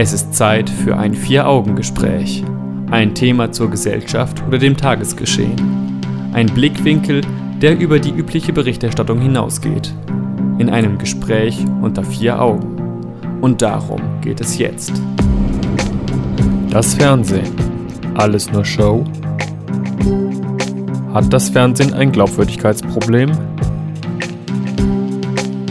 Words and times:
Es 0.00 0.12
ist 0.12 0.32
Zeit 0.32 0.70
für 0.70 0.96
ein 0.96 1.12
Vier-Augen-Gespräch. 1.12 2.44
Ein 2.88 3.16
Thema 3.16 3.50
zur 3.50 3.68
Gesellschaft 3.68 4.40
oder 4.46 4.56
dem 4.56 4.76
Tagesgeschehen. 4.76 6.00
Ein 6.32 6.46
Blickwinkel, 6.46 7.22
der 7.60 7.76
über 7.76 7.98
die 7.98 8.12
übliche 8.12 8.52
Berichterstattung 8.52 9.20
hinausgeht. 9.20 9.92
In 10.58 10.70
einem 10.70 10.98
Gespräch 10.98 11.64
unter 11.82 12.04
vier 12.04 12.40
Augen. 12.40 12.76
Und 13.40 13.60
darum 13.60 14.00
geht 14.20 14.40
es 14.40 14.56
jetzt. 14.56 14.92
Das 16.70 16.94
Fernsehen. 16.94 17.50
Alles 18.14 18.52
nur 18.52 18.64
Show? 18.64 19.02
Hat 21.12 21.32
das 21.32 21.48
Fernsehen 21.48 21.92
ein 21.92 22.12
Glaubwürdigkeitsproblem? 22.12 23.32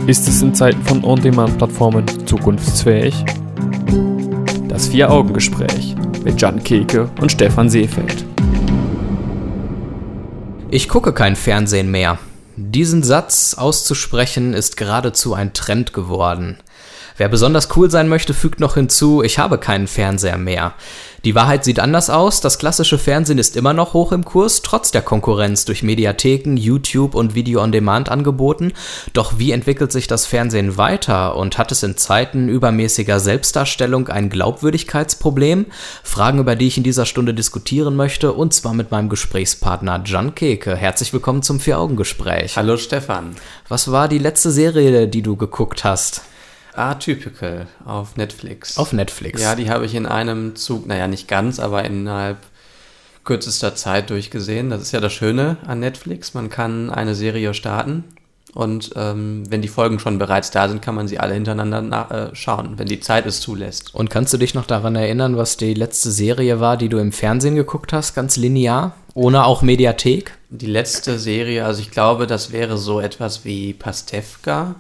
Ist 0.06 0.28
es 0.28 0.42
in 0.42 0.54
Zeiten 0.54 0.82
von 0.82 1.02
On-Demand-Plattformen 1.06 2.04
zukunftsfähig? 2.26 3.24
Das 4.78 4.90
Vier-Augen-Gespräch 4.90 5.96
mit 6.24 6.40
Jan 6.40 6.64
Keke 6.64 7.10
und 7.20 7.32
Stefan 7.32 7.68
Seefeld. 7.68 8.24
Ich 10.70 10.88
gucke 10.88 11.14
kein 11.14 11.36
Fernsehen 11.36 11.90
mehr. 11.90 12.20
Diesen 12.58 13.02
Satz 13.02 13.56
auszusprechen 13.56 14.54
ist 14.54 14.78
geradezu 14.78 15.34
ein 15.34 15.54
Trend 15.54 15.94
geworden. 15.94 16.58
Wer 17.18 17.30
besonders 17.30 17.76
cool 17.76 17.90
sein 17.90 18.10
möchte, 18.10 18.36
fügt 18.36 18.60
noch 18.60 18.76
hinzu, 18.76 19.24
ich 19.24 19.40
habe 19.40 19.58
keinen 19.58 19.88
Fernseher 19.88 20.38
mehr. 20.38 20.74
Die 21.26 21.34
Wahrheit 21.34 21.64
sieht 21.64 21.80
anders 21.80 22.12
aus, 22.12 22.42
das 22.42 22.60
klassische 22.60 23.00
Fernsehen 23.00 23.40
ist 23.40 23.58
immer 23.58 23.74
noch 23.74 23.94
hoch 23.94 24.12
im 24.12 24.24
Kurs, 24.24 24.62
trotz 24.62 24.92
der 24.92 25.02
Konkurrenz 25.02 25.66
durch 25.66 25.82
Mediatheken, 25.82 26.58
YouTube 26.58 27.16
und 27.16 27.34
Video-on-Demand-Angeboten. 27.34 28.72
Doch 29.14 29.40
wie 29.40 29.52
entwickelt 29.52 29.92
sich 29.92 30.06
das 30.06 30.28
Fernsehen 30.28 30.78
weiter 30.78 31.36
und 31.36 31.58
hat 31.58 31.72
es 31.72 31.82
in 31.82 31.98
Zeiten 31.98 32.50
übermäßiger 32.50 33.20
Selbstdarstellung 33.20 34.10
ein 34.10 34.30
Glaubwürdigkeitsproblem? 34.30 35.66
Fragen, 36.04 36.38
über 36.38 36.56
die 36.56 36.68
ich 36.68 36.78
in 36.78 36.84
dieser 36.84 37.08
Stunde 37.08 37.34
diskutieren 37.34 37.96
möchte, 37.96 38.32
und 38.34 38.54
zwar 38.54 38.76
mit 38.76 38.92
meinem 38.92 39.10
Gesprächspartner 39.10 40.04
Jan 40.06 40.36
Keke. 40.36 40.76
Herzlich 40.76 41.12
willkommen 41.14 41.42
zum 41.42 41.60
Vier-Augen-Gespräch. 41.60 42.56
Hallo 42.58 42.78
Stefan. 42.78 43.36
Was 43.68 43.92
war 43.92 44.08
die 44.08 44.20
letzte 44.20 44.52
Serie, 44.52 45.08
die 45.08 45.24
du 45.24 45.36
geguckt 45.36 45.84
hast? 45.84 46.22
Atypical 46.78 47.68
auf 47.86 48.18
Netflix. 48.18 48.78
Auf 48.78 48.94
Netflix. 48.94 49.42
Ja, 49.42 49.56
die 49.56 49.70
habe 49.70 49.86
ich 49.86 49.96
in 49.96 50.06
einem 50.06 50.56
Zug, 50.56 50.88
naja, 50.88 51.08
nicht 51.08 51.28
ganz, 51.28 51.60
aber 51.60 51.84
innerhalb 51.84 52.38
kürzester 53.24 53.76
Zeit 53.76 54.10
durchgesehen. 54.10 54.70
Das 54.70 54.82
ist 54.82 54.94
ja 54.94 55.00
das 55.00 55.14
Schöne 55.14 55.58
an 55.66 55.80
Netflix. 55.80 56.34
Man 56.34 56.50
kann 56.50 56.90
eine 56.90 57.16
Serie 57.16 57.54
starten 57.54 58.06
und 58.58 58.92
ähm, 58.96 59.44
wenn 59.50 59.62
die 59.62 59.68
Folgen 59.68 60.00
schon 60.00 60.18
bereits 60.18 60.50
da 60.50 60.68
sind, 60.68 60.82
kann 60.82 60.96
man 60.96 61.08
sie 61.08 61.20
alle 61.20 61.36
hintereinander 61.36 61.82
nach, 61.82 62.10
äh, 62.10 62.30
schauen, 62.34 62.74
wenn 62.78 62.88
die 62.88 63.00
Zeit 63.00 63.28
es 63.28 63.40
zulässt. 63.40 63.94
Und 63.94 64.10
kannst 64.10 64.34
du 64.34 64.38
dich 64.38 64.56
noch 64.56 64.66
daran 64.66 64.96
erinnern, 64.96 65.38
was 65.38 65.58
die 65.58 65.76
letzte 65.76 66.10
Serie 66.10 66.60
war, 66.60 66.76
die 66.76 66.90
du 66.90 66.98
im 66.98 67.12
Fernsehen 67.12 67.56
geguckt 67.56 67.94
hast, 67.94 68.16
ganz 68.16 68.36
linear, 68.36 68.96
ohne 69.14 69.46
auch 69.46 69.62
Mediathek? 69.62 70.32
Die 70.50 70.66
letzte 70.66 71.20
Serie, 71.20 71.66
also 71.66 71.82
ich 71.82 71.92
glaube, 71.92 72.26
das 72.26 72.52
wäre 72.52 72.78
so 72.78 73.00
etwas 73.00 73.46
wie 73.46 73.74
Pastewka 73.74 74.74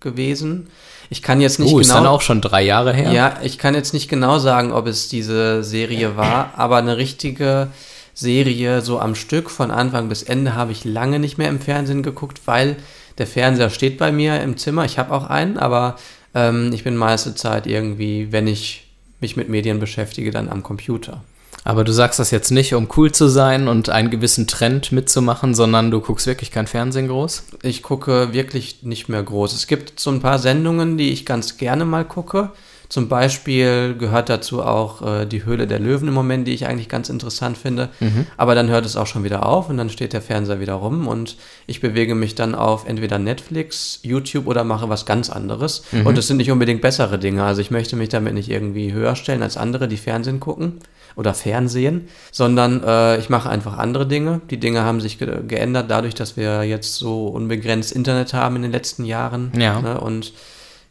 gewesen. 0.00 0.68
Ich 1.12 1.22
kann 1.22 1.40
jetzt 1.40 1.58
nicht 1.58 1.68
uh, 1.68 1.72
genau. 1.72 1.80
ist 1.80 1.90
dann 1.90 2.06
auch 2.06 2.20
schon 2.20 2.40
drei 2.40 2.62
Jahre 2.62 2.94
her. 2.94 3.12
Ja, 3.12 3.38
ich 3.42 3.58
kann 3.58 3.74
jetzt 3.74 3.92
nicht 3.92 4.08
genau 4.08 4.38
sagen, 4.38 4.72
ob 4.72 4.86
es 4.86 5.08
diese 5.08 5.64
Serie 5.64 6.16
war, 6.16 6.54
aber 6.56 6.76
eine 6.76 6.96
richtige 6.96 7.68
Serie 8.14 8.80
so 8.80 9.00
am 9.00 9.16
Stück 9.16 9.50
von 9.50 9.72
Anfang 9.72 10.08
bis 10.08 10.22
Ende 10.22 10.54
habe 10.54 10.70
ich 10.70 10.84
lange 10.84 11.18
nicht 11.18 11.36
mehr 11.36 11.48
im 11.48 11.60
Fernsehen 11.60 12.04
geguckt, 12.04 12.42
weil 12.46 12.76
der 13.18 13.26
Fernseher 13.26 13.70
steht 13.70 13.98
bei 13.98 14.12
mir 14.12 14.40
im 14.40 14.56
Zimmer. 14.56 14.84
Ich 14.84 14.98
habe 14.98 15.12
auch 15.12 15.28
einen, 15.28 15.58
aber 15.58 15.96
ähm, 16.34 16.70
ich 16.72 16.84
bin 16.84 16.96
meiste 16.96 17.34
Zeit 17.34 17.66
irgendwie, 17.66 18.30
wenn 18.30 18.46
ich 18.46 18.86
mich 19.20 19.36
mit 19.36 19.48
Medien 19.48 19.80
beschäftige, 19.80 20.30
dann 20.30 20.48
am 20.48 20.62
Computer. 20.62 21.22
Aber 21.64 21.84
du 21.84 21.92
sagst 21.92 22.18
das 22.18 22.30
jetzt 22.30 22.50
nicht, 22.50 22.74
um 22.74 22.88
cool 22.96 23.12
zu 23.12 23.28
sein 23.28 23.68
und 23.68 23.90
einen 23.90 24.10
gewissen 24.10 24.46
Trend 24.46 24.92
mitzumachen, 24.92 25.54
sondern 25.54 25.90
du 25.90 26.00
guckst 26.00 26.26
wirklich 26.26 26.50
kein 26.50 26.66
Fernsehen 26.66 27.08
groß? 27.08 27.44
Ich 27.62 27.82
gucke 27.82 28.32
wirklich 28.32 28.82
nicht 28.82 29.08
mehr 29.08 29.22
groß. 29.22 29.52
Es 29.52 29.66
gibt 29.66 30.00
so 30.00 30.10
ein 30.10 30.20
paar 30.20 30.38
Sendungen, 30.38 30.96
die 30.96 31.10
ich 31.10 31.26
ganz 31.26 31.58
gerne 31.58 31.84
mal 31.84 32.04
gucke. 32.04 32.50
Zum 32.88 33.08
Beispiel 33.08 33.94
gehört 33.96 34.28
dazu 34.28 34.64
auch 34.64 35.06
äh, 35.06 35.24
die 35.24 35.44
Höhle 35.44 35.68
der 35.68 35.78
Löwen 35.78 36.08
im 36.08 36.14
Moment, 36.14 36.48
die 36.48 36.54
ich 36.54 36.66
eigentlich 36.66 36.88
ganz 36.88 37.08
interessant 37.08 37.56
finde. 37.56 37.88
Mhm. 38.00 38.26
Aber 38.36 38.56
dann 38.56 38.68
hört 38.68 38.84
es 38.84 38.96
auch 38.96 39.06
schon 39.06 39.22
wieder 39.22 39.46
auf 39.46 39.68
und 39.68 39.76
dann 39.76 39.90
steht 39.90 40.12
der 40.12 40.22
Fernseher 40.22 40.58
wieder 40.58 40.74
rum 40.74 41.06
und 41.06 41.36
ich 41.68 41.80
bewege 41.80 42.16
mich 42.16 42.34
dann 42.34 42.56
auf 42.56 42.88
entweder 42.88 43.20
Netflix, 43.20 44.00
YouTube 44.02 44.48
oder 44.48 44.64
mache 44.64 44.88
was 44.88 45.06
ganz 45.06 45.30
anderes. 45.30 45.84
Mhm. 45.92 46.04
Und 46.04 46.18
es 46.18 46.26
sind 46.26 46.38
nicht 46.38 46.50
unbedingt 46.50 46.80
bessere 46.80 47.20
Dinge. 47.20 47.44
Also 47.44 47.60
ich 47.60 47.70
möchte 47.70 47.94
mich 47.94 48.08
damit 48.08 48.34
nicht 48.34 48.50
irgendwie 48.50 48.92
höher 48.92 49.14
stellen 49.14 49.44
als 49.44 49.56
andere, 49.56 49.86
die 49.86 49.96
Fernsehen 49.96 50.40
gucken 50.40 50.80
oder 51.16 51.34
Fernsehen, 51.34 52.08
sondern 52.32 52.82
äh, 52.82 53.18
ich 53.18 53.28
mache 53.30 53.48
einfach 53.48 53.78
andere 53.78 54.06
Dinge. 54.06 54.40
Die 54.50 54.60
Dinge 54.60 54.82
haben 54.82 55.00
sich 55.00 55.18
ge 55.18 55.42
geändert 55.46 55.90
dadurch, 55.90 56.14
dass 56.14 56.36
wir 56.36 56.64
jetzt 56.64 56.96
so 56.96 57.28
unbegrenzt 57.28 57.92
Internet 57.92 58.34
haben 58.34 58.56
in 58.56 58.62
den 58.62 58.72
letzten 58.72 59.04
Jahren. 59.04 59.52
Ja. 59.56 59.80
Ne? 59.80 60.00
Und 60.00 60.32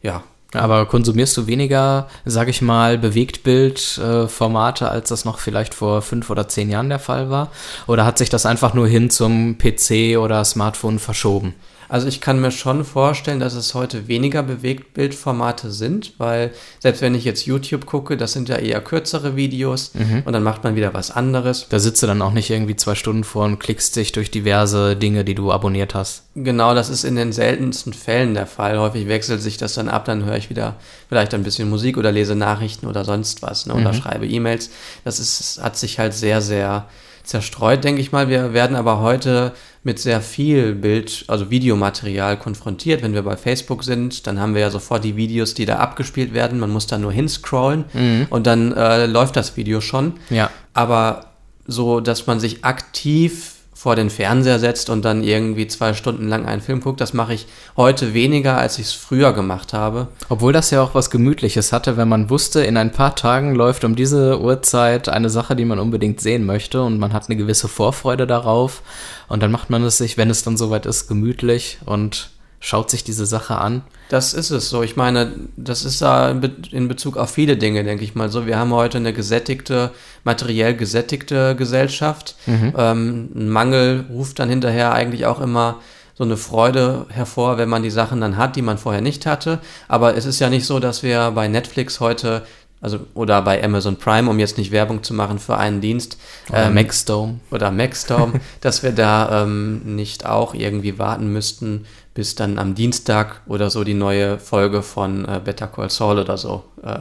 ja, 0.02 0.22
aber 0.52 0.86
konsumierst 0.86 1.36
du 1.36 1.46
weniger, 1.46 2.08
sag 2.24 2.48
ich 2.48 2.60
mal, 2.60 2.98
Bewegtbildformate, 2.98 4.84
äh, 4.84 4.88
als 4.88 5.08
das 5.10 5.24
noch 5.24 5.38
vielleicht 5.38 5.74
vor 5.74 6.02
fünf 6.02 6.28
oder 6.28 6.48
zehn 6.48 6.70
Jahren 6.70 6.88
der 6.88 6.98
Fall 6.98 7.30
war? 7.30 7.52
Oder 7.86 8.04
hat 8.04 8.18
sich 8.18 8.30
das 8.30 8.46
einfach 8.46 8.74
nur 8.74 8.88
hin 8.88 9.10
zum 9.10 9.58
PC 9.58 10.18
oder 10.18 10.44
Smartphone 10.44 10.98
verschoben? 10.98 11.54
Also 11.90 12.06
ich 12.06 12.20
kann 12.20 12.40
mir 12.40 12.52
schon 12.52 12.84
vorstellen, 12.84 13.40
dass 13.40 13.54
es 13.54 13.74
heute 13.74 14.06
weniger 14.06 14.44
Bewegtbildformate 14.44 15.72
sind, 15.72 16.12
weil 16.18 16.52
selbst 16.78 17.02
wenn 17.02 17.16
ich 17.16 17.24
jetzt 17.24 17.46
YouTube 17.46 17.84
gucke, 17.84 18.16
das 18.16 18.32
sind 18.32 18.48
ja 18.48 18.56
eher 18.56 18.80
kürzere 18.80 19.34
Videos 19.34 19.90
mhm. 19.94 20.22
und 20.24 20.32
dann 20.32 20.44
macht 20.44 20.62
man 20.62 20.76
wieder 20.76 20.94
was 20.94 21.10
anderes. 21.10 21.66
Da 21.68 21.80
sitzt 21.80 22.00
du 22.00 22.06
dann 22.06 22.22
auch 22.22 22.30
nicht 22.30 22.48
irgendwie 22.48 22.76
zwei 22.76 22.94
Stunden 22.94 23.24
vor 23.24 23.44
und 23.44 23.58
klickst 23.58 23.96
dich 23.96 24.12
durch 24.12 24.30
diverse 24.30 24.94
Dinge, 24.94 25.24
die 25.24 25.34
du 25.34 25.50
abonniert 25.50 25.96
hast. 25.96 26.22
Genau, 26.36 26.76
das 26.76 26.90
ist 26.90 27.02
in 27.02 27.16
den 27.16 27.32
seltensten 27.32 27.92
Fällen 27.92 28.34
der 28.34 28.46
Fall. 28.46 28.78
Häufig 28.78 29.08
wechselt 29.08 29.42
sich 29.42 29.56
das 29.56 29.74
dann 29.74 29.88
ab, 29.88 30.04
dann 30.04 30.24
höre 30.24 30.36
ich 30.36 30.48
wieder 30.48 30.76
vielleicht 31.08 31.34
ein 31.34 31.42
bisschen 31.42 31.68
Musik 31.68 31.98
oder 31.98 32.12
lese 32.12 32.36
Nachrichten 32.36 32.86
oder 32.86 33.04
sonst 33.04 33.42
was 33.42 33.66
ne, 33.66 33.74
oder 33.74 33.92
mhm. 33.92 33.96
schreibe 33.96 34.28
E-Mails. 34.28 34.70
Das 35.02 35.18
ist, 35.18 35.60
hat 35.60 35.76
sich 35.76 35.98
halt 35.98 36.14
sehr, 36.14 36.40
sehr 36.40 36.86
zerstreut, 37.30 37.84
denke 37.84 38.00
ich 38.00 38.12
mal. 38.12 38.28
Wir 38.28 38.52
werden 38.52 38.76
aber 38.76 39.00
heute 39.00 39.52
mit 39.82 39.98
sehr 39.98 40.20
viel 40.20 40.74
Bild, 40.74 41.24
also 41.28 41.50
Videomaterial 41.50 42.36
konfrontiert. 42.36 43.02
Wenn 43.02 43.14
wir 43.14 43.22
bei 43.22 43.36
Facebook 43.36 43.84
sind, 43.84 44.26
dann 44.26 44.38
haben 44.40 44.54
wir 44.54 44.60
ja 44.60 44.70
sofort 44.70 45.04
die 45.04 45.16
Videos, 45.16 45.54
die 45.54 45.64
da 45.64 45.76
abgespielt 45.76 46.34
werden. 46.34 46.58
Man 46.58 46.70
muss 46.70 46.86
da 46.86 46.98
nur 46.98 47.12
hinscrollen 47.12 47.84
mhm. 47.92 48.26
und 48.30 48.46
dann 48.46 48.72
äh, 48.72 49.06
läuft 49.06 49.36
das 49.36 49.56
Video 49.56 49.80
schon. 49.80 50.14
Ja. 50.28 50.50
Aber 50.74 51.26
so, 51.66 52.00
dass 52.00 52.26
man 52.26 52.40
sich 52.40 52.64
aktiv 52.64 53.59
vor 53.80 53.96
den 53.96 54.10
Fernseher 54.10 54.58
setzt 54.58 54.90
und 54.90 55.06
dann 55.06 55.22
irgendwie 55.22 55.66
zwei 55.66 55.94
Stunden 55.94 56.28
lang 56.28 56.44
einen 56.44 56.60
Film 56.60 56.82
guckt. 56.82 57.00
Das 57.00 57.14
mache 57.14 57.32
ich 57.32 57.46
heute 57.78 58.12
weniger, 58.12 58.58
als 58.58 58.78
ich 58.78 58.88
es 58.88 58.92
früher 58.92 59.32
gemacht 59.32 59.72
habe. 59.72 60.08
Obwohl 60.28 60.52
das 60.52 60.70
ja 60.70 60.82
auch 60.82 60.94
was 60.94 61.08
Gemütliches 61.08 61.72
hatte, 61.72 61.96
wenn 61.96 62.06
man 62.06 62.28
wusste, 62.28 62.60
in 62.60 62.76
ein 62.76 62.92
paar 62.92 63.16
Tagen 63.16 63.54
läuft 63.54 63.84
um 63.84 63.96
diese 63.96 64.38
Uhrzeit 64.38 65.08
eine 65.08 65.30
Sache, 65.30 65.56
die 65.56 65.64
man 65.64 65.78
unbedingt 65.78 66.20
sehen 66.20 66.44
möchte 66.44 66.82
und 66.82 66.98
man 66.98 67.14
hat 67.14 67.30
eine 67.30 67.38
gewisse 67.38 67.68
Vorfreude 67.68 68.26
darauf 68.26 68.82
und 69.28 69.42
dann 69.42 69.50
macht 69.50 69.70
man 69.70 69.82
es 69.82 69.96
sich, 69.96 70.18
wenn 70.18 70.28
es 70.28 70.42
dann 70.42 70.58
soweit 70.58 70.84
ist, 70.84 71.08
gemütlich 71.08 71.78
und 71.86 72.28
schaut 72.60 72.90
sich 72.90 73.02
diese 73.02 73.24
Sache 73.24 73.56
an. 73.56 73.82
Das 74.10 74.34
ist 74.34 74.50
es 74.50 74.68
so. 74.68 74.82
Ich 74.82 74.94
meine, 74.94 75.32
das 75.56 75.84
ist 75.84 76.02
da 76.02 76.30
in 76.30 76.88
Bezug 76.88 77.16
auf 77.16 77.30
viele 77.30 77.56
Dinge, 77.56 77.82
denke 77.84 78.04
ich 78.04 78.14
mal 78.14 78.28
so. 78.28 78.46
Wir 78.46 78.58
haben 78.58 78.72
heute 78.72 78.98
eine 78.98 79.14
gesättigte, 79.14 79.90
materiell 80.24 80.74
gesättigte 80.74 81.56
Gesellschaft. 81.56 82.36
Mhm. 82.46 82.74
Ähm, 82.76 83.30
ein 83.34 83.48
Mangel 83.48 84.04
ruft 84.10 84.38
dann 84.38 84.50
hinterher 84.50 84.92
eigentlich 84.92 85.24
auch 85.24 85.40
immer 85.40 85.78
so 86.14 86.24
eine 86.24 86.36
Freude 86.36 87.06
hervor, 87.08 87.56
wenn 87.56 87.70
man 87.70 87.82
die 87.82 87.90
Sachen 87.90 88.20
dann 88.20 88.36
hat, 88.36 88.56
die 88.56 88.62
man 88.62 88.76
vorher 88.76 89.00
nicht 89.00 89.24
hatte. 89.24 89.60
Aber 89.88 90.16
es 90.16 90.26
ist 90.26 90.38
ja 90.38 90.50
nicht 90.50 90.66
so, 90.66 90.78
dass 90.78 91.02
wir 91.02 91.30
bei 91.30 91.48
Netflix 91.48 91.98
heute 91.98 92.42
also 92.82 93.00
oder 93.14 93.42
bei 93.42 93.62
Amazon 93.62 93.96
Prime, 93.96 94.28
um 94.30 94.38
jetzt 94.38 94.56
nicht 94.56 94.70
Werbung 94.70 95.02
zu 95.02 95.12
machen 95.12 95.38
für 95.38 95.56
einen 95.58 95.80
Dienst. 95.80 96.16
Oder 96.48 96.66
ähm, 96.66 96.74
Maxdome. 96.74 97.40
Oder 97.50 97.70
Maxdome, 97.70 98.40
dass 98.60 98.82
wir 98.82 98.92
da 98.92 99.42
ähm, 99.42 99.96
nicht 99.96 100.26
auch 100.26 100.54
irgendwie 100.54 100.98
warten 100.98 101.32
müssten, 101.32 101.86
bis 102.14 102.34
dann 102.34 102.58
am 102.58 102.74
Dienstag 102.74 103.42
oder 103.46 103.70
so 103.70 103.84
die 103.84 103.94
neue 103.94 104.38
Folge 104.38 104.82
von 104.82 105.24
äh, 105.24 105.40
Better 105.44 105.66
Call 105.66 105.90
Saul 105.90 106.18
oder 106.18 106.36
so 106.36 106.64
äh, 106.82 106.98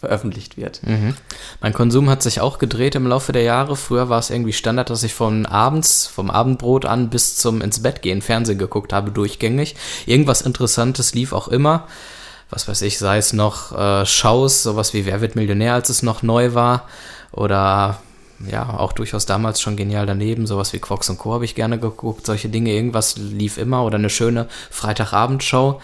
veröffentlicht 0.00 0.56
wird. 0.56 0.80
Mhm. 0.86 1.14
Mein 1.60 1.74
Konsum 1.74 2.08
hat 2.08 2.22
sich 2.22 2.40
auch 2.40 2.58
gedreht 2.58 2.94
im 2.94 3.06
Laufe 3.06 3.32
der 3.32 3.42
Jahre. 3.42 3.76
Früher 3.76 4.08
war 4.08 4.18
es 4.18 4.30
irgendwie 4.30 4.54
Standard, 4.54 4.88
dass 4.88 5.02
ich 5.02 5.12
von 5.12 5.44
abends, 5.44 6.06
vom 6.06 6.30
Abendbrot 6.30 6.86
an 6.86 7.10
bis 7.10 7.36
zum 7.36 7.60
ins 7.60 7.82
Bett 7.82 8.00
gehen 8.00 8.22
Fernsehen 8.22 8.58
geguckt 8.58 8.94
habe, 8.94 9.10
durchgängig. 9.10 9.76
Irgendwas 10.06 10.40
Interessantes 10.40 11.14
lief 11.14 11.34
auch 11.34 11.48
immer. 11.48 11.86
Was 12.48 12.66
weiß 12.66 12.82
ich, 12.82 12.98
sei 12.98 13.18
es 13.18 13.32
noch 13.32 13.78
äh, 13.78 14.06
Shows, 14.06 14.62
sowas 14.62 14.94
wie 14.94 15.06
Wer 15.06 15.20
wird 15.20 15.36
Millionär, 15.36 15.74
als 15.74 15.90
es 15.90 16.02
noch 16.02 16.22
neu 16.22 16.54
war. 16.54 16.88
Oder 17.30 18.00
ja, 18.48 18.78
auch 18.78 18.92
durchaus 18.92 19.26
damals 19.26 19.60
schon 19.60 19.76
genial 19.76 20.06
daneben. 20.06 20.46
Sowas 20.46 20.72
wie 20.72 20.78
Quox 20.78 21.10
und 21.10 21.18
Co. 21.18 21.34
habe 21.34 21.44
ich 21.44 21.54
gerne 21.54 21.78
geguckt. 21.78 22.26
Solche 22.26 22.48
Dinge, 22.48 22.72
irgendwas 22.72 23.16
lief 23.16 23.58
immer 23.58 23.84
oder 23.84 23.96
eine 23.98 24.10
schöne 24.10 24.48
Freitagabendshow. 24.70 25.80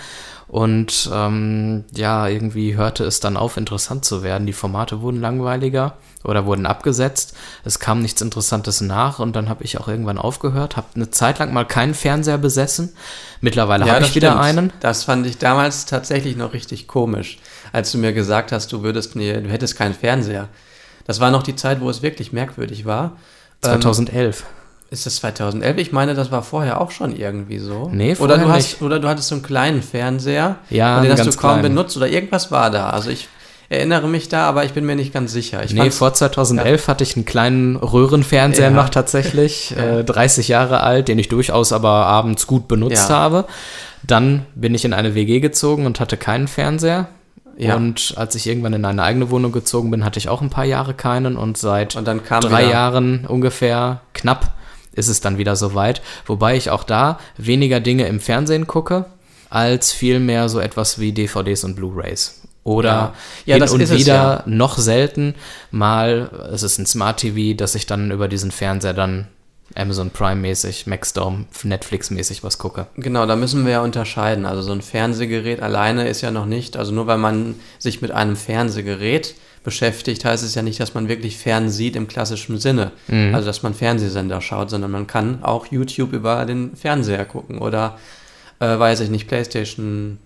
Und 0.49 1.11
ähm, 1.13 1.85
ja, 1.93 2.29
irgendwie 2.29 2.77
hörte 2.77 3.05
es 3.05 3.19
dann 3.19 3.37
auf, 3.37 3.57
interessant 3.57 4.05
zu 4.05 4.23
werden. 4.23 4.47
Die 4.47 4.53
Formate 4.53 5.01
wurden 5.01 5.21
langweiliger 5.21 5.95
oder 6.23 6.47
wurden 6.47 6.67
abgesetzt. 6.67 7.37
Es 7.65 7.81
kam 7.81 8.01
nichts 8.01 8.21
Interessantes 8.21 8.81
nach 8.81 9.19
und 9.19 9.35
dann 9.35 9.49
habe 9.49 9.65
ich 9.65 9.79
auch 9.79 9.89
irgendwann 9.89 10.19
aufgehört, 10.19 10.77
habe 10.77 10.87
eine 10.95 11.11
Zeit 11.11 11.41
lang 11.41 11.53
mal 11.53 11.65
keinen 11.65 11.95
Fernseher 11.95 12.39
besessen. 12.39 12.93
Mittlerweile 13.41 13.87
Ja, 13.87 13.95
habe 13.95 14.05
ich 14.05 14.15
wieder 14.15 14.31
stimmt. 14.31 14.45
einen. 14.45 14.73
Das 14.79 15.03
fand 15.05 15.27
ich 15.27 15.39
damals 15.39 15.85
tatsächlich 15.87 16.37
noch 16.37 16.53
richtig 16.53 16.87
komisch, 16.87 17.39
als 17.73 17.91
du 17.91 17.99
mir 17.99 18.13
gesagt 18.13 18.53
hast, 18.53 18.73
du 18.73 18.83
würdest, 18.83 19.17
nee, 19.17 19.33
du 19.41 19.51
hättest 19.51 19.77
keinen 19.77 19.95
Fernseher. 19.95 20.49
Das 21.07 21.21
war 21.21 21.31
noch 21.31 21.43
die 21.43 21.57
Zeit, 21.57 21.81
wo 21.81 21.89
es 21.91 22.03
wirklich 22.03 22.33
merkwürdig 22.33 22.85
war. 22.85 23.13
Ähm, 23.65 23.81
2011. 23.81 24.45
ist 24.91 25.07
das 25.07 25.17
2011? 25.17 25.79
Ich 25.79 25.93
meine, 25.93 26.15
das 26.15 26.31
war 26.31 26.43
vorher 26.43 26.81
auch 26.81 26.91
schon 26.91 27.15
irgendwie 27.17 27.59
so. 27.59 27.89
Nee, 27.93 28.13
oder 28.13 28.17
vorher 28.37 28.39
du 28.47 28.49
hast, 28.53 28.57
nicht. 28.73 28.83
Oder 28.83 28.99
du 29.01 29.09
hattest 29.09 29.29
so 29.29 29.35
einen 29.35 29.43
kleinen 29.43 29.83
Fernseher 29.83 30.57
Ja, 30.71 30.99
und 30.99 31.05
den 31.05 31.13
hast 31.13 31.25
du 31.27 31.31
kaum 31.33 31.59
kleinen. 31.61 31.63
benutzt 31.75 31.97
oder 31.97 32.09
irgendwas 32.09 32.51
war 32.51 32.71
da. 32.71 32.91
Also 32.91 33.11
ich 33.11 33.29
erinnere 33.69 34.07
mich 34.07 34.29
da, 34.29 34.49
aber 34.49 34.65
ich 34.65 34.73
bin 34.75 34.85
mir 34.87 34.95
nicht 34.95 35.13
ganz 35.13 35.33
sicher. 35.33 35.65
Ich 35.65 35.73
Nee, 35.73 35.91
vor 35.91 36.15
2011 36.15 36.87
hatte 36.87 37.03
ich 37.03 37.17
einen 37.17 37.25
kleinen 37.25 37.75
Röhrenfernseher 37.77 38.67
Ja. 38.67 38.71
noch 38.71 38.91
tatsächlich, 38.91 39.71
Ja. 39.77 39.99
äh, 40.01 40.05
30 40.05 40.47
Jahre 40.49 40.81
alt, 40.83 41.09
den 41.09 41.19
ich 41.19 41.27
durchaus 41.29 41.73
aber 41.73 41.91
abends 41.91 42.47
gut 42.47 42.69
benutzt 42.69 43.09
Ja. 43.11 43.17
habe. 43.17 43.45
Dann 44.05 44.47
bin 44.55 44.73
ich 44.77 44.85
in 44.85 44.93
eine 44.93 45.17
WG 45.17 45.41
gezogen 45.41 45.85
und 45.87 45.99
hatte 45.99 46.17
keinen 46.17 46.47
Fernseher. 46.47 47.09
Ja. 47.59 47.77
Und 47.77 48.15
als 48.17 48.35
ich 48.35 48.47
irgendwann 48.47 48.75
in 48.75 48.85
eine 48.85 49.03
eigene 49.03 49.31
Wohnung 49.31 49.53
gezogen 49.53 49.91
bin, 49.91 50.05
hatte 50.05 50.19
ich 50.19 50.29
auch 50.29 50.43
ein 50.43 50.51
paar 50.51 50.65
Jahre 50.65 50.95
keinen 50.95 51.37
und 51.37 51.57
seit 51.57 51.97
Und 51.97 52.07
drei 52.07 52.21
wieder- 52.41 52.61
Jahren 52.71 53.25
ungefähr 53.27 54.01
knapp 54.13 54.53
ist 54.93 55.09
es 55.09 55.21
dann 55.21 55.39
wieder 55.39 55.57
soweit. 55.57 56.01
Wobei 56.27 56.57
ich 56.57 56.71
auch 56.71 56.85
da 56.85 57.19
weniger 57.37 57.81
Dinge 57.81 58.07
im 58.09 58.21
Fernsehen 58.21 58.67
gucke, 58.67 59.05
als 59.51 59.93
vielmehr 59.93 60.49
so 60.49 60.59
etwas 60.61 60.99
wie 60.99 61.13
DVDs 61.13 61.65
und 61.65 61.77
Blu-rays. 61.77 62.43
Oder 62.65 62.89
Ja. 62.89 63.15
Ja, 63.45 63.55
hin 63.55 63.61
das 63.61 63.73
und 63.73 63.81
ist 63.81 63.91
es 63.91 63.99
wieder 64.01 64.15
ja. 64.15 64.43
noch 64.47 64.77
selten 64.79 65.35
mal, 65.71 66.31
es 66.53 66.63
ist 66.63 66.79
ein 66.79 66.87
Smart 66.87 67.19
TV, 67.19 67.57
dass 67.57 67.75
ich 67.75 67.87
dann 67.87 68.11
über 68.11 68.27
diesen 68.29 68.51
Fernseher 68.51 68.93
dann 68.95 69.29
Amazon 69.77 70.11
Prime-mäßig, 70.11 70.87
Maxdome, 70.87 71.47
Netflix-mäßig 71.63 72.43
was 72.43 72.59
gucke. 72.59 72.87
Genau, 72.97 73.27
da 73.27 73.37
müssen 73.37 73.65
wir 73.65 73.73
ja 73.73 73.83
unterscheiden. 73.83 74.47
Also 74.47 74.63
so 74.63 74.73
ein 74.73 74.83
Fernsehgerät 74.83 75.61
alleine 75.61 76.09
ist 76.09 76.21
ja 76.21 76.31
noch 76.31 76.47
nicht, 76.47 76.77
also 76.77 76.93
nur 76.93 77.07
weil 77.07 77.19
man 77.19 77.55
sich 77.79 78.03
mit 78.03 78.11
einem 78.11 78.37
Fernsehgerät 78.37 79.35
beschäftigt, 79.63 80.25
heißt 80.25 80.45
es 80.45 80.55
ja 80.55 80.63
nicht, 80.63 80.79
dass 80.79 80.95
man 80.95 81.09
wirklich 81.09 81.39
fernsieht 81.39 81.97
im 81.97 82.07
klassischen 82.07 82.59
Sinne. 82.59 82.93
Also 83.35 83.47
dass 83.47 83.63
man 83.65 83.75
Fernsehsender 83.75 84.41
schaut, 84.41 84.71
sondern 84.71 84.93
man 84.93 85.07
kann 85.09 85.43
auch 85.43 85.67
YouTube 85.67 86.13
über 86.13 86.45
den 86.47 86.77
Fernseher 86.77 87.25
gucken 87.25 87.59
oder 87.59 87.99
äh, 88.61 88.79
weiß 88.79 89.01
ich 89.01 89.11
nicht, 89.11 89.27
Playstation 89.27 90.19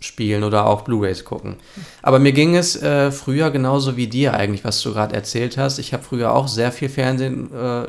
spielen 0.00 0.44
oder 0.44 0.66
auch 0.66 0.82
Blu-rays 0.82 1.24
gucken. 1.24 1.56
Aber 2.02 2.18
mir 2.18 2.32
ging 2.32 2.56
es 2.56 2.80
äh, 2.80 3.10
früher 3.10 3.50
genauso 3.50 3.96
wie 3.96 4.06
dir 4.06 4.34
eigentlich, 4.34 4.64
was 4.64 4.80
du 4.82 4.92
gerade 4.92 5.14
erzählt 5.14 5.58
hast. 5.58 5.78
Ich 5.78 5.92
habe 5.92 6.02
früher 6.02 6.34
auch 6.34 6.48
sehr 6.48 6.72
viel 6.72 6.88
Fernsehen 6.88 7.50
äh, 7.52 7.86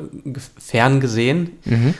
fern 0.58 1.00
gesehen 1.00 1.58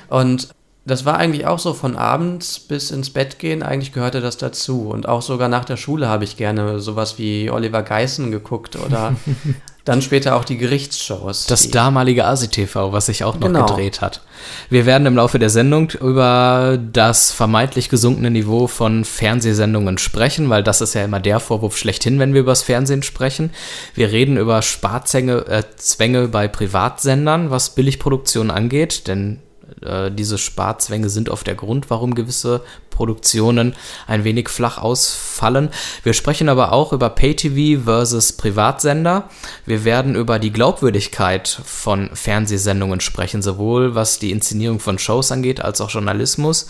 und 0.08 0.48
das 0.84 1.04
war 1.04 1.18
eigentlich 1.18 1.46
auch 1.46 1.58
so 1.58 1.74
von 1.74 1.96
abends 1.96 2.58
bis 2.58 2.90
ins 2.90 3.10
Bett 3.10 3.38
gehen, 3.38 3.62
eigentlich 3.62 3.92
gehörte 3.92 4.20
das 4.20 4.38
dazu. 4.38 4.88
Und 4.88 5.08
auch 5.08 5.22
sogar 5.22 5.48
nach 5.48 5.64
der 5.64 5.76
Schule 5.76 6.08
habe 6.08 6.24
ich 6.24 6.36
gerne 6.36 6.80
sowas 6.80 7.18
wie 7.18 7.50
Oliver 7.50 7.82
Geissen 7.82 8.30
geguckt 8.30 8.76
oder 8.76 9.14
dann 9.84 10.00
später 10.00 10.36
auch 10.36 10.44
die 10.44 10.56
Gerichtsshows. 10.56 11.46
Das 11.46 11.62
die, 11.62 11.70
damalige 11.70 12.24
ASI-TV, 12.24 12.92
was 12.92 13.06
sich 13.06 13.24
auch 13.24 13.34
noch 13.34 13.48
Genau. 13.48 13.66
gedreht 13.66 14.00
hat. 14.00 14.22
Wir 14.70 14.86
werden 14.86 15.06
im 15.06 15.16
Laufe 15.16 15.38
der 15.38 15.50
Sendung 15.50 15.90
über 15.90 16.78
das 16.92 17.30
vermeintlich 17.30 17.90
gesunkene 17.90 18.30
Niveau 18.30 18.66
von 18.66 19.04
Fernsehsendungen 19.04 19.98
sprechen, 19.98 20.48
weil 20.48 20.62
das 20.62 20.80
ist 20.80 20.94
ja 20.94 21.04
immer 21.04 21.20
der 21.20 21.40
Vorwurf 21.40 21.76
schlechthin, 21.76 22.18
wenn 22.18 22.32
wir 22.32 22.40
über 22.40 22.52
das 22.52 22.62
Fernsehen 22.62 23.02
sprechen. 23.02 23.50
Wir 23.94 24.12
reden 24.12 24.38
über 24.38 24.62
Sparzwänge 24.62 25.46
äh, 25.46 25.62
Zwänge 25.76 26.28
bei 26.28 26.48
Privatsendern, 26.48 27.50
was 27.50 27.74
Billigproduktion 27.74 28.50
angeht, 28.50 29.06
denn 29.06 29.40
äh, 29.82 30.10
diese 30.10 30.38
Sparzwänge 30.38 31.08
sind 31.08 31.28
oft 31.28 31.46
der 31.46 31.54
Grund, 31.54 31.90
warum 31.90 32.14
gewisse 32.14 32.62
Produktionen 32.90 33.74
ein 34.06 34.24
wenig 34.24 34.48
flach 34.48 34.78
ausfallen. 34.78 35.70
Wir 36.02 36.12
sprechen 36.12 36.48
aber 36.48 36.72
auch 36.72 36.92
über 36.92 37.08
Pay-TV 37.08 37.84
versus 37.84 38.32
Privatsender. 38.32 39.30
Wir 39.64 39.84
werden 39.84 40.14
über 40.14 40.38
die 40.38 40.52
Glaubwürdigkeit 40.52 41.48
von 41.64 42.10
Fernsehsendungen 42.12 43.00
sprechen, 43.00 43.40
sowohl 43.42 43.94
was 43.94 44.18
die 44.18 44.32
Inszenierung 44.32 44.80
von 44.80 44.98
Shows 44.98 45.32
angeht, 45.32 45.62
als 45.62 45.80
auch 45.80 45.90
Journalismus. 45.90 46.68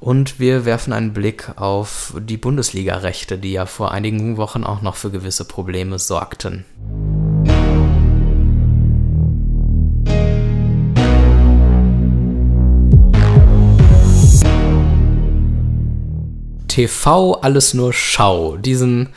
Und 0.00 0.38
wir 0.38 0.64
werfen 0.64 0.92
einen 0.92 1.12
Blick 1.12 1.50
auf 1.56 2.14
die 2.18 2.36
Bundesliga-Rechte, 2.36 3.36
die 3.36 3.52
ja 3.52 3.66
vor 3.66 3.90
einigen 3.90 4.36
Wochen 4.36 4.64
auch 4.64 4.80
noch 4.80 4.94
für 4.94 5.10
gewisse 5.10 5.44
Probleme 5.44 5.98
sorgten. 5.98 6.64
TV 16.78 17.32
alles 17.32 17.74
nur 17.74 17.92
Schau. 17.92 18.56
Diesen 18.56 19.08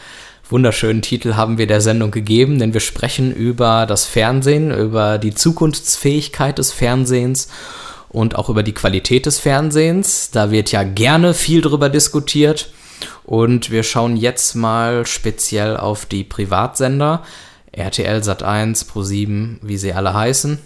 wunderschönen 0.49 1.03
Titel 1.03 1.35
haben 1.35 1.59
wir 1.59 1.67
der 1.67 1.79
Sendung 1.79 2.09
gegeben, 2.09 2.57
denn 2.57 2.73
wir 2.73 2.81
sprechen 2.81 3.31
über 3.31 3.85
das 3.85 4.05
Fernsehen, 4.05 4.71
über 4.71 5.19
die 5.19 5.35
Zukunftsfähigkeit 5.35 6.57
des 6.57 6.71
Fernsehens 6.71 7.49
und 8.09 8.35
auch 8.35 8.49
über 8.49 8.63
die 8.63 8.73
Qualität 8.73 9.27
des 9.27 9.37
Fernsehens. 9.37 10.31
Da 10.31 10.49
wird 10.49 10.71
ja 10.71 10.81
gerne 10.81 11.35
viel 11.35 11.61
drüber 11.61 11.89
diskutiert. 11.89 12.71
Und 13.25 13.69
wir 13.69 13.83
schauen 13.83 14.17
jetzt 14.17 14.55
mal 14.55 15.05
speziell 15.05 15.77
auf 15.77 16.07
die 16.07 16.23
Privatsender. 16.23 17.21
RTL 17.73 18.21
Sat1, 18.21 18.87
Pro7, 18.87 19.57
wie 19.61 19.77
sie 19.77 19.93
alle 19.93 20.15
heißen. 20.15 20.57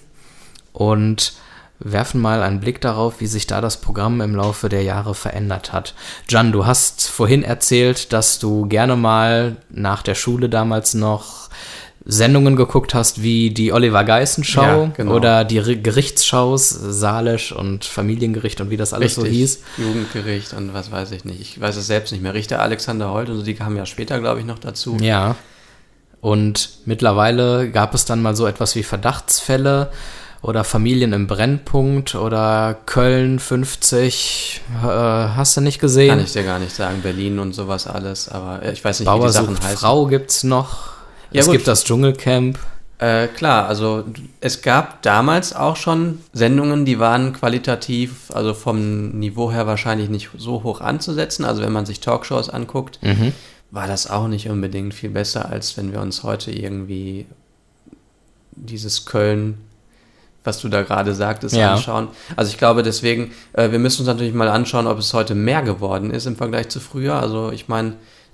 Und 0.71 1.33
werfen 1.79 2.21
mal 2.21 2.41
einen 2.41 2.59
Blick 2.61 2.79
darauf, 2.81 3.19
wie 3.19 3.27
sich 3.27 3.47
da 3.47 3.59
das 3.61 3.77
Programm 3.81 4.21
im 4.21 4.35
Laufe 4.35 4.69
der 4.69 4.83
Jahre 4.83 5.13
verändert 5.15 5.73
hat. 5.73 5.93
Jan, 6.29 6.51
du 6.51 6.65
hast 6.65 7.07
vorhin 7.09 7.43
erzählt, 7.43 8.13
dass 8.13 8.39
du 8.39 8.65
gerne 8.67 8.95
mal 8.95 9.57
nach 9.69 10.01
der 10.01 10.15
Schule 10.15 10.47
damals 10.49 10.93
noch 10.93 11.49
Sendungen 12.07 12.55
geguckt 12.55 12.93
hast, 12.93 13.23
wie 13.23 13.49
die 13.49 13.73
Oliver 13.73 14.03
Geissen 14.03 14.43
Show 14.43 14.61
Ja, 14.61 14.85
genau. 14.95 15.13
oder 15.15 15.43
die 15.43 15.59
Ri- 15.59 15.81
Gerichtsshows, 15.81 16.69
Salisch 16.69 17.51
und 17.51 17.83
Familiengericht 17.83 18.61
und 18.61 18.69
wie 18.69 18.77
das 18.77 18.93
alles 18.93 19.15
so 19.15 19.25
hieß. 19.25 19.61
Jugendgericht 19.77 20.53
und 20.53 20.73
was 20.75 20.91
weiß 20.91 21.11
ich 21.11 21.25
nicht. 21.25 21.41
Ich 21.41 21.59
weiß 21.59 21.75
es 21.77 21.87
selbst 21.87 22.11
nicht 22.11 22.21
mehr. 22.21 22.35
Richter 22.35 22.61
Alexander 22.61 23.11
Holt 23.11 23.29
und 23.29 23.37
so, 23.37 23.41
die 23.43 23.55
kamen 23.55 23.75
ja 23.75 23.87
später, 23.87 24.19
glaube 24.19 24.39
ich, 24.39 24.45
noch 24.45 24.59
dazu. 24.59 24.97
Ja. 25.01 25.35
Und 26.21 26.69
mittlerweile 26.85 27.69
gab 27.71 27.93
es 27.95 28.05
dann 28.05 28.21
mal 28.21 28.35
so 28.35 28.45
etwas 28.47 28.75
wie 28.75 28.83
Verdachtsfälle 28.83 29.91
oder 30.45 30.63
Familien 30.63 31.11
im 31.11 31.25
Brennpunkt 31.25 32.13
oder 32.13 32.77
Köln 32.85 33.39
50. 33.39 34.61
Äh, 34.75 34.85
hast 34.85 35.57
du 35.57 35.61
nicht 35.61 35.79
gesehen? 35.79 36.09
Kann 36.09 36.19
ich 36.23 36.33
dir 36.33 36.43
gar 36.43 36.59
nicht 36.59 36.75
sagen. 36.75 37.01
Berlin 37.01 37.39
und 37.39 37.53
sowas 37.53 37.87
alles, 37.87 38.29
aber 38.29 38.61
äh, 38.61 38.71
ich 38.71 38.85
weiß 38.85 38.99
nicht, 38.99 39.09
wie 39.09 39.11
Bauer 39.11 39.25
die 39.25 39.33
Sachen 39.33 39.57
heißen. 39.57 39.77
Frau 39.77 40.05
gibt's 40.05 40.43
noch. 40.43 40.89
Ja, 41.31 41.41
es 41.41 41.47
gut. 41.47 41.53
gibt 41.53 41.67
das 41.67 41.83
Dschungelcamp. 41.83 42.59
Äh, 42.99 43.27
klar, 43.27 43.67
also 43.67 44.05
es 44.39 44.61
gab 44.61 45.01
damals 45.01 45.55
auch 45.55 45.77
schon 45.77 46.19
Sendungen, 46.31 46.85
die 46.85 46.99
waren 46.99 47.33
qualitativ, 47.33 48.31
also 48.31 48.53
vom 48.53 49.17
Niveau 49.17 49.51
her 49.51 49.65
wahrscheinlich 49.65 50.09
nicht 50.09 50.29
so 50.37 50.61
hoch 50.61 50.79
anzusetzen. 50.79 51.43
Also 51.43 51.63
wenn 51.63 51.73
man 51.73 51.87
sich 51.87 52.01
Talkshows 52.01 52.49
anguckt, 52.49 52.99
war 53.71 53.87
das 53.87 54.09
auch 54.09 54.27
nicht 54.27 54.47
unbedingt 54.47 54.93
viel 54.93 55.09
besser, 55.09 55.49
als 55.49 55.75
wenn 55.75 55.91
wir 55.91 56.01
uns 56.01 56.23
heute 56.23 56.51
irgendwie 56.51 57.25
dieses 58.51 59.05
Köln, 59.05 59.57
was 60.45 60.59
du 60.61 60.69
da 60.69 60.83
gerade 60.83 61.13
sagtest, 61.13 61.55
Ja. 61.55 61.73
anschauen. 61.73 62.07
Also 62.35 62.51
ich 62.51 62.57
glaube 62.57 62.83
deswegen, 62.83 63.31
äh, 63.53 63.71
wir 63.71 63.79
müssen 63.79 64.01
uns 64.01 64.07
natürlich 64.07 64.33
mal 64.33 64.47
anschauen, 64.49 64.87
ob 64.87 64.99
es 64.99 65.13
heute 65.13 65.35
mehr 65.35 65.61
geworden 65.61 66.11
ist 66.11 66.25
im 66.25 66.35
Vergleich 66.35 66.69
zu 66.69 66.79
früher. 66.79 67.15
Also 67.15 67.51
ich 67.51 67.67
meine, 67.67 67.93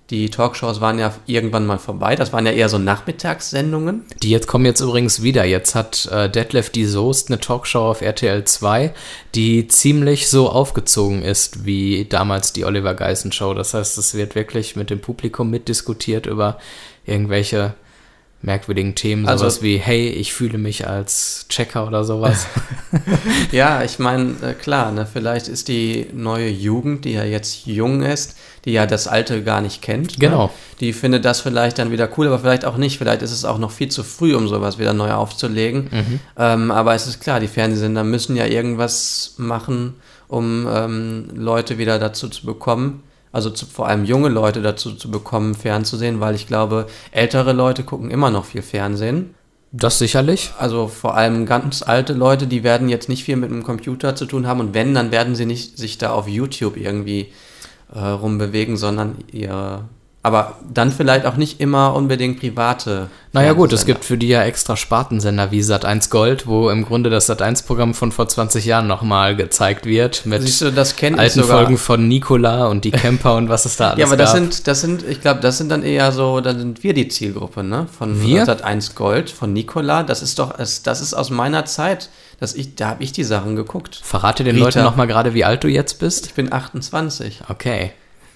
die 0.10 0.30
Talkshows 0.30 0.82
waren 0.82 1.00
ja 1.00 1.14
irgendwann 1.26 1.66
mal 1.66 1.78
vorbei. 1.78 2.18
Das 2.18 2.34
waren 2.34 2.46
ja 2.46 2.52
eher 2.52 2.68
so 2.68 2.78
Nachmittagssendungen. 2.78 4.04
Die 4.22 4.30
jetzt 4.30 4.46
kommen 4.46 4.66
jetzt 4.66 4.82
übrigens 4.82 5.22
wieder. 5.22 5.46
Jetzt 5.46 5.74
hat 5.74 6.06
äh, 6.12 6.30
Detlef 6.30 6.70
die 6.70 6.86
Soest 6.86 7.30
eine 7.30 7.40
Talkshow 7.40 7.90
auf 7.90 8.02
RTL 8.02 8.44
2, 8.44 8.94
die 9.36 9.70
ziemlich 9.70 10.30
so 10.30 10.50
aufgezogen 10.50 11.24
ist 11.24 11.66
wie 11.66 12.06
damals 12.10 12.52
die 12.52 12.66
Oliver 12.66 12.94
Geissen 12.94 13.32
Show. 13.32 13.54
Das 13.54 13.74
heißt, 13.74 13.98
es 13.98 14.14
wird 14.14 14.36
wirklich 14.36 14.76
mit 14.76 14.90
dem 14.90 15.00
Publikum 15.00 15.50
mitdiskutiert 15.50 16.26
über 16.26 16.58
irgendwelche 17.06 17.74
merkwürdigen 18.44 18.96
Themen, 18.96 19.28
Also- 19.28 19.44
sowas 19.44 19.62
wie, 19.62 19.78
hey, 19.78 20.08
ich 20.10 20.34
fühle 20.34 20.58
mich 20.58 20.88
als 20.88 21.46
Checker 21.50 21.86
oder 21.88 22.04
sowas. 22.04 22.48
Ja, 23.52 23.84
ich 23.84 24.00
meine, 24.00 24.36
äh, 24.42 24.54
klar, 24.54 24.92
ne, 24.92 25.06
vielleicht 25.12 25.48
ist 25.48 25.68
die 25.68 26.08
neue 26.14 26.50
Jugend, 26.50 27.06
die 27.06 27.14
ja 27.14 27.24
jetzt 27.24 27.66
jung 27.66 28.02
ist, 28.02 28.36
die 28.66 28.72
ja 28.74 28.86
das 28.86 29.08
Alte 29.08 29.44
gar 29.44 29.62
nicht 29.62 29.82
kennt. 29.82 30.20
Genau. 30.20 30.46
Ne, 30.46 30.52
die 30.80 30.94
findet 30.94 31.26
das 31.26 31.42
vielleicht 31.42 31.80
dann 31.80 31.92
wieder 31.92 32.10
cool, 32.18 32.28
aber 32.28 32.40
vielleicht 32.40 32.66
auch 32.66 32.78
nicht. 32.78 32.98
Vielleicht 32.98 33.22
ist 33.22 33.32
es 33.32 33.46
auch 33.46 33.58
noch 33.58 33.72
viel 33.72 33.90
zu 33.90 34.04
früh, 34.04 34.36
um 34.36 34.48
sowas 34.48 34.78
wieder 34.80 34.94
neu 34.94 35.12
aufzulegen. 35.12 35.90
Ähm, 36.38 36.72
aber 36.72 36.94
es 36.96 37.08
ist 37.08 37.20
klar, 37.22 37.40
die 37.40 37.48
Fernsehsender 37.48 38.04
müssen 38.04 38.36
ja 38.36 38.46
irgendwas 38.46 39.36
machen, 39.38 39.96
um 40.28 40.68
ähm, 40.72 41.26
Leute 41.36 41.78
wieder 41.78 42.00
dazu 42.00 42.30
zu 42.30 42.46
bekommen, 42.46 43.04
Also 43.32 43.50
zu, 43.50 43.66
vor 43.66 43.88
allem 43.88 44.06
junge 44.06 44.30
Leute 44.30 44.62
dazu 44.62 44.94
zu 44.94 45.10
bekommen, 45.10 45.56
fernzusehen, 45.56 46.20
weil 46.20 46.36
ich 46.36 46.48
glaube, 46.48 46.88
ältere 47.12 47.54
Leute 47.54 47.84
gucken 47.84 48.12
immer 48.12 48.30
noch 48.30 48.46
viel 48.46 48.62
Fernsehen. 48.62 49.34
Das 49.72 50.00
sicherlich. 50.00 50.52
Also 50.60 50.88
vor 50.88 51.16
allem 51.16 51.46
ganz 51.46 51.82
alte 51.82 52.12
Leute, 52.12 52.46
die 52.46 52.64
werden 52.64 52.90
jetzt 52.90 53.08
nicht 53.08 53.24
viel 53.24 53.38
mit 53.38 53.50
dem 53.50 53.64
Computer 53.64 54.16
zu 54.16 54.26
tun 54.26 54.46
haben 54.46 54.60
und 54.60 54.74
wenn, 54.74 54.94
dann 54.94 55.12
werden 55.12 55.34
sie 55.34 55.46
nicht 55.46 55.78
sich 55.78 55.98
da 55.98 56.12
auf 56.12 56.28
YouTube 56.28 56.76
irgendwie 56.76 57.32
äh, 57.94 58.00
rumbewegen, 58.00 58.76
sondern 58.76 59.16
ihr 59.32 59.86
aber 60.24 60.58
dann 60.72 60.92
vielleicht 60.92 61.26
auch 61.26 61.36
nicht 61.36 61.60
immer 61.60 61.96
unbedingt 61.96 62.40
private. 62.40 63.10
Naja 63.34 63.54
gut, 63.54 63.74
es 63.74 63.86
gibt 63.86 64.06
für 64.06 64.18
die 64.18 64.28
ja 64.28 64.44
extra 64.44 64.76
Spartensender 64.76 65.52
wie 65.52 65.62
Sat1 65.62 66.10
Gold, 66.10 66.46
wo 66.46 66.70
im 66.70 66.86
Grunde 66.86 67.10
das 67.10 67.30
Sat1-Programm 67.30 67.94
von 67.96 68.12
vor 68.12 68.28
20 68.28 68.66
Jahren 68.66 68.88
nochmal 68.88 69.36
gezeigt 69.36 69.86
wird. 69.86 70.26
Mit 70.26 70.42
Siehst 70.44 70.62
du, 70.62 70.72
das 70.72 70.96
kenn 70.96 71.18
alten 71.18 71.44
Folgen 71.44 71.78
von 71.78 72.08
Nikola 72.08 72.68
und 72.68 72.84
die 72.84 72.92
Camper 72.92 73.36
und 73.36 73.50
was 73.50 73.66
es 73.66 73.78
da 73.78 73.88
alles 73.92 74.00
Ja, 74.00 74.06
aber 74.06 74.18
das 74.18 74.34
gab. 74.34 74.40
sind, 74.40 74.68
das 74.68 74.82
sind, 74.82 75.04
ich 75.08 75.22
glaube, 75.22 75.40
das 75.40 75.58
sind 75.58 75.70
dann 75.70 75.82
eher 75.82 76.12
so, 76.12 76.40
da 76.42 76.54
sind 76.54 76.84
wir 76.84 76.94
die 76.94 77.08
Zielgruppe, 77.08 77.64
ne? 77.64 77.88
Von 77.98 78.22
Wir? 78.22 78.46
Sat1 78.46 78.94
Gold, 78.96 79.30
von 79.30 79.54
Nikola. 79.54 80.04
Das 80.04 80.22
ist 80.22 80.38
doch, 80.38 80.56
das 80.58 80.84
das 80.84 81.02
ist 81.02 81.14
aus 81.14 81.30
meiner 81.30 81.66
Zeit. 81.66 82.10
dass 82.40 82.54
ich, 82.54 82.76
da 82.76 82.90
habe 82.90 83.04
ich 83.04 83.12
die 83.12 83.24
Sachen 83.24 83.56
geguckt. 83.56 84.00
Verrate 84.04 84.44
den 84.44 84.56
Rita. 84.56 84.66
Leuten 84.66 84.84
nochmal 84.84 85.08
gerade, 85.08 85.34
wie 85.34 85.46
alt 85.46 85.64
du 85.64 85.68
jetzt 85.68 86.00
bist. 86.00 86.26
Ich 86.26 86.34
bin 86.34 86.52
28. 86.52 87.42
Okay. 87.50 87.92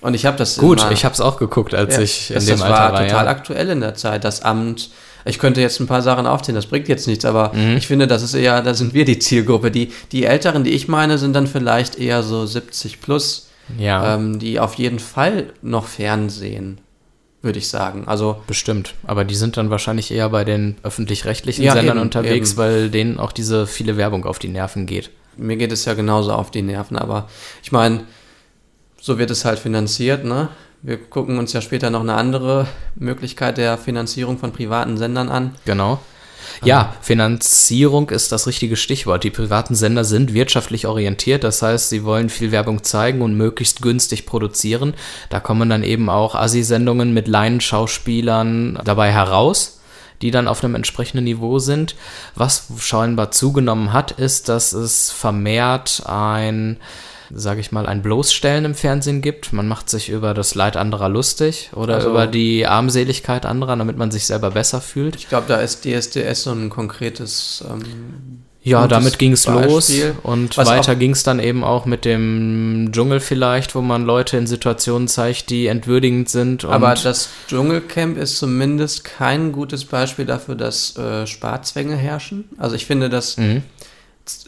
Und 0.05 0.13
ich 0.13 0.25
habe 0.25 0.38
das 0.38 0.57
Gut, 0.57 0.81
immer- 0.81 0.91
ich 0.91 1.03
habe 1.03 1.13
es 1.13 1.21
auch 1.21 1.38
geguckt, 1.38 1.74
als 1.74 1.95
Ja, 1.95 2.01
ich 2.03 2.29
in 2.29 2.35
das, 2.35 2.45
dem 2.45 2.51
das 2.53 2.62
Alter 2.62 2.75
war 2.75 2.93
war. 2.93 3.01
total 3.07 3.25
ja. 3.25 3.31
aktuell 3.31 3.69
in 3.69 3.81
der 3.81 3.95
Zeit. 3.95 4.24
Das 4.24 4.41
Amt, 4.43 4.89
ich 5.25 5.39
könnte 5.39 5.62
jetzt 5.62 5.79
ein 5.79 5.88
paar 5.88 6.01
Sachen 6.01 6.27
aufzählen, 6.27 6.55
das 6.55 6.67
bringt 6.67 6.88
jetzt 6.88 7.07
nichts, 7.07 7.25
aber 7.25 7.51
Mhm. 7.53 7.77
ich 7.77 7.88
finde, 7.88 8.05
das 8.07 8.21
ist 8.21 8.33
eher, 8.35 8.62
da 8.62 8.74
sind 8.74 8.93
wir 8.93 9.03
die 9.05 9.17
Zielgruppe. 9.19 9.71
Die, 9.71 9.91
die 10.12 10.25
Älteren, 10.25 10.63
die 10.63 10.71
ich 10.71 10.88
meine, 10.88 11.17
sind 11.17 11.33
dann 11.33 11.47
vielleicht 11.47 11.97
eher 11.97 12.21
so 12.24 12.45
70 12.45 13.01
plus, 13.01 13.50
ja. 13.79 14.15
ähm, 14.15 14.38
die 14.39 14.59
auf 14.59 14.75
jeden 14.75 15.00
Fall 15.00 15.47
noch 15.63 15.88
Fernsehen, 15.88 16.79
würde 17.41 17.57
ich 17.59 17.67
sagen. 17.67 18.03
Also 18.05 18.38
Bestimmt, 18.47 18.93
aber 19.05 19.24
die 19.25 19.35
sind 19.35 19.57
dann 19.57 19.69
wahrscheinlich 19.71 20.12
eher 20.12 20.29
bei 20.29 20.43
den 20.43 20.75
öffentlich-rechtlichen 20.83 21.63
Ja, 21.63 21.74
Sendern 21.74 21.97
eben, 21.97 22.05
unterwegs, 22.05 22.51
eben. 22.51 22.57
weil 22.57 22.89
denen 22.91 23.19
auch 23.19 23.31
diese 23.31 23.65
viele 23.67 23.97
Werbung 23.97 24.25
auf 24.25 24.38
die 24.39 24.50
Nerven 24.50 24.85
geht. 24.85 25.09
mir 25.38 25.57
geht 25.57 25.71
es 25.74 25.83
ja 25.85 25.95
genauso 25.95 26.31
auf 26.31 26.50
die 26.50 26.62
Nerven, 26.62 26.95
aber 26.97 27.27
ich 27.62 27.71
meine, 27.74 28.01
so 29.05 29.19
wird 29.19 29.29
es 29.29 29.45
halt 29.45 29.59
finanziert, 29.59 30.25
ne? 30.25 30.50
Wir 30.81 30.97
gucken 30.97 31.38
uns 31.38 31.53
ja 31.53 31.62
später 31.62 31.91
noch 31.91 32.01
eine 32.01 32.15
andere 32.15 32.65
Möglichkeit 32.95 33.59
der 33.59 33.77
Finanzierung 33.77 34.39
von 34.39 34.51
privaten 34.51 34.97
Sendern 34.97 35.29
an. 35.29 35.53
Genau. 35.63 36.00
Ja, 36.63 36.95
Finanzierung 37.01 38.09
ist 38.09 38.31
das 38.31 38.47
richtige 38.47 38.75
Stichwort. 38.75 39.24
Die 39.24 39.29
privaten 39.29 39.75
Sender 39.75 40.05
sind 40.05 40.33
wirtschaftlich 40.33 40.88
orientiert, 40.88 41.43
das 41.43 41.62
heißt, 41.62 41.89
sie 41.89 42.03
wollen 42.03 42.29
viel 42.29 42.51
Werbung 42.51 42.83
zeigen 42.83 43.21
und 43.21 43.38
möglichst 43.38 43.83
günstig 43.83 44.25
produzieren. 44.25 44.95
Da 45.29 45.39
kommen 45.39 45.69
dann 45.69 45.83
eben 45.83 46.09
auch 46.09 46.33
Assi-Sendungen 46.33 47.13
mit 47.13 47.27
Laienschauspielern 47.27 48.79
dabei 48.83 49.12
heraus, 49.12 49.81
die 50.24 50.31
dann 50.31 50.47
auf 50.47 50.63
einem 50.63 50.74
entsprechenden 50.74 51.25
Niveau 51.25 51.59
sind. 51.59 51.95
Was 52.33 52.69
scheinbar 52.79 53.29
zugenommen 53.29 53.93
hat, 53.93 54.13
ist, 54.13 54.50
dass 54.50 54.74
es 54.74 55.12
vermehrt 55.12 56.01
ein 56.07 56.77
sage 57.34 57.60
ich 57.62 57.72
mal, 57.72 57.86
ein 57.86 58.01
Bloßstellen 58.01 58.65
im 58.65 58.75
Fernsehen 58.75 59.22
gibt. 59.22 59.53
Man 59.53 59.67
macht 59.67 59.89
sich 59.89 60.10
über 60.10 60.34
das 60.34 60.55
Leid 60.55 60.77
anderer 60.77 61.10
lustig 61.10 61.72
oder 61.74 61.96
Also- 61.96 62.10
über 62.10 62.27
die 62.27 62.65
Armseligkeit 62.67 63.46
anderer, 63.46 63.75
damit 63.75 63.98
man 63.98 64.12
sich 64.12 64.25
selber 64.25 64.51
besser 64.51 64.82
fühlt. 64.82 65.15
Ich 65.15 65.29
glaube, 65.29 65.46
da 65.48 65.58
ist 65.58 65.84
DSDS 65.86 66.44
so 66.44 66.51
ein 66.51 66.70
konkretes. 66.70 67.63
Ähm, 67.70 67.82
Ja, 68.67 68.88
damit 68.88 69.20
ging 69.20 69.34
es 69.34 69.46
los 69.46 69.91
und 70.24 70.58
Was 70.58 70.67
weiter 70.67 70.96
ging 70.96 71.12
es 71.12 71.22
dann 71.22 71.39
eben 71.39 71.63
auch 71.63 71.86
mit 71.86 72.03
dem 72.03 72.89
Dschungel 72.91 73.20
vielleicht, 73.20 73.75
wo 73.75 73.82
man 73.82 74.05
Leute 74.05 74.38
in 74.38 74.48
Situationen 74.48 75.08
zeigt, 75.08 75.51
die 75.51 75.67
entwürdigend 75.67 76.29
sind. 76.29 76.65
Aber 76.65 76.96
das 76.96 77.29
Dschungelcamp 77.48 78.17
ist 78.17 78.39
zumindest 78.39 79.03
kein 79.03 79.51
gutes 79.51 79.86
Beispiel 79.86 80.25
dafür, 80.25 80.55
dass 80.55 80.98
äh, 80.98 81.27
Sparzwänge 81.27 81.96
herrschen. 81.96 82.46
Also 82.58 82.75
ich 82.75 82.88
finde, 82.88 83.10
das 83.10 83.38
Mhm. 83.38 83.62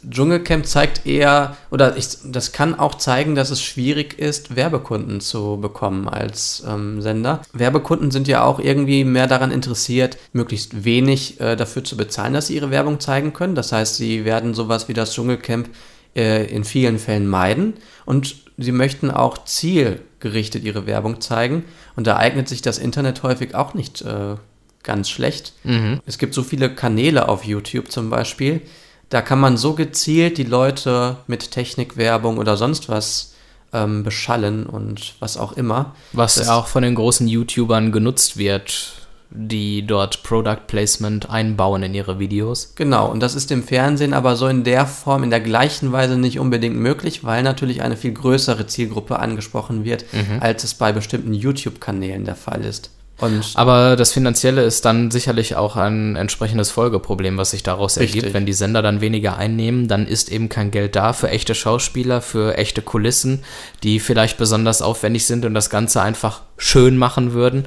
Dschungelcamp 0.10 0.66
zeigt 0.66 1.06
eher, 1.06 1.56
oder 1.70 1.98
ich, 1.98 2.08
das 2.26 2.52
kann 2.52 2.78
auch 2.80 2.96
zeigen, 2.96 3.36
dass 3.36 3.52
es 3.52 3.62
schwierig 3.62 4.18
ist, 4.18 4.56
Werbekunden 4.56 5.22
zu 5.22 5.58
bekommen 5.62 6.10
als 6.10 6.64
ähm, 6.68 7.02
Sender. 7.02 7.42
Werbekunden 7.54 8.10
sind 8.10 8.28
ja 8.28 8.44
auch 8.44 8.60
irgendwie 8.60 9.04
mehr 9.04 9.28
daran 9.28 9.52
interessiert, 9.52 10.18
möglichst 10.34 10.84
wenig 10.84 11.40
äh, 11.40 11.56
dafür 11.56 11.84
zu 11.84 11.96
bezahlen, 11.96 12.34
dass 12.34 12.48
sie 12.48 12.56
ihre 12.56 12.72
Werbung 12.72 13.00
zeigen 13.00 13.34
können. 13.34 13.56
Das 13.56 13.72
heißt, 13.72 13.96
sie 13.96 14.26
werden 14.26 14.54
sowas 14.56 14.88
wie 14.88 14.94
das 14.94 15.14
Dschungelcamp 15.14 15.70
äh, 16.16 16.46
in 16.46 16.64
vielen 16.64 16.98
Fällen 16.98 17.28
meiden 17.28 17.76
und 18.06 18.36
sie 18.58 18.72
möchten 18.72 19.12
auch 19.12 19.46
zielgerichtet 19.46 20.64
ihre 20.64 20.88
Werbung 20.88 21.22
zeigen. 21.22 21.64
Und 21.96 22.08
da 22.08 22.18
eignet 22.18 22.50
sich 22.50 22.64
das 22.64 22.80
Internet 22.80 23.22
häufig 23.22 23.54
auch 23.54 23.76
nicht 23.76 24.02
äh, 24.02 24.36
ganz 24.82 25.10
schlecht. 25.10 25.54
Mhm. 25.64 26.00
Es 26.08 26.18
gibt 26.18 26.34
so 26.34 26.42
viele 26.42 26.74
Kanäle 26.74 27.30
auf 27.30 27.44
YouTube 27.44 27.92
zum 27.92 28.10
Beispiel. 28.10 28.62
Da 29.10 29.22
kann 29.22 29.40
man 29.40 29.56
so 29.58 29.74
gezielt 29.74 30.38
die 30.38 30.44
Leute 30.44 31.18
mit 31.28 31.52
Technikwerbung 31.52 32.38
oder 32.38 32.58
sonst 32.58 32.90
was 32.90 33.34
ähm, 33.74 34.04
beschallen 34.04 34.66
und 34.66 35.16
was 35.20 35.38
auch 35.38 35.54
immer. 35.54 35.94
was 36.14 36.36
das- 36.36 36.50
auch 36.50 36.68
von 36.68 36.84
den 36.84 36.96
großen 36.96 37.28
YouTubern 37.28 37.92
genutzt 37.92 38.38
wird, 38.38 38.94
die 39.30 39.86
dort 39.86 40.24
Product 40.24 40.68
Placement 40.68 41.30
einbauen 41.30 41.84
in 41.84 41.94
ihre 41.94 42.18
Videos. 42.18 42.74
Genau, 42.76 43.08
und 43.12 43.20
das 43.22 43.36
ist 43.36 43.52
im 43.52 43.64
Fernsehen 43.64 44.14
aber 44.14 44.38
so 44.38 44.48
in 44.48 44.64
der 44.64 44.86
Form, 44.86 45.24
in 45.24 45.30
der 45.30 45.42
gleichen 45.42 45.92
Weise 45.92 46.18
nicht 46.18 46.40
unbedingt 46.40 46.78
möglich, 46.78 47.26
weil 47.26 47.44
natürlich 47.44 47.82
eine 47.82 47.98
viel 47.98 48.14
größere 48.14 48.68
Zielgruppe 48.68 49.20
angesprochen 49.20 49.84
wird, 49.84 50.06
als 50.40 50.64
es 50.64 50.74
bei 50.76 50.94
bestimmten 50.94 51.34
YouTube-Kanälen 51.34 52.24
der 52.24 52.36
Fall 52.38 52.64
ist. 52.64 52.90
Und 53.20 53.54
Aber 53.56 53.96
das 53.96 54.14
Finanzielle 54.14 54.64
ist 54.64 54.86
dann 54.86 55.10
sicherlich 55.10 55.56
auch 55.56 55.76
ein 55.76 56.16
entsprechendes 56.16 56.70
Folgeproblem, 56.70 57.38
was 57.38 57.52
sich 57.52 57.64
daraus 57.64 57.98
Richtig. 57.98 58.18
ergibt. 58.18 58.34
Wenn 58.36 58.46
die 58.46 58.54
Sender 58.54 58.84
dann 58.84 59.02
weniger 59.02 59.38
einnehmen, 59.38 59.88
dann 59.88 60.08
ist 60.08 60.32
eben 60.32 60.50
kein 60.50 60.70
Geld 60.70 60.96
da 60.96 61.14
für 61.14 61.30
echte 61.30 61.56
Schauspieler, 61.56 62.22
für 62.22 62.58
echte 62.58 62.84
Kulissen, 62.84 63.44
die 63.82 64.00
vielleicht 64.00 64.38
besonders 64.38 64.84
aufwendig 64.84 65.26
sind 65.26 65.46
und 65.46 65.56
das 65.56 65.72
Ganze 65.72 66.02
einfach 66.02 66.42
schön 66.58 66.98
machen 66.98 67.34
würden. 67.34 67.66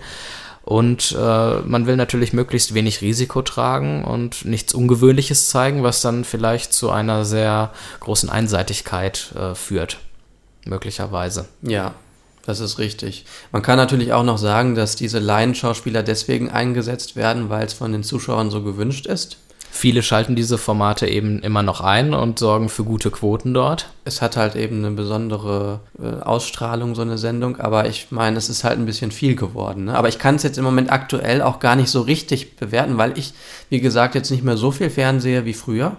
Und 0.63 1.17
äh, 1.19 1.61
man 1.61 1.87
will 1.87 1.97
natürlich 1.97 2.33
möglichst 2.33 2.75
wenig 2.75 3.01
Risiko 3.01 3.43
tragen 3.43 4.05
und 4.05 4.45
nichts 4.45 4.73
Ungewöhnliches 4.73 5.49
zeigen, 5.49 5.83
was 5.83 6.01
dann 6.01 6.23
vielleicht 6.25 6.73
zu 6.73 6.91
einer 6.91 7.25
sehr 7.25 7.71
großen 7.99 8.31
Einseitigkeit 8.31 9.33
äh, 9.35 9.57
führt. 9.57 9.99
Möglicherweise. 10.65 11.47
Ja, 11.63 11.95
das 12.51 12.61
ist 12.61 12.79
richtig. 12.79 13.25
Man 13.53 13.63
kann 13.63 13.77
natürlich 13.77 14.13
auch 14.13 14.25
noch 14.25 14.39
sagen, 14.39 14.75
dass 14.75 14.97
diese 14.97 15.21
Laienschauspieler 15.21 16.03
deswegen 16.03 16.51
eingesetzt 16.51 17.17
werden, 17.17 17.49
weil 17.49 17.65
es 17.65 17.73
von 17.73 17.93
den 17.93 18.03
Zuschauern 18.03 18.51
so 18.51 18.63
gewünscht 18.63 19.07
ist. 19.07 19.39
Viele 19.73 20.03
schalten 20.03 20.35
diese 20.35 20.59
Formate 20.59 21.07
eben 21.07 21.39
immer 21.39 21.63
noch 21.63 21.81
ein 21.81 22.13
und 22.13 22.41
sorgen 22.41 22.69
für 22.69 22.83
gute 22.83 23.13
Quoten 23.13 23.55
dort. 23.55 23.87
Es 24.05 24.21
hat 24.21 24.37
halt 24.37 24.57
eben 24.57 24.85
eine 24.85 24.91
besondere 24.97 25.79
äh, 26.03 26.23
Ausstrahlung, 26.23 26.97
so 26.97 27.03
eine 27.03 27.19
Sendung, 27.19 27.61
aber 27.61 27.87
ich 27.87 28.09
meine, 28.11 28.37
es 28.37 28.49
ist 28.49 28.65
halt 28.65 28.81
ein 28.81 28.87
bisschen 28.87 29.13
viel 29.13 29.37
geworden. 29.37 29.85
Ne? 29.85 29.95
Aber 29.97 30.09
ich 30.09 30.19
kann 30.19 30.35
es 30.35 30.43
jetzt 30.43 30.59
im 30.59 30.65
Moment 30.65 30.91
aktuell 30.91 31.41
auch 31.41 31.61
gar 31.61 31.77
nicht 31.77 31.91
so 31.91 32.01
richtig 32.01 32.57
bewerten, 32.57 32.99
weil 32.99 33.17
ich, 33.17 33.33
wie 33.69 33.81
gesagt, 33.81 34.17
jetzt 34.17 34.33
nicht 34.33 34.43
mehr 34.43 34.57
so 34.57 34.73
viel 34.73 34.91
fernsehe 34.91 35.45
wie 35.45 35.55
früher. 35.55 35.97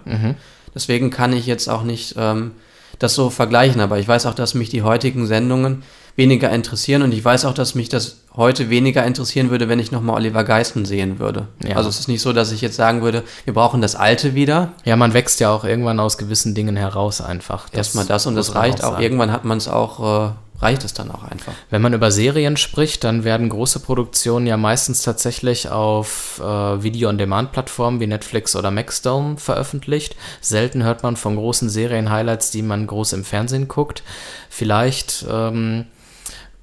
Deswegen 0.74 1.08
kann 1.08 1.32
ich 1.32 1.46
jetzt 1.46 1.68
auch 1.68 1.82
nicht 1.82 2.14
ähm, 2.18 2.50
das 2.98 3.14
so 3.14 3.30
vergleichen, 3.30 3.80
aber 3.80 3.98
ich 3.98 4.06
weiß 4.06 4.26
auch, 4.26 4.34
dass 4.34 4.52
mich 4.52 4.68
die 4.68 4.82
heutigen 4.82 5.26
Sendungen 5.26 5.82
weniger 6.16 6.50
interessieren 6.50 7.02
und 7.02 7.12
ich 7.12 7.24
weiß 7.24 7.44
auch, 7.46 7.54
dass 7.54 7.74
mich 7.74 7.88
das 7.88 8.18
heute 8.34 8.70
weniger 8.70 9.04
interessieren 9.04 9.50
würde, 9.50 9.68
wenn 9.68 9.78
ich 9.78 9.92
nochmal 9.92 10.16
Oliver 10.16 10.44
Geißen 10.44 10.84
sehen 10.84 11.18
würde. 11.18 11.48
Ja. 11.66 11.76
Also 11.76 11.88
es 11.88 12.00
ist 12.00 12.08
nicht 12.08 12.22
so, 12.22 12.32
dass 12.32 12.52
ich 12.52 12.60
jetzt 12.60 12.76
sagen 12.76 13.02
würde, 13.02 13.22
wir 13.44 13.54
brauchen 13.54 13.80
das 13.80 13.94
Alte 13.94 14.34
wieder, 14.34 14.72
Ja, 14.84 14.96
man 14.96 15.14
wächst 15.14 15.40
ja 15.40 15.50
auch 15.50 15.64
irgendwann 15.64 16.00
aus 16.00 16.18
gewissen 16.18 16.54
Dingen 16.54 16.76
heraus 16.76 17.20
einfach. 17.20 17.66
erstmal 17.72 18.04
das 18.06 18.26
und 18.26 18.34
das 18.36 18.54
reicht 18.54 18.82
auch. 18.84 18.92
sagen. 18.92 19.02
Irgendwann 19.02 19.32
hat 19.32 19.44
man 19.44 19.58
es 19.58 19.68
auch, 19.68 20.28
äh, 20.28 20.32
reicht 20.62 20.84
es 20.84 20.94
dann 20.94 21.10
auch 21.10 21.24
einfach. 21.24 21.52
Wenn 21.70 21.82
man 21.82 21.92
über 21.92 22.10
Serien 22.10 22.56
spricht, 22.56 23.04
dann 23.04 23.24
werden 23.24 23.48
große 23.48 23.80
Produktionen 23.80 24.46
ja 24.46 24.56
meistens 24.56 25.02
tatsächlich 25.02 25.68
auf 25.70 26.40
äh, 26.42 26.82
Video-on-Demand-Plattformen 26.82 28.00
wie 28.00 28.06
Netflix 28.06 28.54
oder 28.56 28.70
Maxdome 28.70 29.36
veröffentlicht. 29.38 30.16
Selten 30.40 30.84
hört 30.84 31.02
man 31.02 31.16
von 31.16 31.36
großen 31.36 31.68
Serien-Highlights, 31.68 32.50
die 32.50 32.62
man 32.62 32.86
groß 32.86 33.12
im 33.14 33.24
Fernsehen 33.24 33.68
guckt. 33.68 34.02
Vielleicht 34.48 35.26
ähm, 35.30 35.86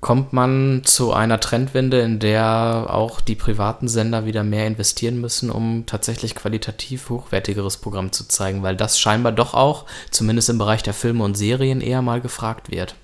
kommt 0.02 0.32
man 0.32 0.82
zu 0.86 1.12
einer 1.12 1.40
Trendwende, 1.40 2.00
in 2.00 2.20
der 2.20 2.88
auch 2.90 3.20
die 3.20 3.36
privaten 3.36 3.88
Sender 3.88 4.26
wieder 4.26 4.44
mehr 4.44 4.66
investieren 4.66 5.20
müssen, 5.20 5.50
um 5.50 5.86
tatsächlich 5.86 6.36
qualitativ 6.36 7.10
hochwertigeres 7.10 7.78
Programm 7.78 8.12
zu 8.12 8.28
zeigen, 8.28 8.64
weil 8.64 8.78
das 8.78 9.00
scheinbar 9.00 9.34
doch 9.34 9.54
auch, 9.54 9.86
zumindest 10.10 10.50
im 10.50 10.58
Bereich 10.58 10.84
der 10.84 10.94
Filme 10.94 11.24
und 11.24 11.36
Serien, 11.36 11.82
eher 11.82 12.02
mal 12.02 12.22
gefragt 12.22 12.72
wird. 12.72 12.96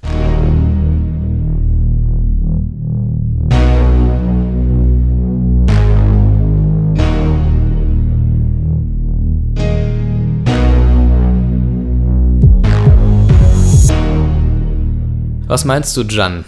Was 15.47 15.63
meinst 15.63 15.95
du, 15.95 16.01
Jan? 16.01 16.43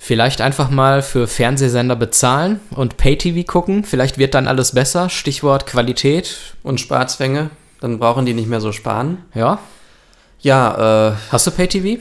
Vielleicht 0.00 0.40
einfach 0.40 0.70
mal 0.70 1.02
für 1.02 1.26
Fernsehsender 1.26 1.96
bezahlen 1.96 2.60
und 2.70 2.96
Pay-TV 2.96 3.44
gucken. 3.50 3.84
Vielleicht 3.84 4.16
wird 4.16 4.34
dann 4.34 4.46
alles 4.46 4.72
besser. 4.72 5.10
Stichwort 5.10 5.66
Qualität. 5.66 6.36
Und 6.62 6.80
Sparzwänge. 6.80 7.50
Dann 7.80 7.98
brauchen 7.98 8.24
die 8.24 8.32
nicht 8.32 8.48
mehr 8.48 8.60
so 8.60 8.72
sparen. 8.72 9.18
Ja. 9.34 9.58
Ja, 10.40 11.10
äh, 11.10 11.14
Hast 11.30 11.46
du 11.46 11.50
Pay-TV? 11.50 12.00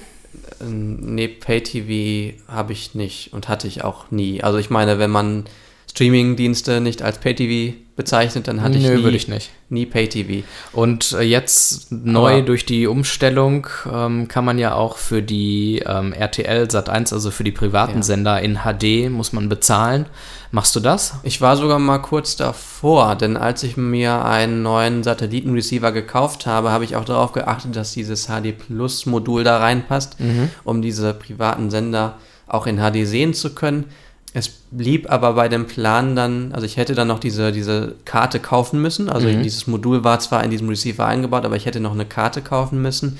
nee, 0.59 1.27
Pay-TV 1.27 2.41
habe 2.47 2.73
ich 2.73 2.95
nicht 2.95 3.33
und 3.33 3.47
hatte 3.47 3.67
ich 3.67 3.83
auch 3.83 4.09
nie. 4.11 4.41
Also 4.41 4.57
ich 4.57 4.69
meine, 4.69 4.97
wenn 4.99 5.11
man 5.11 5.45
Streaming-Dienste 5.89 6.81
nicht 6.81 7.01
als 7.01 7.19
Pay-TV 7.19 7.75
bezeichnet, 7.97 8.47
dann 8.47 8.61
hatte 8.61 8.77
ich 8.77 8.83
Nö, 8.85 8.95
nie, 8.97 9.03
würde 9.03 9.17
ich 9.17 9.27
nicht. 9.27 9.49
nie 9.69 9.85
Pay-TV. 9.85 10.45
Und 10.71 11.11
äh, 11.13 11.21
jetzt 11.23 11.91
neu 11.91 12.35
Aber- 12.37 12.41
durch 12.43 12.65
die 12.65 12.87
Umstellung 12.87 13.67
ähm, 13.91 14.27
kann 14.29 14.45
man 14.45 14.57
ja 14.59 14.75
auch 14.75 14.97
für 14.97 15.21
die 15.21 15.83
ähm, 15.85 16.13
RTL 16.13 16.65
Sat1, 16.67 17.11
also 17.13 17.31
für 17.31 17.43
die 17.43 17.51
privaten 17.51 17.97
Ja. 17.97 18.03
Sender 18.03 18.41
in 18.41 18.59
HD, 18.59 19.09
muss 19.09 19.33
man 19.33 19.49
bezahlen. 19.49 20.05
Machst 20.51 20.73
du 20.77 20.79
das? 20.79 21.15
Ich 21.23 21.41
war 21.41 21.57
sogar 21.57 21.77
mal 21.79 21.97
kurz 21.97 22.37
davor, 22.37 23.15
denn 23.15 23.35
als 23.35 23.63
ich 23.63 23.75
mir 23.75 24.23
einen 24.23 24.61
neuen 24.63 25.03
Satellitenreceiver 25.03 25.91
gekauft 25.91 26.45
habe, 26.45 26.71
habe 26.71 26.85
ich 26.85 26.95
auch 26.95 27.03
darauf 27.03 27.33
geachtet, 27.33 27.75
dass 27.75 27.91
dieses 27.91 28.27
HD 28.27 28.57
Plus 28.57 29.05
Modul 29.05 29.43
da 29.43 29.57
reinpasst, 29.57 30.15
um 30.63 30.81
diese 30.81 31.13
privaten 31.13 31.69
Sender 31.69 32.15
auch 32.47 32.65
in 32.65 32.77
HD 32.77 33.05
sehen 33.05 33.33
zu 33.33 33.53
können. 33.55 33.85
Es 34.37 34.49
blieb 34.49 35.09
aber 35.09 35.33
bei 35.33 35.49
dem 35.49 35.65
Plan 35.65 36.15
dann, 36.15 36.51
also 36.51 36.63
ich 36.63 36.77
hätte 36.77 36.93
dann 36.93 37.07
noch 37.07 37.17
diese, 37.17 37.51
diese 37.51 37.95
Karte 38.05 38.39
kaufen 38.39 38.79
müssen. 38.79 39.09
Also 39.09 39.27
dieses 39.31 39.65
Modul 39.65 40.03
war 40.03 40.19
zwar 40.19 40.43
in 40.43 40.51
diesem 40.51 40.69
Receiver 40.69 41.03
eingebaut, 41.07 41.43
aber 41.43 41.55
ich 41.55 41.65
hätte 41.65 41.79
noch 41.79 41.93
eine 41.93 42.05
Karte 42.05 42.43
kaufen 42.43 42.79
müssen. 42.79 43.17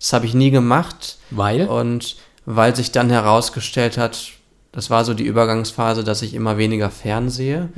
Das 0.00 0.12
habe 0.12 0.26
ich 0.26 0.34
nie 0.34 0.50
gemacht. 0.50 1.18
Weil? 1.30 1.68
Und 1.68 2.16
weil 2.46 2.74
sich 2.74 2.90
dann 2.90 3.10
herausgestellt 3.10 3.96
hat, 3.96 4.32
das 4.72 4.90
war 4.90 5.04
so 5.04 5.14
die 5.14 5.22
Übergangsphase, 5.22 6.02
dass 6.02 6.22
ich 6.22 6.34
immer 6.34 6.58
weniger 6.58 6.90
fernsehe. 6.90 7.68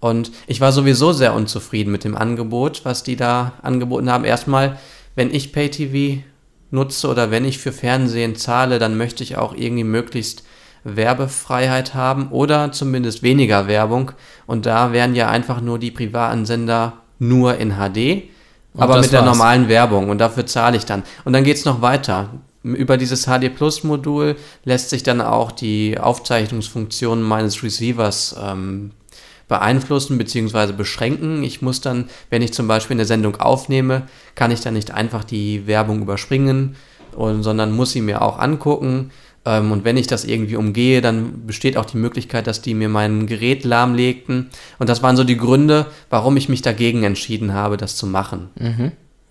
Und 0.00 0.30
ich 0.46 0.60
war 0.60 0.72
sowieso 0.72 1.14
sehr 1.14 1.32
unzufrieden 1.32 1.90
mit 1.90 2.04
dem 2.04 2.18
Angebot, 2.18 2.82
was 2.84 3.02
die 3.02 3.16
da 3.16 3.54
angeboten 3.62 4.10
haben. 4.10 4.24
Erstmal, 4.26 4.78
wenn 5.14 5.32
ich 5.32 5.54
Pay-TV 5.54 6.22
nutze 6.70 7.08
oder 7.08 7.30
wenn 7.30 7.46
ich 7.46 7.56
für 7.56 7.72
Fernsehen 7.72 8.36
zahle, 8.36 8.78
dann 8.78 8.98
möchte 8.98 9.22
ich 9.22 9.38
auch 9.38 9.54
irgendwie 9.54 9.84
möglichst 9.84 10.42
Werbefreiheit 10.86 11.94
haben 11.94 12.28
oder 12.28 12.70
zumindest 12.72 13.22
weniger 13.22 13.66
Werbung. 13.66 14.12
Und 14.46 14.66
da 14.66 14.92
wären 14.92 15.14
ja 15.14 15.28
einfach 15.28 15.60
nur 15.60 15.78
die 15.78 15.90
privaten 15.90 16.46
Sender 16.46 16.94
nur 17.18 17.56
in 17.56 17.72
HD, 17.72 18.28
Und 18.74 18.82
aber 18.82 19.00
mit 19.00 19.10
der 19.12 19.20
war's. 19.20 19.36
normalen 19.36 19.68
Werbung. 19.68 20.10
Und 20.10 20.18
dafür 20.18 20.46
zahle 20.46 20.76
ich 20.76 20.84
dann. 20.84 21.02
Und 21.24 21.32
dann 21.32 21.44
geht 21.44 21.56
es 21.56 21.64
noch 21.64 21.82
weiter. 21.82 22.30
Über 22.62 22.96
dieses 22.96 23.26
HD 23.26 23.54
Plus 23.54 23.84
Modul 23.84 24.36
lässt 24.64 24.90
sich 24.90 25.02
dann 25.02 25.20
auch 25.20 25.52
die 25.52 25.98
Aufzeichnungsfunktion 25.98 27.22
meines 27.22 27.62
Receivers 27.62 28.36
ähm, 28.42 28.90
beeinflussen 29.48 30.18
bzw. 30.18 30.72
beschränken. 30.72 31.42
Ich 31.44 31.62
muss 31.62 31.80
dann, 31.80 32.08
wenn 32.30 32.42
ich 32.42 32.52
zum 32.52 32.66
Beispiel 32.66 32.96
eine 32.96 33.04
Sendung 33.04 33.36
aufnehme, 33.36 34.02
kann 34.34 34.50
ich 34.50 34.60
dann 34.60 34.74
nicht 34.74 34.90
einfach 34.90 35.24
die 35.24 35.66
Werbung 35.66 36.02
überspringen, 36.02 36.76
sondern 37.16 37.72
muss 37.72 37.92
sie 37.92 38.00
mir 38.02 38.22
auch 38.22 38.38
angucken. 38.38 39.10
Ähm, 39.46 39.72
und 39.72 39.84
wenn 39.84 39.96
ich 39.96 40.08
das 40.08 40.24
irgendwie 40.24 40.56
umgehe, 40.56 41.00
dann 41.00 41.46
besteht 41.46 41.78
auch 41.78 41.86
die 41.86 41.96
Möglichkeit, 41.96 42.46
dass 42.46 42.60
die 42.60 42.74
mir 42.74 42.90
mein 42.90 43.26
Gerät 43.26 43.64
lahmlegten. 43.64 44.50
Und 44.78 44.88
das 44.90 45.02
waren 45.02 45.16
so 45.16 45.24
die 45.24 45.38
Gründe, 45.38 45.86
warum 46.10 46.36
ich 46.36 46.50
mich 46.50 46.60
dagegen 46.60 47.04
entschieden 47.04 47.54
habe, 47.54 47.78
das 47.78 47.96
zu 47.96 48.06
machen. 48.06 48.50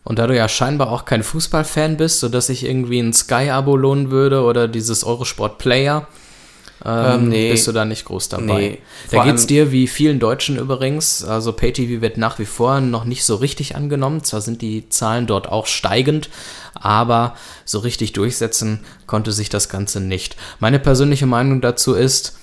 Und 0.06 0.20
da 0.20 0.28
du 0.28 0.36
ja 0.36 0.48
scheinbar 0.48 0.92
auch 0.92 1.06
kein 1.06 1.24
Fußballfan 1.24 1.98
bist, 1.98 2.20
sodass 2.20 2.50
ich 2.50 2.64
irgendwie 2.64 3.00
ein 3.00 3.12
Sky-Abo 3.12 3.76
lohnen 3.76 4.12
würde 4.12 4.44
oder 4.44 4.68
dieses 4.68 5.04
Eurosport 5.04 5.58
Player, 5.58 6.08
ähm, 6.84 7.06
Ähm, 7.22 7.30
nee. 7.30 7.52
bist 7.52 7.68
du 7.68 7.72
da 7.72 7.86
nicht 7.86 8.06
groß 8.06 8.30
dabei. 8.30 8.44
Nee. 8.58 8.78
Da 9.12 9.24
geht's 9.24 9.44
allem- 9.44 9.48
dir 9.48 9.72
wie 9.72 9.88
vielen 9.88 10.20
Deutschen 10.20 10.58
übrigens. 10.58 11.24
Also 11.24 11.54
Pay-TV 11.54 12.02
wird 12.02 12.18
nach 12.18 12.38
wie 12.40 12.46
vor 12.46 12.82
noch 12.82 13.06
nicht 13.06 13.24
so 13.24 13.36
richtig 13.36 13.76
angenommen. 13.76 14.24
Zwar 14.24 14.42
sind 14.42 14.62
die 14.62 14.90
Zahlen 14.90 15.26
dort 15.28 15.48
auch 15.48 15.68
steigend, 15.68 16.30
aber 16.74 17.36
so 17.64 17.80
richtig 17.80 18.14
durchsetzen 18.14 18.82
konnte 19.08 19.32
sich 19.32 19.50
das 19.50 19.70
Ganze 19.70 20.00
nicht. 20.02 20.36
Meine 20.60 20.80
persönliche 20.80 21.26
Meinung 21.26 21.62
dazu 21.62 21.94
ist, 21.94 22.38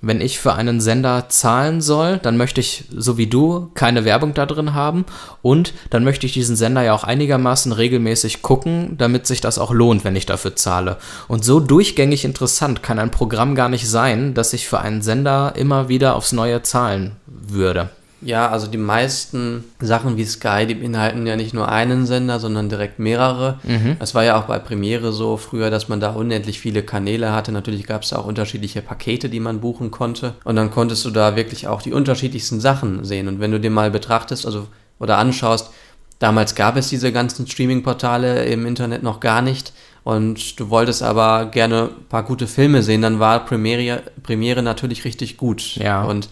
wenn 0.00 0.20
ich 0.20 0.38
für 0.38 0.54
einen 0.54 0.80
Sender 0.80 1.28
zahlen 1.28 1.80
soll, 1.80 2.18
dann 2.18 2.36
möchte 2.36 2.60
ich, 2.60 2.84
so 2.96 3.18
wie 3.18 3.26
du, 3.26 3.70
keine 3.74 4.04
Werbung 4.04 4.32
da 4.32 4.46
drin 4.46 4.74
haben 4.74 5.04
und 5.42 5.74
dann 5.90 6.04
möchte 6.04 6.26
ich 6.26 6.32
diesen 6.32 6.56
Sender 6.56 6.82
ja 6.82 6.94
auch 6.94 7.04
einigermaßen 7.04 7.72
regelmäßig 7.72 8.42
gucken, 8.42 8.96
damit 8.96 9.26
sich 9.26 9.40
das 9.40 9.58
auch 9.58 9.72
lohnt, 9.72 10.04
wenn 10.04 10.16
ich 10.16 10.26
dafür 10.26 10.54
zahle. 10.54 10.98
Und 11.26 11.44
so 11.44 11.58
durchgängig 11.58 12.24
interessant 12.24 12.82
kann 12.82 12.98
ein 12.98 13.10
Programm 13.10 13.54
gar 13.54 13.68
nicht 13.68 13.88
sein, 13.88 14.34
dass 14.34 14.52
ich 14.52 14.68
für 14.68 14.80
einen 14.80 15.02
Sender 15.02 15.54
immer 15.56 15.88
wieder 15.88 16.14
aufs 16.14 16.32
Neue 16.32 16.62
zahlen 16.62 17.16
würde. 17.26 17.90
Ja, 18.20 18.48
also 18.48 18.66
die 18.66 18.78
meisten 18.78 19.64
Sachen 19.80 20.16
wie 20.16 20.24
Sky, 20.24 20.66
die 20.66 20.74
beinhalten 20.74 21.26
ja 21.26 21.36
nicht 21.36 21.54
nur 21.54 21.68
einen 21.68 22.06
Sender, 22.06 22.40
sondern 22.40 22.68
direkt 22.68 22.98
mehrere. 22.98 23.60
Es 24.00 24.14
war 24.14 24.24
ja 24.24 24.38
auch 24.38 24.44
bei 24.44 24.58
Premiere 24.58 25.12
so 25.12 25.36
früher, 25.36 25.70
dass 25.70 25.88
man 25.88 26.00
da 26.00 26.10
unendlich 26.10 26.58
viele 26.58 26.82
Kanäle 26.82 27.32
hatte. 27.32 27.52
Natürlich 27.52 27.86
gab 27.86 28.02
es 28.02 28.12
auch 28.12 28.26
unterschiedliche 28.26 28.82
Pakete, 28.82 29.28
die 29.28 29.40
man 29.40 29.60
buchen 29.60 29.90
konnte. 29.90 30.34
Und 30.44 30.56
dann 30.56 30.70
konntest 30.70 31.04
du 31.04 31.10
da 31.10 31.36
wirklich 31.36 31.68
auch 31.68 31.80
die 31.80 31.92
unterschiedlichsten 31.92 32.60
Sachen 32.60 33.04
sehen. 33.04 33.28
Und 33.28 33.40
wenn 33.40 33.52
du 33.52 33.60
dir 33.60 33.70
mal 33.70 33.90
betrachtest, 33.90 34.46
also 34.46 34.66
oder 34.98 35.18
anschaust, 35.18 35.70
damals 36.18 36.54
gab 36.54 36.76
es 36.76 36.88
diese 36.88 37.12
ganzen 37.12 37.46
Streaming-Portale 37.46 38.44
im 38.46 38.66
Internet 38.66 39.02
noch 39.02 39.20
gar 39.20 39.42
nicht. 39.42 39.72
Und 40.04 40.58
du 40.58 40.70
wolltest 40.70 41.02
aber 41.02 41.46
gerne 41.46 41.90
ein 41.96 42.08
paar 42.08 42.22
gute 42.22 42.46
Filme 42.46 42.82
sehen, 42.82 43.02
dann 43.02 43.18
war 43.18 43.44
Premiere, 43.44 44.02
Premiere 44.22 44.62
natürlich 44.62 45.04
richtig 45.04 45.36
gut. 45.36 45.76
Ja. 45.76 46.02
Und 46.02 46.28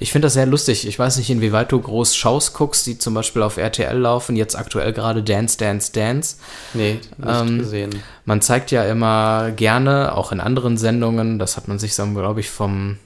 Ich 0.00 0.12
finde 0.12 0.26
das 0.26 0.34
sehr 0.34 0.46
lustig. 0.46 0.86
Ich 0.86 0.98
weiß 0.98 1.16
nicht, 1.16 1.30
inwieweit 1.30 1.72
du 1.72 1.80
groß 1.80 2.16
Shows 2.16 2.52
guckst, 2.52 2.86
die 2.86 2.98
zum 2.98 3.14
Beispiel 3.14 3.42
auf 3.42 3.56
RTL 3.56 3.96
laufen, 3.96 4.36
jetzt 4.36 4.56
aktuell 4.56 4.92
gerade 4.92 5.22
Dance, 5.22 5.58
Dance, 5.58 5.92
Dance. 5.92 6.36
Nee, 6.74 7.00
nicht 7.16 7.40
ähm, 7.40 7.58
gesehen. 7.58 7.90
Man 8.24 8.40
zeigt 8.40 8.70
ja 8.70 8.84
immer 8.84 9.50
gerne, 9.50 10.16
auch 10.16 10.32
in 10.32 10.40
anderen 10.40 10.76
Sendungen, 10.76 11.38
das 11.38 11.56
hat 11.56 11.68
man 11.68 11.78
sich, 11.78 11.94
so, 11.94 12.06
glaube 12.06 12.40
ich, 12.40 12.50
vom 12.50 12.98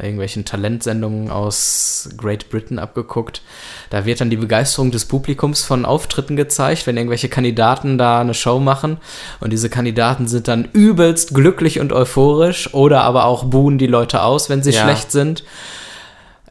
irgendwelchen 0.00 0.44
Talentsendungen 0.44 1.30
aus 1.30 2.08
Great 2.16 2.48
Britain 2.50 2.78
abgeguckt. 2.78 3.42
Da 3.90 4.06
wird 4.06 4.20
dann 4.20 4.30
die 4.30 4.36
Begeisterung 4.36 4.90
des 4.90 5.04
Publikums 5.04 5.64
von 5.64 5.84
Auftritten 5.84 6.36
gezeigt, 6.36 6.86
wenn 6.86 6.96
irgendwelche 6.96 7.28
Kandidaten 7.28 7.98
da 7.98 8.20
eine 8.20 8.34
Show 8.34 8.58
machen. 8.58 8.96
Und 9.40 9.52
diese 9.52 9.68
Kandidaten 9.68 10.28
sind 10.28 10.48
dann 10.48 10.68
übelst 10.72 11.34
glücklich 11.34 11.78
und 11.78 11.92
euphorisch 11.92 12.72
oder 12.72 13.02
aber 13.02 13.26
auch 13.26 13.44
buhen 13.44 13.76
die 13.76 13.86
Leute 13.86 14.22
aus, 14.22 14.48
wenn 14.48 14.62
sie 14.62 14.70
ja. 14.70 14.82
schlecht 14.82 15.12
sind. 15.12 15.44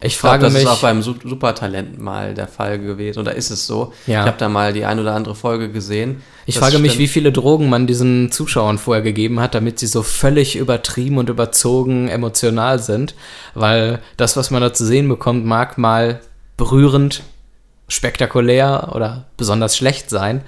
Ich 0.04 0.18
frage 0.18 0.40
glaub, 0.40 0.48
das 0.48 0.54
mich. 0.54 0.64
Das 0.64 0.74
ist 0.74 0.78
auch 0.78 0.82
beim 0.82 1.02
Supertalent 1.02 2.00
mal 2.00 2.34
der 2.34 2.48
Fall 2.48 2.80
gewesen. 2.80 3.20
Oder 3.20 3.36
ist 3.36 3.52
es 3.52 3.68
so? 3.68 3.94
Ja. 4.08 4.22
Ich 4.22 4.28
habe 4.28 4.38
da 4.38 4.50
mal 4.50 4.74
die 4.74 4.86
ein 4.86 5.00
oder 5.00 5.14
andere 5.14 5.36
Folge 5.36 5.70
gesehen. 5.70 6.24
Ich 6.48 6.58
frage 6.58 6.80
mich, 6.80 6.98
wie 6.98 7.08
viele 7.08 7.32
Drogen 7.32 7.70
man 7.70 7.86
diesen 7.86 8.32
Zuschauern 8.32 8.80
vorher 8.80 9.04
gegeben 9.04 9.40
hat, 9.40 9.54
damit 9.54 9.80
sie 9.80 9.88
so 9.88 10.02
völlig 10.02 10.56
übertrieben 10.56 11.18
und 11.18 11.30
überzogen 11.30 12.08
emotional 12.08 12.80
sind. 12.80 13.14
Weil 13.54 14.00
das, 14.18 14.36
was 14.36 14.50
man 14.50 14.62
da 14.62 14.74
zu 14.74 14.86
sehen 14.86 15.08
bekommt, 15.08 15.46
mag 15.46 15.78
mal 15.78 16.20
berührend, 16.58 17.22
spektakulär 17.88 18.92
oder 18.96 19.26
besonders 19.38 19.78
schlecht 19.78 20.10
sein. 20.10 20.42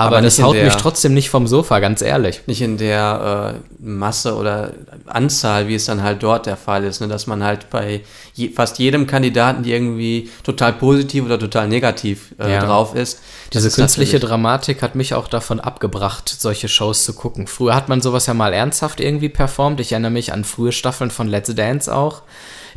Aber, 0.00 0.18
aber 0.18 0.22
das 0.22 0.40
haut 0.40 0.54
der, 0.54 0.64
mich 0.64 0.76
trotzdem 0.76 1.12
nicht 1.12 1.28
vom 1.28 1.48
Sofa, 1.48 1.80
ganz 1.80 2.02
ehrlich. 2.02 2.42
Nicht 2.46 2.62
in 2.62 2.76
der 2.76 3.56
äh, 3.56 3.84
Masse 3.84 4.36
oder 4.36 4.70
Anzahl, 5.06 5.66
wie 5.66 5.74
es 5.74 5.86
dann 5.86 6.04
halt 6.04 6.22
dort 6.22 6.46
der 6.46 6.56
Fall 6.56 6.84
ist, 6.84 7.00
ne? 7.00 7.08
dass 7.08 7.26
man 7.26 7.42
halt 7.42 7.68
bei 7.68 8.02
je, 8.32 8.50
fast 8.50 8.78
jedem 8.78 9.08
Kandidaten, 9.08 9.64
die 9.64 9.72
irgendwie 9.72 10.30
total 10.44 10.74
positiv 10.74 11.24
oder 11.24 11.36
total 11.36 11.66
negativ 11.66 12.32
äh, 12.38 12.52
ja. 12.52 12.64
drauf 12.64 12.94
ist. 12.94 13.18
Diese 13.52 13.72
künstliche 13.72 14.20
Dramatik 14.20 14.82
hat 14.82 14.94
mich 14.94 15.14
auch 15.14 15.26
davon 15.26 15.58
abgebracht, 15.58 16.28
solche 16.28 16.68
Shows 16.68 17.02
zu 17.02 17.12
gucken. 17.12 17.48
Früher 17.48 17.74
hat 17.74 17.88
man 17.88 18.00
sowas 18.00 18.26
ja 18.26 18.34
mal 18.34 18.52
ernsthaft 18.52 19.00
irgendwie 19.00 19.28
performt. 19.28 19.80
Ich 19.80 19.90
erinnere 19.90 20.12
mich 20.12 20.32
an 20.32 20.44
frühe 20.44 20.70
Staffeln 20.70 21.10
von 21.10 21.26
Let's 21.26 21.52
Dance 21.52 21.92
auch 21.92 22.22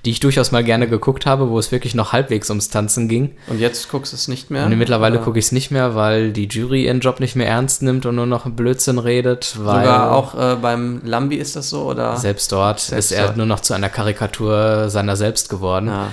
die 0.06 0.12
ich 0.12 0.20
durchaus 0.20 0.52
mal 0.52 0.64
gerne 0.64 0.88
geguckt 0.88 1.26
habe, 1.26 1.50
wo 1.50 1.60
es 1.60 1.72
wirklich 1.72 1.94
noch 1.94 2.12
halbwegs 2.12 2.50
ums 2.50 2.70
Tanzen 2.70 3.08
ging. 3.08 3.36
Und 3.48 3.60
jetzt 3.60 3.90
guckst 3.90 4.14
du 4.14 4.16
es 4.16 4.28
nicht 4.28 4.50
mehr? 4.50 4.66
Und 4.66 4.78
mittlerweile 4.78 5.20
gucke 5.20 5.38
ich 5.38 5.46
es 5.46 5.52
nicht 5.52 5.70
mehr, 5.72 5.96
weil 5.96 6.32
die 6.32 6.48
Jury 6.48 6.86
ihren 6.86 7.02
Job 7.02 7.20
nicht 7.20 7.36
mehr 7.36 7.48
ernst 7.48 7.84
nimmt 7.84 8.06
und 8.06 8.16
nur 8.16 8.26
noch 8.26 8.50
Blödsinn 8.50 8.98
redet. 8.98 9.56
Weil 9.60 9.86
Sogar 9.86 10.12
auch 10.12 10.36
äh, 10.36 10.56
beim 10.56 11.02
Lambi 11.04 11.36
ist 11.36 11.56
das 11.56 11.70
so, 11.70 11.84
oder? 11.84 12.18
Selbst 12.18 12.52
dort 12.52 12.80
selbst 12.80 13.12
ist 13.12 13.18
er 13.18 13.26
dort. 13.26 13.38
nur 13.38 13.46
noch 13.46 13.60
zu 13.60 13.74
einer 13.74 13.90
Karikatur 13.90 14.90
seiner 14.90 15.16
selbst 15.16 15.50
geworden. 15.50 15.88
Ja 15.88 16.10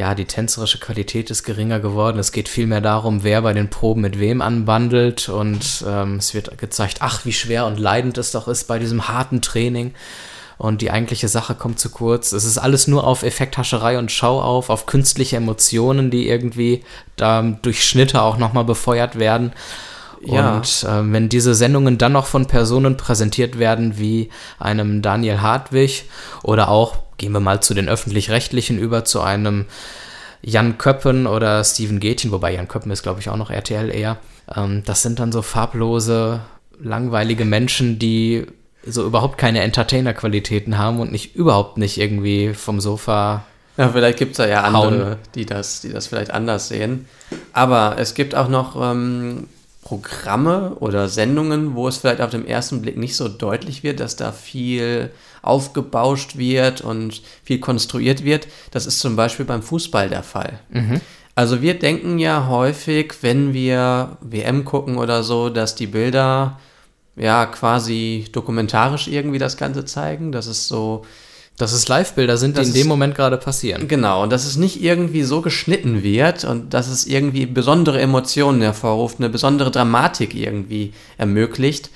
ja, 0.00 0.14
die 0.14 0.24
tänzerische 0.24 0.78
Qualität 0.78 1.30
ist 1.30 1.42
geringer 1.42 1.78
geworden. 1.78 2.18
Es 2.18 2.32
geht 2.32 2.48
vielmehr 2.48 2.80
darum, 2.80 3.22
wer 3.22 3.42
bei 3.42 3.52
den 3.52 3.68
Proben 3.68 4.00
mit 4.00 4.18
wem 4.18 4.40
anbandelt. 4.40 5.28
Und 5.28 5.84
ähm, 5.86 6.16
es 6.16 6.32
wird 6.32 6.56
gezeigt, 6.56 6.98
ach, 7.00 7.24
wie 7.26 7.32
schwer 7.32 7.66
und 7.66 7.78
leidend 7.78 8.16
es 8.16 8.30
doch 8.30 8.48
ist 8.48 8.64
bei 8.64 8.78
diesem 8.78 9.08
harten 9.08 9.42
Training 9.42 9.92
und 10.60 10.82
die 10.82 10.90
eigentliche 10.90 11.28
Sache 11.28 11.54
kommt 11.54 11.80
zu 11.80 11.88
kurz. 11.88 12.32
Es 12.32 12.44
ist 12.44 12.58
alles 12.58 12.86
nur 12.86 13.06
auf 13.06 13.22
Effekthascherei 13.22 13.98
und 13.98 14.12
Schau 14.12 14.42
auf, 14.42 14.68
auf 14.68 14.84
künstliche 14.84 15.38
Emotionen, 15.38 16.10
die 16.10 16.28
irgendwie 16.28 16.84
da 17.16 17.40
durch 17.40 17.82
Schnitte 17.82 18.20
auch 18.20 18.36
nochmal 18.36 18.64
befeuert 18.64 19.18
werden. 19.18 19.52
Ja. 20.22 20.56
Und 20.56 20.84
äh, 20.86 21.12
wenn 21.12 21.30
diese 21.30 21.54
Sendungen 21.54 21.96
dann 21.96 22.12
noch 22.12 22.26
von 22.26 22.44
Personen 22.44 22.98
präsentiert 22.98 23.58
werden 23.58 23.96
wie 23.96 24.28
einem 24.58 25.00
Daniel 25.00 25.40
Hartwig 25.40 26.04
oder 26.42 26.68
auch, 26.68 26.98
gehen 27.16 27.32
wir 27.32 27.40
mal 27.40 27.62
zu 27.62 27.72
den 27.72 27.88
öffentlich-rechtlichen 27.88 28.78
über, 28.78 29.06
zu 29.06 29.22
einem 29.22 29.64
Jan 30.42 30.76
Köppen 30.76 31.26
oder 31.26 31.64
Steven 31.64 32.00
Gätchen, 32.00 32.32
wobei 32.32 32.52
Jan 32.52 32.68
Köppen 32.68 32.92
ist, 32.92 33.02
glaube 33.02 33.20
ich, 33.20 33.30
auch 33.30 33.36
noch 33.38 33.48
RTL 33.48 33.88
eher. 33.88 34.18
Ähm, 34.54 34.82
das 34.84 35.00
sind 35.00 35.20
dann 35.20 35.32
so 35.32 35.40
farblose, 35.40 36.42
langweilige 36.78 37.46
Menschen, 37.46 37.98
die 37.98 38.46
so 38.86 39.04
überhaupt 39.04 39.38
keine 39.38 39.60
Entertainer-Qualitäten 39.60 40.78
haben 40.78 41.00
und 41.00 41.12
nicht 41.12 41.34
überhaupt 41.34 41.78
nicht 41.78 41.98
irgendwie 41.98 42.54
vom 42.54 42.80
Sofa. 42.80 43.44
Ja, 43.76 43.88
vielleicht 43.88 44.18
gibt 44.18 44.32
es 44.32 44.36
da 44.38 44.46
ja 44.46 44.62
andere, 44.62 45.18
die 45.34 45.46
das, 45.46 45.80
die 45.80 45.90
das 45.90 46.06
vielleicht 46.06 46.30
anders 46.30 46.68
sehen. 46.68 47.06
Aber 47.52 47.96
es 47.98 48.14
gibt 48.14 48.34
auch 48.34 48.48
noch 48.48 48.76
ähm, 48.80 49.48
Programme 49.82 50.76
oder 50.80 51.08
Sendungen, 51.08 51.74
wo 51.74 51.88
es 51.88 51.98
vielleicht 51.98 52.20
auf 52.20 52.30
den 52.30 52.46
ersten 52.46 52.82
Blick 52.82 52.96
nicht 52.96 53.16
so 53.16 53.28
deutlich 53.28 53.82
wird, 53.82 54.00
dass 54.00 54.16
da 54.16 54.32
viel 54.32 55.10
aufgebauscht 55.42 56.36
wird 56.36 56.80
und 56.80 57.22
viel 57.44 57.60
konstruiert 57.60 58.24
wird. 58.24 58.46
Das 58.70 58.86
ist 58.86 59.00
zum 59.00 59.16
Beispiel 59.16 59.46
beim 59.46 59.62
Fußball 59.62 60.08
der 60.08 60.22
Fall. 60.22 60.60
Mhm. 60.70 61.00
Also 61.34 61.62
wir 61.62 61.78
denken 61.78 62.18
ja 62.18 62.48
häufig, 62.48 63.14
wenn 63.22 63.54
wir 63.54 64.18
WM 64.20 64.64
gucken 64.64 64.98
oder 64.98 65.22
so, 65.22 65.48
dass 65.48 65.74
die 65.74 65.86
Bilder 65.86 66.58
ja 67.20 67.46
quasi 67.46 68.24
dokumentarisch 68.32 69.06
irgendwie 69.06 69.38
das 69.38 69.56
Ganze 69.56 69.84
zeigen. 69.84 70.32
Das 70.32 70.46
ist 70.46 70.68
so. 70.68 71.04
Dass 71.56 71.72
es 71.72 71.88
Live-Bilder 71.88 72.38
sind, 72.38 72.56
die 72.56 72.62
in 72.62 72.72
dem 72.72 72.88
Moment 72.88 73.14
gerade 73.14 73.36
passieren. 73.36 73.86
Genau, 73.86 74.22
und 74.22 74.32
dass 74.32 74.46
es 74.46 74.56
nicht 74.56 74.82
irgendwie 74.82 75.22
so 75.22 75.42
geschnitten 75.42 76.02
wird 76.02 76.42
und 76.44 76.72
dass 76.72 76.88
es 76.88 77.06
irgendwie 77.06 77.44
besondere 77.44 78.00
Emotionen 78.00 78.62
hervorruft, 78.62 79.18
eine 79.18 79.28
besondere 79.28 79.70
Dramatik 79.70 80.34
irgendwie 80.34 80.94
ermöglicht. 81.18 81.90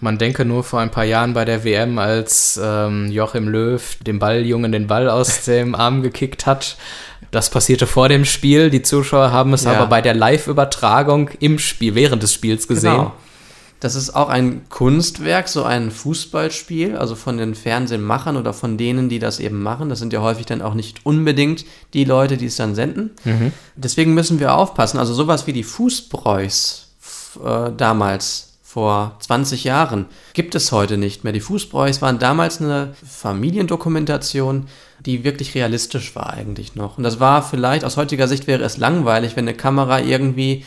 Man 0.00 0.16
denke 0.16 0.46
nur 0.46 0.64
vor 0.64 0.80
ein 0.80 0.90
paar 0.90 1.04
Jahren 1.04 1.34
bei 1.34 1.44
der 1.44 1.64
WM, 1.64 1.98
als 1.98 2.58
ähm, 2.62 3.12
Joachim 3.12 3.46
Löw 3.46 3.96
dem 3.96 4.18
Balljungen 4.18 4.72
den 4.72 4.86
Ball 4.86 5.10
aus 5.10 5.44
dem 5.44 5.74
Arm 5.74 6.00
gekickt 6.00 6.46
hat. 6.46 6.78
Das 7.30 7.50
passierte 7.50 7.86
vor 7.86 8.08
dem 8.08 8.24
Spiel. 8.24 8.70
Die 8.70 8.80
Zuschauer 8.80 9.32
haben 9.32 9.52
es 9.52 9.64
ja. 9.64 9.72
aber 9.72 9.86
bei 9.86 10.00
der 10.00 10.14
Live-Übertragung 10.14 11.28
im 11.40 11.58
Spiel, 11.58 11.94
während 11.94 12.22
des 12.22 12.32
Spiels 12.32 12.66
gesehen. 12.66 12.92
Genau. 12.92 13.12
Das 13.80 13.94
ist 13.94 14.14
auch 14.14 14.28
ein 14.28 14.68
Kunstwerk, 14.68 15.48
so 15.48 15.64
ein 15.64 15.90
Fußballspiel, 15.90 16.96
also 16.96 17.14
von 17.14 17.38
den 17.38 17.54
Fernsehmachern 17.54 18.36
oder 18.36 18.52
von 18.52 18.76
denen, 18.76 19.08
die 19.08 19.18
das 19.18 19.40
eben 19.40 19.62
machen. 19.62 19.88
Das 19.88 19.98
sind 19.98 20.12
ja 20.12 20.20
häufig 20.20 20.44
dann 20.44 20.60
auch 20.60 20.74
nicht 20.74 21.04
unbedingt 21.04 21.64
die 21.94 22.04
Leute, 22.04 22.36
die 22.36 22.46
es 22.46 22.56
dann 22.56 22.74
senden. 22.74 23.10
Mhm. 23.24 23.52
Deswegen 23.76 24.12
müssen 24.12 24.38
wir 24.38 24.54
aufpassen. 24.54 24.98
Also 24.98 25.14
sowas 25.14 25.46
wie 25.46 25.54
die 25.54 25.64
Fußbräus 25.64 26.88
äh, 27.42 27.70
damals 27.74 28.50
vor 28.62 29.16
20 29.18 29.64
Jahren 29.64 30.06
gibt 30.32 30.54
es 30.54 30.70
heute 30.70 30.96
nicht 30.96 31.24
mehr. 31.24 31.32
Die 31.32 31.40
Fußbräus 31.40 32.02
waren 32.02 32.20
damals 32.20 32.60
eine 32.60 32.94
Familiendokumentation, 33.04 34.68
die 35.04 35.24
wirklich 35.24 35.54
realistisch 35.54 36.14
war 36.14 36.34
eigentlich 36.34 36.76
noch. 36.76 36.96
Und 36.96 37.04
das 37.04 37.18
war 37.18 37.42
vielleicht, 37.42 37.84
aus 37.84 37.96
heutiger 37.96 38.28
Sicht 38.28 38.46
wäre 38.46 38.62
es 38.62 38.76
langweilig, 38.76 39.34
wenn 39.34 39.48
eine 39.48 39.56
Kamera 39.56 40.00
irgendwie 40.00 40.64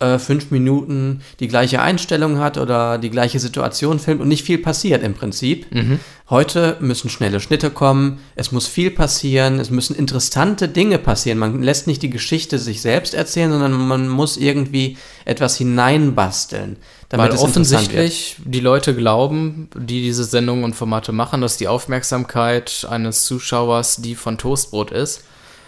äh, 0.00 0.18
fünf 0.18 0.50
Minuten 0.50 1.20
die 1.40 1.48
gleiche 1.48 1.80
Einstellung 1.80 2.38
hat 2.38 2.58
oder 2.58 2.98
die 2.98 3.10
gleiche 3.10 3.38
Situation 3.38 3.98
filmt 3.98 4.20
und 4.20 4.28
nicht 4.28 4.44
viel 4.44 4.58
passiert 4.58 5.02
im 5.02 5.14
Prinzip. 5.14 5.72
Mhm. 5.72 6.00
Heute 6.28 6.78
müssen 6.80 7.10
schnelle 7.10 7.38
Schnitte 7.38 7.70
kommen, 7.70 8.18
es 8.34 8.50
muss 8.50 8.66
viel 8.66 8.90
passieren, 8.90 9.60
es 9.60 9.70
müssen 9.70 9.94
interessante 9.94 10.68
Dinge 10.68 10.98
passieren. 10.98 11.38
Man 11.38 11.62
lässt 11.62 11.86
nicht 11.86 12.02
die 12.02 12.10
Geschichte 12.10 12.58
sich 12.58 12.80
selbst 12.80 13.14
erzählen, 13.14 13.52
sondern 13.52 13.72
man 13.72 14.08
muss 14.08 14.36
irgendwie 14.36 14.96
etwas 15.26 15.56
hineinbasteln. 15.58 16.76
Damit 17.08 17.32
Weil 17.32 17.38
offensichtlich 17.38 18.36
die 18.44 18.60
Leute 18.60 18.96
glauben, 18.96 19.68
die 19.76 20.02
diese 20.02 20.24
Sendungen 20.24 20.64
und 20.64 20.74
Formate 20.74 21.12
machen, 21.12 21.40
dass 21.40 21.56
die 21.56 21.68
Aufmerksamkeit 21.68 22.86
eines 22.90 23.24
Zuschauers 23.26 23.96
die 23.96 24.16
von 24.16 24.38
Toastbrot 24.38 24.90
ist. 24.90 25.22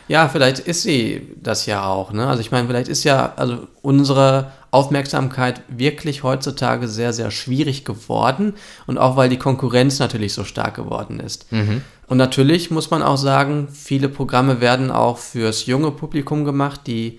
Ja, 0.09 0.29
vielleicht 0.29 0.61
ist 0.61 0.83
sie 0.83 1.35
das 1.43 1.67
ja 1.67 1.85
auch. 1.87 2.13
Ne? 2.13 2.27
Also 2.27 2.41
ich 2.41 2.51
meine, 2.51 2.67
vielleicht 2.69 2.89
ist 2.89 3.05
ja 3.05 3.33
also 3.37 3.67
unsere 3.83 4.53
Aufmerksamkeit 4.71 5.63
wirklich 5.69 6.23
heutzutage 6.23 6.87
sehr, 6.87 7.13
sehr 7.13 7.31
schwierig 7.31 7.85
geworden 7.85 8.55
und 8.87 8.99
auch 8.99 9.17
weil 9.17 9.29
die 9.29 9.39
Konkurrenz 9.39 9.99
natürlich 9.99 10.33
so 10.33 10.45
stark 10.45 10.75
geworden 10.75 11.19
ist. 11.19 11.51
Mhm. 11.51 11.83
Und 12.09 12.19
natürlich 12.19 12.71
muss 12.71 12.91
man 12.91 13.03
auch 13.03 13.17
sagen, 13.17 13.69
viele 13.73 14.09
Programme 14.09 14.61
werden 14.61 14.91
auch 14.91 15.19
fürs 15.19 15.67
junge 15.67 15.91
Publikum 15.91 16.45
gemacht, 16.45 16.83
die 16.87 17.19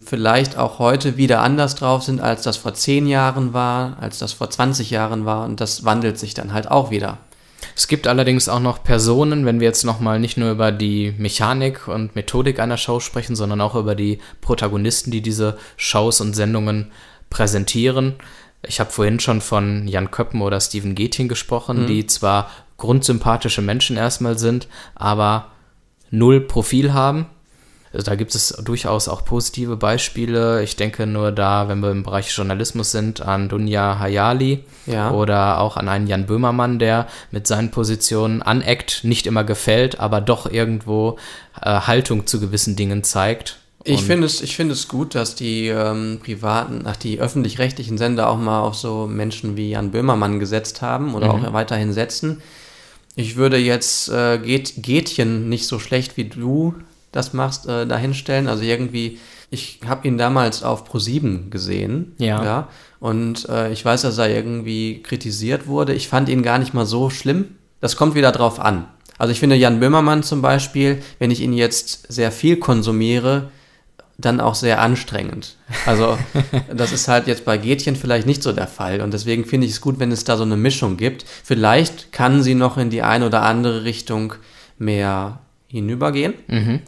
vielleicht 0.00 0.56
auch 0.56 0.78
heute 0.78 1.16
wieder 1.16 1.42
anders 1.42 1.74
drauf 1.74 2.02
sind, 2.02 2.20
als 2.20 2.42
das 2.42 2.56
vor 2.56 2.74
zehn 2.74 3.06
Jahren 3.06 3.52
war, 3.52 3.96
als 4.00 4.18
das 4.18 4.32
vor 4.32 4.50
20 4.50 4.90
Jahren 4.90 5.24
war 5.24 5.44
und 5.44 5.60
das 5.60 5.84
wandelt 5.84 6.18
sich 6.18 6.34
dann 6.34 6.52
halt 6.52 6.70
auch 6.70 6.90
wieder. 6.90 7.18
Es 7.74 7.88
gibt 7.88 8.06
allerdings 8.06 8.48
auch 8.48 8.60
noch 8.60 8.82
Personen, 8.82 9.44
wenn 9.44 9.60
wir 9.60 9.66
jetzt 9.66 9.84
nochmal 9.84 10.18
nicht 10.18 10.36
nur 10.36 10.50
über 10.50 10.72
die 10.72 11.14
Mechanik 11.18 11.88
und 11.88 12.14
Methodik 12.14 12.58
einer 12.58 12.76
Show 12.76 13.00
sprechen, 13.00 13.36
sondern 13.36 13.60
auch 13.60 13.74
über 13.74 13.94
die 13.94 14.18
Protagonisten, 14.40 15.10
die 15.10 15.20
diese 15.20 15.58
Shows 15.76 16.20
und 16.20 16.34
Sendungen 16.34 16.90
präsentieren. 17.30 18.14
Ich 18.66 18.80
habe 18.80 18.90
vorhin 18.90 19.20
schon 19.20 19.40
von 19.40 19.86
Jan 19.86 20.10
Köppen 20.10 20.42
oder 20.42 20.60
Steven 20.60 20.94
Gätchen 20.94 21.28
gesprochen, 21.28 21.82
mhm. 21.82 21.86
die 21.86 22.06
zwar 22.06 22.50
grundsympathische 22.78 23.62
Menschen 23.62 23.96
erstmal 23.96 24.38
sind, 24.38 24.68
aber 24.94 25.52
null 26.10 26.40
Profil 26.40 26.92
haben. 26.92 27.26
Da 28.02 28.14
gibt 28.14 28.34
es 28.34 28.48
durchaus 28.64 29.08
auch 29.08 29.24
positive 29.24 29.76
Beispiele. 29.76 30.62
Ich 30.62 30.76
denke 30.76 31.06
nur 31.06 31.32
da, 31.32 31.68
wenn 31.68 31.80
wir 31.80 31.90
im 31.90 32.02
Bereich 32.02 32.30
Journalismus 32.36 32.90
sind, 32.90 33.20
an 33.20 33.48
Dunja 33.48 33.98
Hayali 33.98 34.64
Ja. 34.86 35.10
oder 35.12 35.60
auch 35.60 35.76
an 35.76 35.88
einen 35.88 36.06
Jan 36.06 36.26
Böhmermann, 36.26 36.78
der 36.78 37.06
mit 37.30 37.46
seinen 37.46 37.70
Positionen 37.70 38.42
aneckt, 38.42 39.00
nicht 39.04 39.26
immer 39.26 39.44
gefällt, 39.44 40.00
aber 40.00 40.20
doch 40.20 40.50
irgendwo 40.50 41.18
äh, 41.60 41.80
Haltung 41.80 42.26
zu 42.26 42.40
gewissen 42.40 42.76
Dingen 42.76 43.04
zeigt. 43.04 43.58
Ich 43.88 44.02
finde 44.02 44.26
es, 44.26 44.42
ich 44.42 44.56
finde 44.56 44.72
es 44.72 44.88
gut, 44.88 45.14
dass 45.14 45.36
die 45.36 45.68
ähm, 45.68 46.18
privaten, 46.20 46.82
ach, 46.86 46.96
die 46.96 47.20
öffentlich-rechtlichen 47.20 47.98
Sender 47.98 48.28
auch 48.28 48.36
mal 48.36 48.60
auf 48.60 48.74
so 48.74 49.06
Menschen 49.06 49.56
wie 49.56 49.70
Jan 49.70 49.92
Böhmermann 49.92 50.40
gesetzt 50.40 50.82
haben 50.82 51.14
oder 51.14 51.32
auch 51.32 51.52
weiterhin 51.52 51.92
setzen. 51.92 52.42
Ich 53.14 53.36
würde 53.36 53.56
jetzt 53.58 54.08
äh, 54.08 54.38
Get, 54.38 54.82
Getchen 54.82 55.48
nicht 55.48 55.68
so 55.68 55.78
schlecht 55.78 56.16
wie 56.16 56.24
du 56.24 56.74
das 57.12 57.32
machst, 57.32 57.66
äh, 57.66 57.86
dahinstellen. 57.86 58.48
Also 58.48 58.62
irgendwie, 58.62 59.18
ich 59.50 59.80
habe 59.86 60.06
ihn 60.06 60.18
damals 60.18 60.62
auf 60.62 60.90
Pro7 60.90 61.50
gesehen. 61.50 62.14
Ja. 62.18 62.40
und 63.00 63.48
äh, 63.48 63.72
ich 63.72 63.84
weiß, 63.84 64.02
dass 64.02 64.18
er 64.18 64.28
irgendwie 64.30 65.02
kritisiert 65.02 65.66
wurde. 65.66 65.94
Ich 65.94 66.08
fand 66.08 66.28
ihn 66.28 66.42
gar 66.42 66.58
nicht 66.58 66.74
mal 66.74 66.86
so 66.86 67.10
schlimm. 67.10 67.56
Das 67.80 67.96
kommt 67.96 68.14
wieder 68.14 68.32
drauf 68.32 68.58
an. 68.58 68.86
Also 69.18 69.32
ich 69.32 69.40
finde 69.40 69.56
Jan 69.56 69.80
Böhmermann 69.80 70.22
zum 70.22 70.42
Beispiel, 70.42 71.02
wenn 71.18 71.30
ich 71.30 71.40
ihn 71.40 71.52
jetzt 71.52 72.12
sehr 72.12 72.30
viel 72.30 72.56
konsumiere, 72.58 73.50
dann 74.18 74.40
auch 74.40 74.54
sehr 74.54 74.80
anstrengend. 74.80 75.56
Also 75.84 76.18
das 76.74 76.92
ist 76.92 77.08
halt 77.08 77.26
jetzt 77.26 77.44
bei 77.44 77.58
Gätchen 77.58 77.96
vielleicht 77.96 78.26
nicht 78.26 78.42
so 78.42 78.52
der 78.52 78.66
Fall 78.66 79.00
und 79.00 79.12
deswegen 79.12 79.44
finde 79.44 79.66
ich 79.66 79.74
es 79.74 79.80
gut, 79.80 79.98
wenn 79.98 80.12
es 80.12 80.24
da 80.24 80.36
so 80.36 80.42
eine 80.42 80.56
Mischung 80.56 80.96
gibt. 80.96 81.24
Vielleicht 81.44 82.12
kann 82.12 82.42
sie 82.42 82.54
noch 82.54 82.78
in 82.78 82.90
die 82.90 83.02
eine 83.02 83.26
oder 83.26 83.42
andere 83.42 83.84
Richtung 83.84 84.34
mehr 84.78 85.40
hinübergehen. 85.76 86.34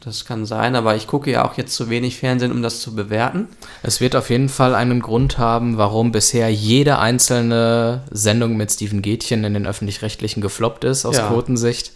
Das 0.04 0.24
kann 0.24 0.44
sein, 0.46 0.74
aber 0.76 0.96
ich 0.96 1.06
gucke 1.06 1.30
ja 1.30 1.44
auch 1.44 1.56
jetzt 1.56 1.74
zu 1.74 1.88
wenig 1.90 2.18
Fernsehen, 2.18 2.52
um 2.52 2.62
das 2.62 2.80
zu 2.80 2.94
bewerten. 2.94 3.48
Es 3.82 4.00
wird 4.00 4.16
auf 4.16 4.30
jeden 4.30 4.48
Fall 4.48 4.74
einen 4.74 5.00
Grund 5.00 5.38
haben, 5.38 5.76
warum 5.78 6.12
bisher 6.12 6.52
jede 6.52 6.98
einzelne 6.98 8.02
Sendung 8.10 8.56
mit 8.56 8.70
Steven 8.72 9.02
Gätchen 9.02 9.44
in 9.44 9.54
den 9.54 9.66
öffentlich-rechtlichen 9.66 10.40
gefloppt 10.40 10.84
ist 10.84 11.04
aus 11.06 11.16
Ja. 11.16 11.28
Quotensicht. 11.28 11.92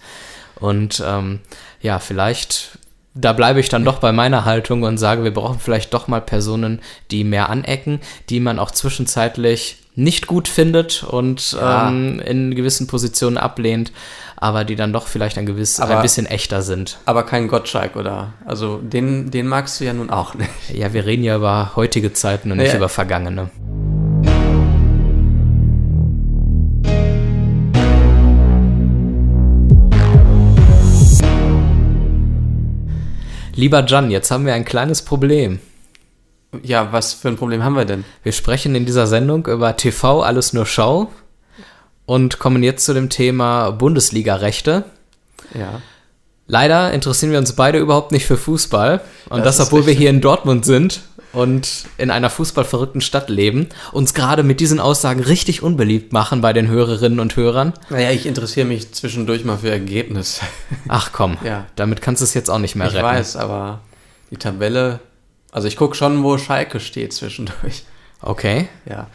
Und 0.60 1.02
ähm, 1.06 1.40
ja, 1.80 1.98
vielleicht, 1.98 2.78
da 3.14 3.32
bleibe 3.32 3.58
ich 3.60 3.68
dann 3.68 3.84
doch 3.84 3.98
bei 3.98 4.12
meiner 4.12 4.44
Haltung 4.44 4.82
und 4.84 4.98
sage, 4.98 5.24
wir 5.24 5.34
brauchen 5.34 5.58
vielleicht 5.58 5.92
doch 5.92 6.08
mal 6.08 6.20
Personen, 6.20 6.80
die 7.10 7.24
mehr 7.24 7.48
anecken, 7.50 8.00
die 8.28 8.38
man 8.40 8.58
auch 8.58 8.70
zwischenzeitlich 8.70 9.78
nicht 9.94 10.26
gut 10.26 10.48
findet 10.48 11.02
und 11.04 11.52
Ja. 11.52 11.88
ähm, 11.88 12.18
in 12.20 12.54
gewissen 12.54 12.86
Positionen 12.86 13.36
ablehnt, 13.36 13.92
aber 14.36 14.64
die 14.64 14.74
dann 14.76 14.92
doch 14.92 15.06
vielleicht 15.06 15.36
ein, 15.38 15.46
gewiss, 15.46 15.80
Aber- 15.80 15.96
ein 15.96 16.02
bisschen 16.02 16.26
echter 16.26 16.62
sind. 16.62 16.98
Aber 17.04 17.24
kein 17.24 17.46
Gottschalk, 17.48 17.96
oder? 17.96 18.32
Also 18.46 18.78
den, 18.78 19.30
den 19.30 19.46
magst 19.46 19.80
du 19.80 19.84
ja 19.84 19.92
nun 19.92 20.10
auch 20.10 20.34
nicht. 20.34 20.50
Ja, 20.72 20.92
wir 20.94 21.04
reden 21.06 21.24
ja 21.24 21.36
über 21.36 21.72
heutige 21.76 22.12
Zeiten 22.12 22.50
und 22.50 22.58
nicht 22.58 22.70
Ja. 22.72 22.76
über 22.78 22.88
vergangene. 22.88 23.50
Lieber 33.54 33.84
Jan, 33.86 34.10
jetzt 34.10 34.30
haben 34.30 34.46
wir 34.46 34.54
ein 34.54 34.64
kleines 34.64 35.02
Problem. 35.02 35.60
Ja, 36.62 36.92
was 36.92 37.14
für 37.14 37.28
ein 37.28 37.36
Problem 37.36 37.62
haben 37.64 37.76
wir 37.76 37.84
denn? 37.86 38.04
Wir 38.22 38.32
sprechen 38.32 38.74
in 38.74 38.84
dieser 38.84 39.06
Sendung 39.06 39.46
über 39.46 39.76
TV, 39.76 40.22
alles 40.22 40.52
nur 40.52 40.66
Schau 40.66 41.10
und 42.04 42.38
kommen 42.38 42.62
jetzt 42.62 42.84
zu 42.84 42.92
dem 42.92 43.08
Thema 43.08 43.70
Bundesliga-Rechte. 43.70 44.84
Ja. 45.54 45.80
Leider 46.46 46.92
interessieren 46.92 47.32
wir 47.32 47.38
uns 47.38 47.54
beide 47.54 47.78
überhaupt 47.78 48.12
nicht 48.12 48.26
für 48.26 48.36
Fußball. 48.36 49.00
Und 49.30 49.46
das, 49.46 49.56
Das 49.56 49.68
obwohl 49.68 49.86
wir 49.86 49.94
hier 49.94 50.10
in 50.10 50.20
Dortmund 50.20 50.66
sind 50.66 51.00
und 51.32 51.86
in 51.96 52.10
einer 52.10 52.28
fußballverrückten 52.28 53.00
Stadt 53.00 53.30
leben, 53.30 53.68
uns 53.92 54.12
gerade 54.12 54.42
mit 54.42 54.60
diesen 54.60 54.78
Aussagen 54.78 55.20
richtig 55.20 55.62
unbeliebt 55.62 56.12
machen 56.12 56.42
bei 56.42 56.52
den 56.52 56.68
Hörerinnen 56.68 57.20
und 57.20 57.36
Hörern. 57.36 57.72
Naja, 57.88 58.10
ich 58.10 58.26
interessiere 58.26 58.66
mich 58.66 58.92
zwischendurch 58.92 59.46
mal 59.46 59.56
für 59.58 59.70
Ergebnisse. 59.70 60.42
Ach 60.88 61.12
komm, 61.12 61.38
Ja. 61.42 61.64
damit 61.76 62.02
kannst 62.02 62.20
du 62.20 62.24
es 62.24 62.34
jetzt 62.34 62.50
auch 62.50 62.58
nicht 62.58 62.74
mehr 62.74 62.88
Ich 62.88 62.94
retten. 62.94 63.06
weiß, 63.06 63.36
aber 63.36 63.80
die 64.30 64.36
Tabelle, 64.36 65.00
also 65.52 65.68
ich 65.68 65.76
gucke 65.76 65.94
schon, 65.94 66.24
wo 66.24 66.36
Schalke 66.38 66.80
steht 66.80 67.12
zwischendurch. 67.12 67.84
Okay. 68.20 68.68
Ja. 68.88 69.06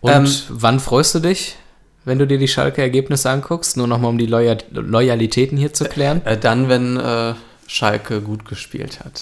Und 0.00 0.10
Ähm, 0.12 0.28
wann 0.50 0.78
freust 0.80 1.14
du 1.14 1.20
dich, 1.20 1.56
wenn 2.04 2.18
du 2.18 2.26
dir 2.26 2.38
die 2.38 2.48
Schalke-Ergebnisse 2.48 3.30
anguckst? 3.30 3.76
Nur 3.76 3.86
nochmal, 3.88 4.10
um 4.10 4.18
die 4.18 4.26
Loyal 4.26 4.58
Loyalitäten 4.70 5.56
hier 5.58 5.72
zu 5.72 5.84
klären. 5.86 6.24
Äh, 6.24 6.36
dann, 6.36 6.68
wenn 6.68 6.96
äh, 6.96 7.34
Schalke 7.66 8.20
gut 8.20 8.44
gespielt 8.44 9.00
hat. 9.04 9.20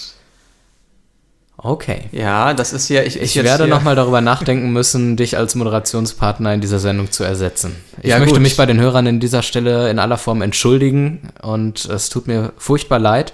Okay. 1.57 2.01
Ja, 2.11 2.53
das 2.53 2.73
ist 2.73 2.89
ja, 2.89 3.01
ich, 3.03 3.19
Ich 3.19 3.33
jetzt 3.33 3.45
werde 3.45 3.67
nochmal 3.67 3.95
darüber 3.95 4.19
nachdenken 4.21 4.71
müssen, 4.73 5.15
dich 5.15 5.37
als 5.37 5.55
Moderationspartner 5.55 6.53
in 6.53 6.61
dieser 6.61 6.79
Sendung 6.79 7.11
zu 7.11 7.23
ersetzen. 7.23 7.75
Ich 8.01 8.09
Ja, 8.09 8.19
möchte 8.19 8.33
gut. 8.33 8.41
mich 8.43 8.57
bei 8.57 8.65
den 8.65 8.79
Hörern 8.79 9.07
in 9.07 9.19
dieser 9.21 9.41
Stelle 9.41 9.89
in 9.89 9.97
aller 9.97 10.17
Form 10.17 10.41
entschuldigen 10.41 11.29
und 11.41 11.85
es 11.85 12.09
tut 12.09 12.27
mir 12.27 12.51
furchtbar 12.57 12.99
leid. 12.99 13.33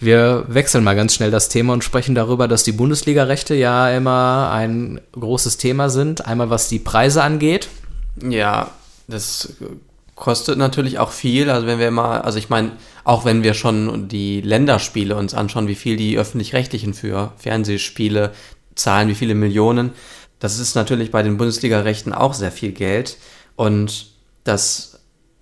Wir 0.00 0.44
wechseln 0.48 0.84
mal 0.84 0.96
ganz 0.96 1.14
schnell 1.14 1.30
das 1.30 1.48
Thema 1.48 1.72
und 1.72 1.84
sprechen 1.84 2.14
darüber, 2.14 2.48
dass 2.48 2.64
die 2.64 2.72
Bundesliga-Rechte 2.72 3.54
ja 3.54 3.90
immer 3.90 4.50
ein 4.52 5.00
großes 5.12 5.56
Thema 5.56 5.88
sind. 5.88 6.26
Einmal 6.26 6.50
was 6.50 6.68
die 6.68 6.78
Preise 6.78 7.22
angeht. 7.22 7.68
Ja, 8.20 8.70
das 9.08 9.54
kostet 10.14 10.58
natürlich 10.58 10.98
auch 10.98 11.10
viel. 11.10 11.50
Also 11.50 11.66
wenn 11.66 11.78
wir 11.78 11.90
mal, 11.90 12.20
also 12.20 12.38
ich 12.38 12.48
meine, 12.48 12.72
auch 13.04 13.24
wenn 13.24 13.42
wir 13.42 13.54
schon 13.54 14.08
die 14.08 14.40
Länderspiele 14.40 15.16
uns 15.16 15.34
anschauen, 15.34 15.68
wie 15.68 15.74
viel 15.74 15.96
die 15.96 16.18
öffentlich-rechtlichen 16.18 16.94
für 16.94 17.32
Fernsehspiele 17.36 18.32
zahlen, 18.74 19.08
wie 19.08 19.14
viele 19.14 19.34
Millionen, 19.34 19.92
das 20.38 20.58
ist 20.58 20.74
natürlich 20.74 21.10
bei 21.10 21.22
den 21.22 21.36
Bundesliga-Rechten 21.36 22.12
auch 22.12 22.34
sehr 22.34 22.52
viel 22.52 22.72
Geld. 22.72 23.16
Und 23.56 24.08
das 24.44 24.93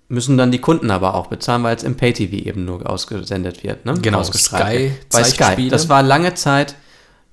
müssen 0.09 0.37
dann 0.37 0.51
die 0.51 0.59
Kunden 0.59 0.91
aber 0.91 1.15
auch 1.15 1.27
bezahlen, 1.27 1.63
weil 1.63 1.75
es 1.75 1.83
im 1.83 1.95
Pay-TV 1.95 2.47
eben 2.47 2.65
nur 2.65 2.87
ausgesendet 2.89 3.63
wird. 3.63 3.85
Ne? 3.85 3.95
Genau, 4.01 4.23
Sky 4.23 4.57
wird. 4.89 5.09
Bei 5.11 5.23
Sky. 5.23 5.69
Das 5.69 5.89
war 5.89 6.03
lange 6.03 6.33
Zeit, 6.35 6.75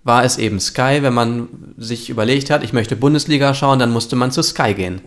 war 0.04 0.24
es 0.24 0.38
eben 0.38 0.60
Sky. 0.60 0.98
Wenn 1.02 1.12
man 1.14 1.48
sich 1.76 2.08
überlegt 2.08 2.48
hat, 2.50 2.62
ich 2.64 2.72
möchte 2.72 2.96
Bundesliga 2.96 3.52
schauen, 3.54 3.78
dann 3.78 3.90
musste 3.92 4.16
man 4.16 4.30
zu 4.30 4.42
Sky 4.42 4.72
gehen 4.74 5.00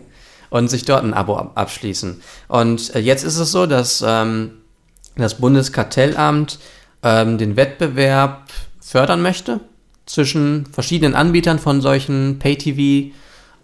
und 0.50 0.68
sich 0.68 0.84
dort 0.84 1.02
ein 1.04 1.14
Abo 1.14 1.36
ab- 1.36 1.52
abschließen. 1.56 2.20
Und 2.48 2.94
äh, 2.94 3.00
jetzt 3.00 3.24
ist 3.24 3.38
es 3.38 3.50
so, 3.50 3.66
dass 3.66 4.04
ähm, 4.06 4.52
das 5.16 5.38
Bundeskartellamt 5.38 6.58
ähm, 7.02 7.38
den 7.38 7.56
Wettbewerb 7.56 8.44
fördern 8.80 9.22
möchte 9.22 9.60
zwischen 10.06 10.66
verschiedenen 10.66 11.14
Anbietern 11.14 11.58
von 11.58 11.80
solchen 11.80 12.38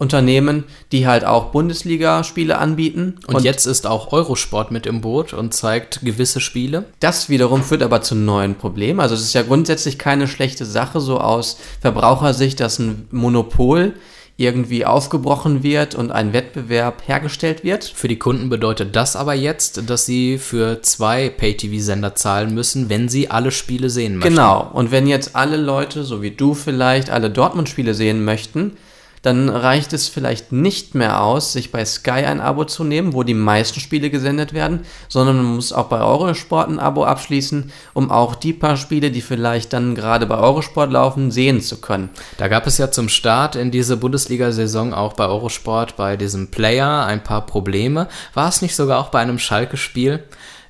Pay-TV-Unternehmen, 0.01 0.63
die 0.91 1.07
halt 1.07 1.25
auch 1.25 1.51
Bundesliga-Spiele 1.51 2.57
anbieten. 2.57 3.15
Und, 3.27 3.43
jetzt 3.43 3.65
ist 3.65 3.87
auch 3.87 4.11
Eurosport 4.11 4.71
mit 4.71 4.85
im 4.85 5.01
Boot 5.01 5.33
und 5.33 5.53
zeigt 5.53 6.01
gewisse 6.03 6.39
Spiele. 6.39 6.85
Das 6.99 7.29
wiederum 7.29 7.63
führt 7.63 7.83
aber 7.83 8.01
zu 8.01 8.15
neuen 8.15 8.55
Problemen. 8.55 8.99
Also 8.99 9.15
es 9.15 9.21
ist 9.21 9.33
ja 9.33 9.43
grundsätzlich 9.43 9.97
keine 9.97 10.27
schlechte 10.27 10.65
Sache, 10.65 10.99
so 10.99 11.19
aus 11.19 11.57
Verbrauchersicht, 11.81 12.59
dass 12.59 12.79
ein 12.79 13.07
Monopol 13.11 13.93
irgendwie 14.37 14.85
aufgebrochen 14.85 15.61
wird 15.61 15.93
und 15.93 16.11
ein 16.11 16.33
Wettbewerb 16.33 17.03
hergestellt 17.07 17.63
wird. 17.63 17.83
Für 17.83 18.07
die 18.07 18.17
Kunden 18.17 18.49
bedeutet 18.49 18.95
das 18.95 19.15
aber 19.15 19.35
jetzt, 19.35 19.87
dass 19.87 20.07
sie 20.07 20.39
für 20.39 20.81
zwei 20.81 21.29
Pay-TV-Sender 21.29 22.15
zahlen 22.15 22.55
müssen, 22.55 22.89
wenn 22.89 23.07
sie 23.07 23.29
alle 23.29 23.51
Spiele 23.51 23.91
sehen 23.91 24.15
möchten. 24.15 24.33
Genau. 24.33 24.67
Und 24.73 24.89
wenn 24.89 25.05
jetzt 25.05 25.35
alle 25.35 25.57
Leute, 25.57 26.03
so 26.03 26.23
wie 26.23 26.31
du 26.31 26.55
vielleicht, 26.55 27.11
alle 27.11 27.29
Dortmund-Spiele 27.29 27.93
sehen 27.93 28.25
möchten, 28.25 28.77
dann 29.21 29.49
reicht 29.49 29.93
es 29.93 30.07
vielleicht 30.07 30.51
nicht 30.51 30.95
mehr 30.95 31.21
aus, 31.21 31.53
sich 31.53 31.71
bei 31.71 31.85
Sky 31.85 32.11
ein 32.11 32.41
Abo 32.41 32.65
zu 32.65 32.83
nehmen, 32.83 33.13
wo 33.13 33.23
die 33.23 33.35
meisten 33.35 33.79
Spiele 33.79 34.09
gesendet 34.09 34.53
werden, 34.53 34.81
sondern 35.09 35.37
man 35.37 35.55
muss 35.55 35.73
auch 35.73 35.87
bei 35.87 36.01
Eurosport 36.01 36.69
ein 36.69 36.79
Abo 36.79 37.03
abschließen, 37.03 37.71
um 37.93 38.09
auch 38.09 38.35
die 38.35 38.53
paar 38.53 38.77
Spiele, 38.77 39.11
die 39.11 39.21
vielleicht 39.21 39.73
dann 39.73 39.93
gerade 39.93 40.25
bei 40.25 40.37
Eurosport 40.37 40.91
laufen, 40.91 41.29
sehen 41.29 41.61
zu 41.61 41.79
können. 41.79 42.09
Da 42.37 42.47
gab 42.47 42.65
es 42.65 42.77
ja 42.77 42.89
zum 42.91 43.09
Start 43.09 43.55
in 43.55 43.69
diese 43.69 43.97
Bundesliga-Saison 43.97 44.93
auch 44.93 45.13
bei 45.13 45.27
Eurosport, 45.27 45.95
bei 45.97 46.17
diesem 46.17 46.49
Player, 46.49 47.05
ein 47.05 47.23
paar 47.23 47.45
Probleme. 47.45 48.07
War 48.33 48.49
es 48.49 48.61
nicht 48.61 48.75
sogar 48.75 48.99
auch 48.99 49.09
bei 49.09 49.19
einem 49.19 49.37
Schalke-Spiel? 49.37 50.23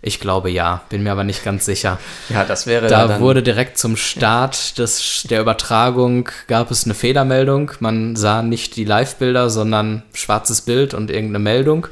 Ich 0.03 0.19
glaube 0.19 0.49
ja, 0.49 0.81
bin 0.89 1.03
mir 1.03 1.11
aber 1.11 1.23
nicht 1.23 1.43
ganz 1.43 1.65
sicher. 1.65 1.99
Ja, 2.29 2.43
das 2.43 2.65
wäre 2.65 2.87
Da 2.87 3.07
dann 3.07 3.21
wurde 3.21 3.43
direkt 3.43 3.77
zum 3.77 3.95
Start 3.95 4.79
des, 4.79 5.25
der 5.29 5.41
Übertragung 5.41 6.27
gab 6.47 6.71
es 6.71 6.85
eine 6.85 6.95
Fehlermeldung. 6.95 7.71
Man 7.79 8.15
sah 8.15 8.41
nicht 8.41 8.75
die 8.77 8.83
Live-Bilder, 8.83 9.51
sondern 9.51 10.01
schwarzes 10.13 10.61
Bild 10.61 10.95
und 10.95 11.11
irgendeine 11.11 11.43
Meldung. 11.43 11.87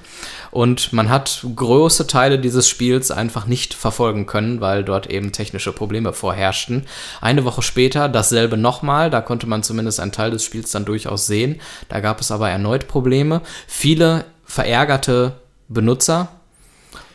Und 0.52 0.93
man 0.93 1.10
hat 1.10 1.45
große 1.56 2.08
Teile 2.08 2.39
dieses 2.39 2.67
Spiels 2.67 3.12
einfach 3.12 3.45
nicht 3.45 3.76
verfolgen 3.76 4.26
können, 4.26 4.62
weil 4.62 4.84
dort 4.84 5.08
eben 5.08 5.32
technische 5.32 5.72
Probleme 5.72 6.12
vorherrschten. 6.12 6.88
Eine 7.22 7.45
Woche 7.45 7.62
später 7.62 8.10
dasselbe 8.10 8.58
nochmal, 8.58 9.12
da 9.12 9.22
konnte 9.22 9.45
man 9.45 9.62
zumindest 9.62 10.00
einen 10.00 10.12
Teil 10.12 10.32
des 10.32 10.43
Spiels 10.43 10.72
dann 10.72 10.86
durchaus 10.86 11.28
sehen. 11.28 11.62
Da 11.88 12.00
gab 12.00 12.19
es 12.19 12.32
aber 12.32 12.50
erneut 12.50 12.88
Probleme. 12.88 13.41
Viele 13.67 14.26
verärgerte 14.45 15.34
Benutzer 15.67 16.30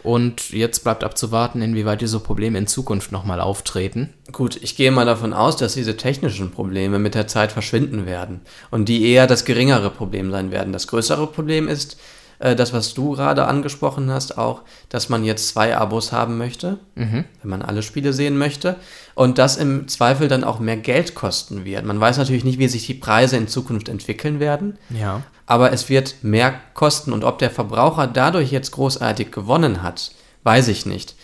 Und 0.04 0.50
jetzt 0.50 0.84
bleibt 0.84 1.02
abzuwarten, 1.02 1.62
inwieweit 1.62 2.02
diese 2.02 2.20
Probleme 2.20 2.58
in 2.58 2.66
Zukunft 2.66 3.10
nochmal 3.10 3.40
auftreten. 3.40 4.12
Gut, 4.32 4.62
ich 4.62 4.76
gehe 4.76 4.90
mal 4.90 5.06
davon 5.06 5.32
aus, 5.32 5.56
dass 5.56 5.72
diese 5.72 5.96
technischen 5.96 6.50
Probleme 6.50 6.98
mit 6.98 7.14
der 7.14 7.26
Zeit 7.26 7.52
verschwinden 7.52 8.04
werden 8.04 8.42
und 8.70 8.90
die 8.90 9.08
eher 9.08 9.26
das 9.26 9.46
geringere 9.46 9.88
Problem 9.88 10.30
sein 10.30 10.50
werden. 10.50 10.74
Das 10.74 10.88
größere 10.88 11.26
Problem 11.26 11.68
ist, 11.68 11.96
äh, 12.44 12.54
das, 12.54 12.74
was 12.74 12.92
du 12.92 13.12
gerade 13.12 13.46
angesprochen 13.46 14.10
hast, 14.10 14.36
auch, 14.36 14.62
dass 14.90 15.08
man 15.08 15.24
jetzt 15.24 15.48
zwei 15.48 15.74
Abos 15.76 16.12
haben 16.12 16.36
möchte, 16.36 16.78
mhm. 16.94 17.24
wenn 17.40 17.50
man 17.50 17.62
alle 17.62 17.82
Spiele 17.82 18.12
sehen 18.12 18.36
möchte. 18.36 18.76
Und 19.14 19.38
das 19.38 19.56
im 19.56 19.88
Zweifel 19.88 20.28
dann 20.28 20.44
auch 20.44 20.60
mehr 20.60 20.76
Geld 20.76 21.14
kosten 21.14 21.64
wird. 21.64 21.86
Man 21.86 21.98
weiß 21.98 22.18
natürlich 22.18 22.44
nicht, 22.44 22.58
wie 22.58 22.68
sich 22.68 22.86
die 22.86 22.92
Preise 22.92 23.38
in 23.38 23.48
Zukunft 23.48 23.88
entwickeln 23.88 24.40
werden. 24.40 24.76
Ja. 24.90 25.22
Aber 25.46 25.72
es 25.72 25.88
wird 25.88 26.16
mehr 26.20 26.54
kosten. 26.74 27.14
Und 27.14 27.24
ob 27.24 27.38
der 27.38 27.50
Verbraucher 27.50 28.06
dadurch 28.06 28.52
jetzt 28.52 28.72
großartig 28.72 29.32
gewonnen 29.32 29.82
hat, 29.82 30.12
weiß 30.42 30.68
ich 30.68 30.84
nicht. 30.84 31.14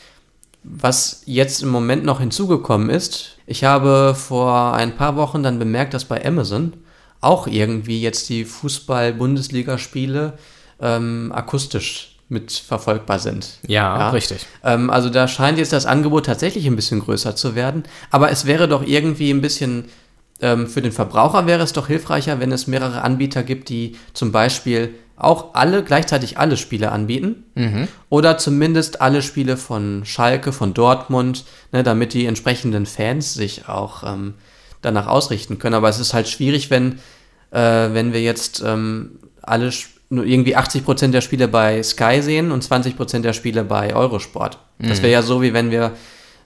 Was 0.63 1.23
jetzt 1.27 1.63
im 1.63 1.69
Moment 1.69 2.03
noch 2.03 2.21
hinzugekommen 2.21 2.89
ist, 2.89 3.37
ich 3.47 3.65
habe 3.65 4.15
vor 4.15 4.73
ein 4.73 4.97
paar 4.97 5.17
Wochen 5.17 5.43
dann 5.43 5.59
bemerkt, 5.59 5.93
dass 5.93 6.07
bei 6.07 6.25
Amazon 6.25 6.73
auch 7.21 7.47
irgendwie 7.47 8.01
jetzt 8.01 8.31
die 8.31 8.47
Fußball-Bundesligaspiele 8.47 10.39
ähm, 10.81 11.33
akustisch 11.35 12.17
mit 12.31 12.53
verfolgbar 12.53 13.19
sind. 13.19 13.59
Ja, 13.67 13.99
ja. 13.99 14.11
richtig. 14.11 14.47
Ähm, 14.65 14.89
also 14.89 15.11
da 15.11 15.27
scheint 15.29 15.59
jetzt 15.59 15.73
das 15.73 15.85
Angebot 15.85 16.27
tatsächlich 16.27 16.67
ein 16.67 16.77
bisschen 16.77 17.01
größer 17.01 17.35
zu 17.35 17.55
werden. 17.55 17.83
Aber 18.11 18.31
es 18.31 18.47
wäre 18.47 18.69
doch 18.69 18.87
irgendwie 18.87 19.31
ein 19.31 19.41
bisschen, 19.41 19.87
ähm, 20.41 20.69
für 20.69 20.81
den 20.81 20.93
Verbraucher 20.93 21.47
wäre 21.47 21.63
es 21.63 21.73
doch 21.73 21.89
hilfreicher, 21.89 22.39
wenn 22.39 22.53
es 22.53 22.69
mehrere 22.69 23.03
Anbieter 23.03 23.43
gibt, 23.43 23.69
die 23.69 23.97
zum 24.15 24.31
Beispiel 24.31 24.95
auch 25.17 25.55
alle, 25.55 25.83
gleichzeitig 25.83 26.39
alle 26.39 26.57
Spiele 26.57 26.93
anbieten. 26.93 27.45
Mhm. 27.57 27.89
Oder 28.09 28.39
zumindest 28.39 29.01
alle 29.01 29.23
Spiele 29.23 29.57
von 29.57 30.05
Schalke, 30.05 30.53
von 30.53 30.73
Dortmund, 30.73 31.45
ne, 31.73 31.83
damit 31.83 32.15
die 32.15 32.27
entsprechenden 32.27 32.87
Fans 32.87 33.35
sich 33.35 33.69
auch 33.69 34.05
ähm, 34.05 34.35
danach 34.83 35.09
ausrichten 35.09 35.59
können. 35.59 35.75
Aber 35.75 35.89
es 35.89 35.99
ist 35.99 36.15
halt 36.15 36.29
schwierig, 36.29 36.71
wenn, 36.71 37.01
äh, 37.51 37.93
wenn 37.93 38.13
wir 38.13 38.23
jetzt 38.23 38.63
ähm, 38.65 39.19
alle 39.43 39.73
Spiele 39.73 40.00
nur 40.11 40.27
irgendwie 40.27 40.57
80 40.57 40.85
Prozent 40.85 41.15
der 41.15 41.21
Spiele 41.21 41.49
bei 41.49 41.83
Sky 41.83 42.21
sehen 42.21 42.51
und 42.51 42.63
20 42.63 42.97
Prozent 42.97 43.25
der 43.25 43.33
Spiele 43.33 43.65
bei 43.65 43.95
Eurosport. 43.95 44.59
Mhm. 44.79 44.89
Das 44.89 45.03
wäre 45.03 45.13
ja 45.13 45.23
so, 45.23 45.41
wie 45.41 45.55
wenn 45.55 45.71
wir 45.71 45.93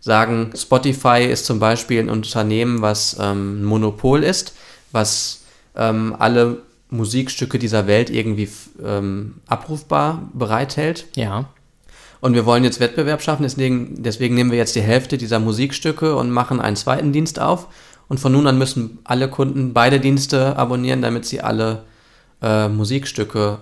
sagen, 0.01 0.51
Spotify 0.55 1.25
ist 1.25 1.47
zum 1.47 1.59
Beispiel 1.59 1.99
ein 1.99 2.11
Unternehmen, 2.11 2.83
was 2.83 3.17
ähm, 3.19 3.63
ein 3.63 3.65
Monopol 3.65 4.23
ist, 4.23 4.55
was 4.93 5.45
ähm, 5.75 6.15
alle 6.19 6.59
Musikstücke 6.91 7.59
dieser 7.59 7.87
Welt 7.87 8.11
irgendwie 8.11 8.49
ähm, 8.85 9.37
abrufbar 9.47 10.29
bereithält. 10.35 11.07
Ja. 11.17 11.49
Und 12.21 12.35
wir 12.35 12.45
wollen 12.45 12.65
jetzt 12.65 12.81
Wettbewerb 12.81 13.23
schaffen, 13.23 13.43
deswegen, 13.45 14.03
deswegen 14.03 14.35
nehmen 14.35 14.51
wir 14.51 14.59
jetzt 14.59 14.77
die 14.77 14.83
Hälfte 14.83 15.17
dieser 15.17 15.41
Musikstücke 15.41 16.15
und 16.17 16.31
machen 16.31 16.61
einen 16.61 16.77
zweiten 16.77 17.13
Dienst 17.13 17.41
auf. 17.41 17.69
Und 18.09 18.21
von 18.21 18.33
nun 18.33 18.47
an 18.47 18.59
müssen 18.59 18.99
alle 19.05 19.29
Kunden 19.29 19.73
beide 19.73 20.01
Dienste 20.01 20.57
abonnieren, 20.57 21.01
damit 21.01 21.25
sie 21.25 21.41
alle 21.41 21.85
äh, 22.45 22.69
Musikstücke 22.69 23.59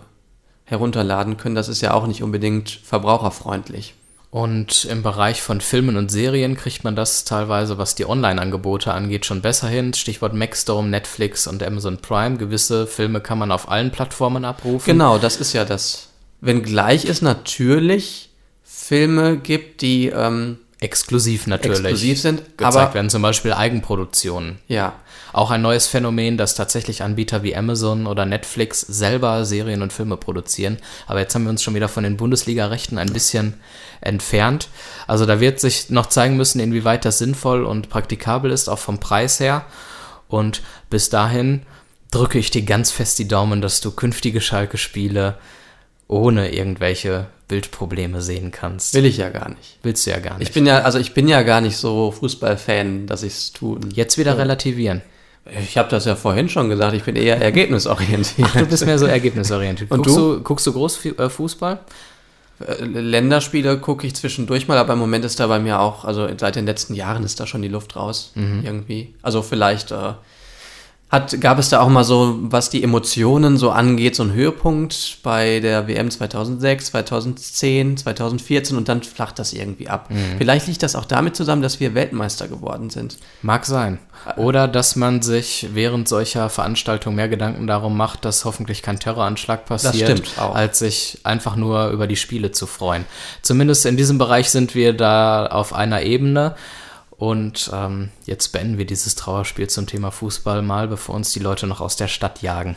herunterladen 0.65 1.37
können, 1.37 1.55
das 1.55 1.69
ist 1.69 1.81
ja 1.81 1.95
auch 1.95 2.07
nicht 2.07 2.23
unbedingt 2.23 2.71
verbraucherfreundlich. 2.71 3.95
Und 4.31 4.87
im 4.87 5.03
Bereich 5.03 5.43
von 5.43 5.61
Filmen 5.61 5.99
und 5.99 6.11
Serien 6.11 6.57
kriegt 6.57 6.85
man 6.85 6.97
das 6.97 7.25
teilweise, 7.25 7.77
was 7.77 7.95
die 7.95 8.09
Online-Angebote 8.09 8.91
angeht, 8.91 9.27
schon 9.27 9.43
besser 9.43 9.69
hin. 9.69 9.93
Stichwort 9.93 10.33
Maxdome, 10.33 10.89
Netflix 10.89 11.47
und 11.47 11.63
Amazon 11.63 11.99
Prime. 11.99 12.39
Gewisse 12.39 12.87
Filme 12.87 13.21
kann 13.21 13.39
man 13.39 13.53
auf 13.53 13.69
allen 13.69 13.91
Plattformen 13.91 14.47
abrufen. 14.47 14.87
Genau, 14.87 15.19
das 15.19 15.37
ist 15.37 15.53
ja 15.53 15.67
das. 15.67 16.09
Wenngleich 16.41 17.05
es 17.05 17.21
natürlich 17.21 18.31
Filme 18.65 19.37
gibt, 19.37 19.83
die 19.83 20.07
ähm, 20.07 20.57
exklusiv 20.81 21.47
natürlich 21.47 21.81
exklusiv 21.81 22.21
sind, 22.21 22.39
gezeigt 22.57 22.77
aber, 22.77 22.95
werden, 22.95 23.11
zum 23.11 23.21
Beispiel 23.21 23.53
Eigenproduktionen. 23.53 24.59
Ja, 24.67 24.95
auch 25.33 25.51
ein 25.51 25.63
neues 25.63 25.87
Phänomen, 25.87 26.37
dass 26.37 26.55
tatsächlich 26.55 27.03
Anbieter 27.03 27.43
wie 27.43 27.57
Amazon 27.57 28.07
oder 28.07 28.27
Netflix 28.27 28.81
selber 28.81 29.45
Serien 29.45 29.83
und 29.83 29.93
Filme 29.93 30.17
produzieren. 30.17 30.79
Aber 31.07 31.21
jetzt 31.21 31.35
haben 31.35 31.45
wir 31.45 31.51
uns 31.51 31.63
schon 31.63 31.75
wieder 31.75 31.89
von 31.89 32.05
den 32.05 32.17
Bundesliga-Rechten 32.17 32.99
ein 32.99 33.13
bisschen 33.13 33.55
entfernt. 34.01 34.69
Also 35.07 35.27
da 35.27 35.41
wird 35.41 35.61
sich 35.61 35.91
noch 35.91 36.07
zeigen 36.07 36.37
müssen, 36.37 36.61
inwieweit 36.61 37.05
das 37.05 37.19
sinnvoll 37.19 37.65
und 37.65 37.89
praktikabel 37.89 38.51
ist, 38.51 38.69
auch 38.69 38.79
vom 38.79 39.01
Preis 39.01 39.41
her. 39.41 39.65
Und 40.29 40.63
bis 40.91 41.09
dahin 41.09 41.63
drücke 42.11 42.39
ich 42.39 42.51
dir 42.51 42.63
ganz 42.63 42.91
fest 42.91 43.19
die 43.19 43.29
Daumen, 43.29 43.61
dass 43.61 43.81
du 43.81 43.91
künftige 43.91 44.41
Schalke-Spiele 44.41 45.37
ohne 46.09 46.53
irgendwelche 46.53 47.27
Bildprobleme 47.49 48.21
sehen 48.21 48.51
kannst. 48.51 48.95
Will 48.95 49.07
ich 49.07 49.17
ja 49.17 49.31
gar 49.31 49.49
nicht. 49.49 49.79
Willst 49.83 50.07
du 50.07 50.11
ja 50.11 50.19
gar 50.19 50.39
nicht. 50.39 50.49
Ich 50.49 50.55
bin 50.55 50.67
ja, 50.67 50.81
also 50.81 50.99
ich 50.99 51.15
bin 51.15 51.27
ja 51.27 51.43
gar 51.43 51.61
nicht 51.61 51.77
so 51.77 52.11
Fußballfan, 52.11 53.07
dass 53.07 53.23
ich 53.23 53.33
es 53.33 53.53
tun. 53.53 53.91
Jetzt 53.95 54.19
wieder 54.19 54.39
relativieren. 54.39 55.03
Ich 55.45 55.77
habe 55.77 55.89
das 55.89 56.05
ja 56.05 56.15
vorhin 56.15 56.49
schon 56.49 56.69
gesagt, 56.69 56.95
ich 56.95 57.03
bin 57.03 57.17
eher 57.17 57.41
ergebnisorientiert. 57.41 58.49
Ach, 58.53 58.61
du 58.61 58.67
bist 58.67 58.87
mehr 58.87 58.99
so 58.99 59.07
ergebnisorientiert. 59.07 59.91
Und 59.91 60.05
guckst 60.05 60.17
du? 60.17 60.35
du? 60.35 60.41
Guckst 60.43 60.67
du 60.67 60.73
groß 60.73 61.05
äh, 61.05 61.29
Fußball? 61.29 61.81
Äh, 62.61 62.85
Länderspiele 62.85 63.79
gucke 63.79 64.07
ich 64.07 64.15
zwischendurch 64.15 64.69
mal, 64.69 64.79
aber 64.79 64.93
im 64.93 65.01
Moment 65.01 65.25
ist 65.25 65.41
da 65.41 65.49
bei 65.49 65.59
mir 65.59 65.81
auch, 65.81 66.05
also 66.05 66.29
seit 66.39 66.55
den 66.55 66.67
letzten 66.67 66.95
Jahren 66.95 67.25
ist 67.25 67.41
da 67.41 67.47
schon 67.47 67.63
die 67.63 67.69
Luft 67.69 67.97
raus, 67.97 68.33
mhm. 68.37 68.63
irgendwie. 68.65 69.15
Also 69.23 69.43
vielleicht 69.43 69.91
äh, 69.91 70.13
hat, 71.13 71.39
gab 71.43 71.59
es 71.59 71.69
da 71.69 71.81
auch 71.81 71.91
mal 71.91 72.05
so, 72.05 72.39
was 72.41 72.71
die 72.71 72.83
Emotionen 72.83 73.59
so 73.59 73.71
angeht, 73.71 74.17
so 74.17 74.23
einen 74.23 74.33
Höhepunkt 74.33 75.19
bei 75.23 75.61
der 75.61 75.87
WM 75.87 76.11
2006, 76.11 76.87
2010, 76.87 77.99
2014 77.99 78.79
und 78.79 78.89
dann 78.89 79.03
flacht 79.03 79.39
das 79.39 79.53
irgendwie 79.53 79.89
ab. 79.89 80.09
Mhm. 80.09 80.39
Vielleicht 80.39 80.69
liegt 80.69 80.83
das 80.83 80.97
auch 80.97 81.05
damit 81.05 81.37
zusammen, 81.37 81.61
dass 81.61 81.81
wir 81.81 81.95
Weltmeister 81.95 82.49
geworden 82.49 82.89
sind. 82.89 83.19
Mag 83.43 83.67
sein. 83.67 83.99
Oder 84.37 84.69
dass 84.69 84.97
man 84.97 85.21
sich 85.21 85.69
während 85.75 86.09
solcher 86.09 86.49
Veranstaltungen 86.49 87.17
mehr 87.17 87.29
Gedanken 87.29 87.67
darum 87.67 87.95
macht, 87.95 88.25
dass 88.25 88.47
hoffentlich 88.47 88.81
kein 88.81 88.99
Terroranschlag 88.99 89.67
passiert, 89.67 90.23
als 90.39 90.79
sich 90.79 91.19
einfach 91.25 91.57
nur 91.57 91.89
über 91.89 92.07
die 92.07 92.17
Spiele 92.17 92.53
zu 92.53 92.67
freuen. 92.67 93.05
Zumindest 93.43 93.85
in 93.85 93.99
diesem 93.99 94.17
Bereich 94.17 94.49
sind 94.49 94.75
wir 94.75 94.95
da 94.95 95.47
auf 95.47 95.75
einer 95.75 96.03
Ebene. 96.03 96.55
Und 97.23 97.71
ähm, 97.73 98.09
jetzt 98.25 98.49
beenden 98.49 98.79
wir 98.79 98.85
dieses 98.85 99.15
Trauerspiel 99.15 99.71
zum 99.71 99.87
Thema 99.87 100.11
Fußball 100.11 100.61
mal, 100.61 100.89
bevor 100.89 101.15
uns 101.15 101.33
die 101.33 101.39
Leute 101.39 101.69
noch 101.69 101.81
aus 101.81 101.95
der 101.95 102.09
Stadt 102.09 102.43
jagen. 102.43 102.75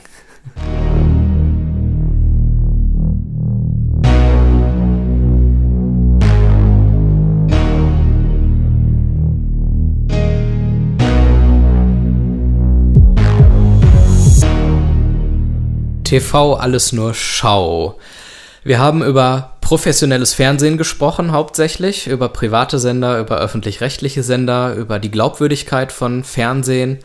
TV 16.03 16.53
alles 16.53 16.91
nur 16.91 17.15
Schau. 17.15 17.97
Wir 18.65 18.79
haben 18.79 19.03
über 19.03 19.51
professionelles 19.61 20.33
Fernsehen 20.33 20.79
gesprochen, 20.79 21.31
hauptsächlich, 21.31 22.07
über 22.07 22.29
private 22.29 22.79
Sender, 22.79 23.19
über 23.19 23.37
öffentlich-rechtliche 23.37 24.23
Sender, 24.23 24.73
über 24.73 24.97
die 24.97 25.11
Glaubwürdigkeit 25.11 25.91
von 25.91 26.23
Fernsehen. 26.23 26.97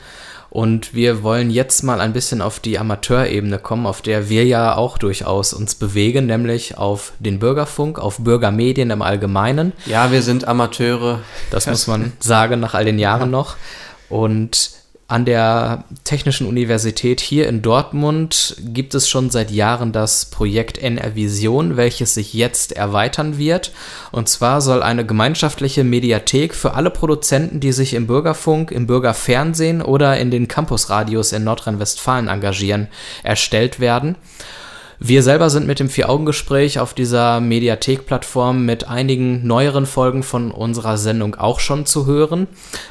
Und 0.48 0.94
wir 0.94 1.22
wollen 1.22 1.50
jetzt 1.50 1.82
mal 1.82 2.00
ein 2.00 2.14
bisschen 2.14 2.40
auf 2.40 2.60
die 2.60 2.78
Amateurebene 2.78 3.58
kommen, 3.58 3.86
auf 3.86 4.00
der 4.00 4.30
wir 4.30 4.46
ja 4.46 4.74
auch 4.74 4.96
durchaus 4.96 5.52
uns 5.52 5.74
bewegen, 5.74 6.24
nämlich 6.24 6.78
auf 6.78 7.12
den 7.18 7.38
Bürgerfunk, 7.38 7.98
auf 7.98 8.16
Bürgermedien 8.20 8.88
im 8.88 9.02
Allgemeinen. 9.02 9.74
Ja, 9.84 10.10
wir 10.10 10.22
sind 10.22 10.48
Amateure. 10.48 11.20
Das 11.50 11.66
muss 11.68 11.86
man 11.86 12.14
sagen 12.20 12.58
nach 12.58 12.72
all 12.72 12.86
den 12.86 12.98
Jahren 12.98 13.30
noch. 13.30 13.56
Und 14.08 14.79
an 15.10 15.24
der 15.24 15.82
Technischen 16.04 16.46
Universität 16.46 17.20
hier 17.20 17.48
in 17.48 17.62
Dortmund 17.62 18.54
gibt 18.60 18.94
es 18.94 19.08
schon 19.08 19.28
seit 19.28 19.50
Jahren 19.50 19.90
das 19.90 20.26
Projekt 20.26 20.78
NR 20.78 21.16
Vision, 21.16 21.76
welches 21.76 22.14
sich 22.14 22.32
jetzt 22.32 22.70
erweitern 22.72 23.36
wird. 23.36 23.72
Und 24.12 24.28
zwar 24.28 24.60
soll 24.60 24.84
eine 24.84 25.04
gemeinschaftliche 25.04 25.82
Mediathek 25.82 26.54
für 26.54 26.74
alle 26.74 26.90
Produzenten, 26.90 27.58
die 27.58 27.72
sich 27.72 27.94
im 27.94 28.06
Bürgerfunk, 28.06 28.70
im 28.70 28.86
Bürgerfernsehen 28.86 29.82
oder 29.82 30.16
in 30.16 30.30
den 30.30 30.46
Campusradios 30.46 31.32
in 31.32 31.42
Nordrhein-Westfalen 31.42 32.28
engagieren, 32.28 32.86
erstellt 33.24 33.80
werden. 33.80 34.14
Wir 35.02 35.22
selber 35.22 35.48
sind 35.48 35.66
mit 35.66 35.80
dem 35.80 35.88
Vier-Augen-Gespräch 35.88 36.78
auf 36.78 36.92
dieser 36.92 37.40
Mediathek-Plattform 37.40 38.66
mit 38.66 38.86
einigen 38.86 39.46
neueren 39.46 39.86
Folgen 39.86 40.22
von 40.22 40.50
unserer 40.50 40.98
Sendung 40.98 41.36
auch 41.36 41.58
schon 41.58 41.86
zu 41.86 42.04
hören. 42.04 42.46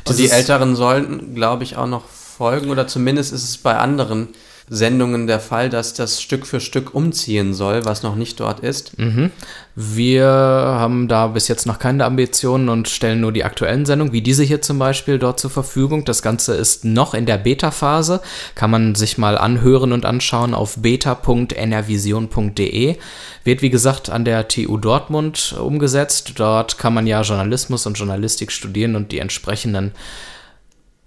Und 0.07 0.17
die 0.17 0.31
Älteren 0.31 0.75
sollten, 0.75 1.35
glaube 1.35 1.63
ich, 1.63 1.77
auch 1.77 1.85
noch 1.85 2.05
folgen 2.07 2.71
oder 2.71 2.87
zumindest 2.87 3.31
ist 3.31 3.43
es 3.43 3.57
bei 3.59 3.77
anderen 3.77 4.29
Sendungen 4.69 5.25
der 5.25 5.39
Fall, 5.39 5.69
dass 5.69 5.95
das 5.95 6.21
Stück 6.21 6.45
für 6.45 6.59
Stück 6.59 6.93
umziehen 6.93 7.55
soll, 7.55 7.85
was 7.85 8.03
noch 8.03 8.15
nicht 8.15 8.39
dort 8.39 8.59
ist. 8.59 8.99
Mhm. 8.99 9.31
Wir 9.75 10.27
haben 10.27 11.07
da 11.07 11.25
bis 11.27 11.47
jetzt 11.47 11.65
noch 11.65 11.79
keine 11.79 12.05
Ambitionen 12.05 12.69
und 12.69 12.87
stellen 12.87 13.21
nur 13.21 13.31
die 13.31 13.43
aktuellen 13.43 13.87
Sendungen, 13.87 14.13
wie 14.13 14.21
diese 14.21 14.43
hier 14.43 14.61
zum 14.61 14.77
Beispiel, 14.77 15.17
dort 15.17 15.39
zur 15.39 15.49
Verfügung. 15.49 16.05
Das 16.05 16.21
Ganze 16.21 16.53
ist 16.53 16.85
noch 16.85 17.15
in 17.15 17.25
der 17.25 17.37
Beta-Phase. 17.37 18.21
Kann 18.53 18.69
man 18.69 18.93
sich 18.93 19.17
mal 19.17 19.35
anhören 19.37 19.91
und 19.91 20.05
anschauen 20.05 20.53
auf 20.53 20.77
beta.nrvision.de. 20.77 22.97
Wird, 23.43 23.61
wie 23.61 23.69
gesagt, 23.69 24.09
an 24.09 24.25
der 24.25 24.47
TU 24.47 24.77
Dortmund 24.77 25.55
umgesetzt. 25.59 26.33
Dort 26.35 26.77
kann 26.77 26.93
man 26.93 27.07
ja 27.07 27.21
Journalismus 27.21 27.87
und 27.87 27.97
Journalistik 27.97 28.51
studieren 28.51 28.95
und 28.95 29.11
die 29.11 29.19
entsprechenden 29.19 29.91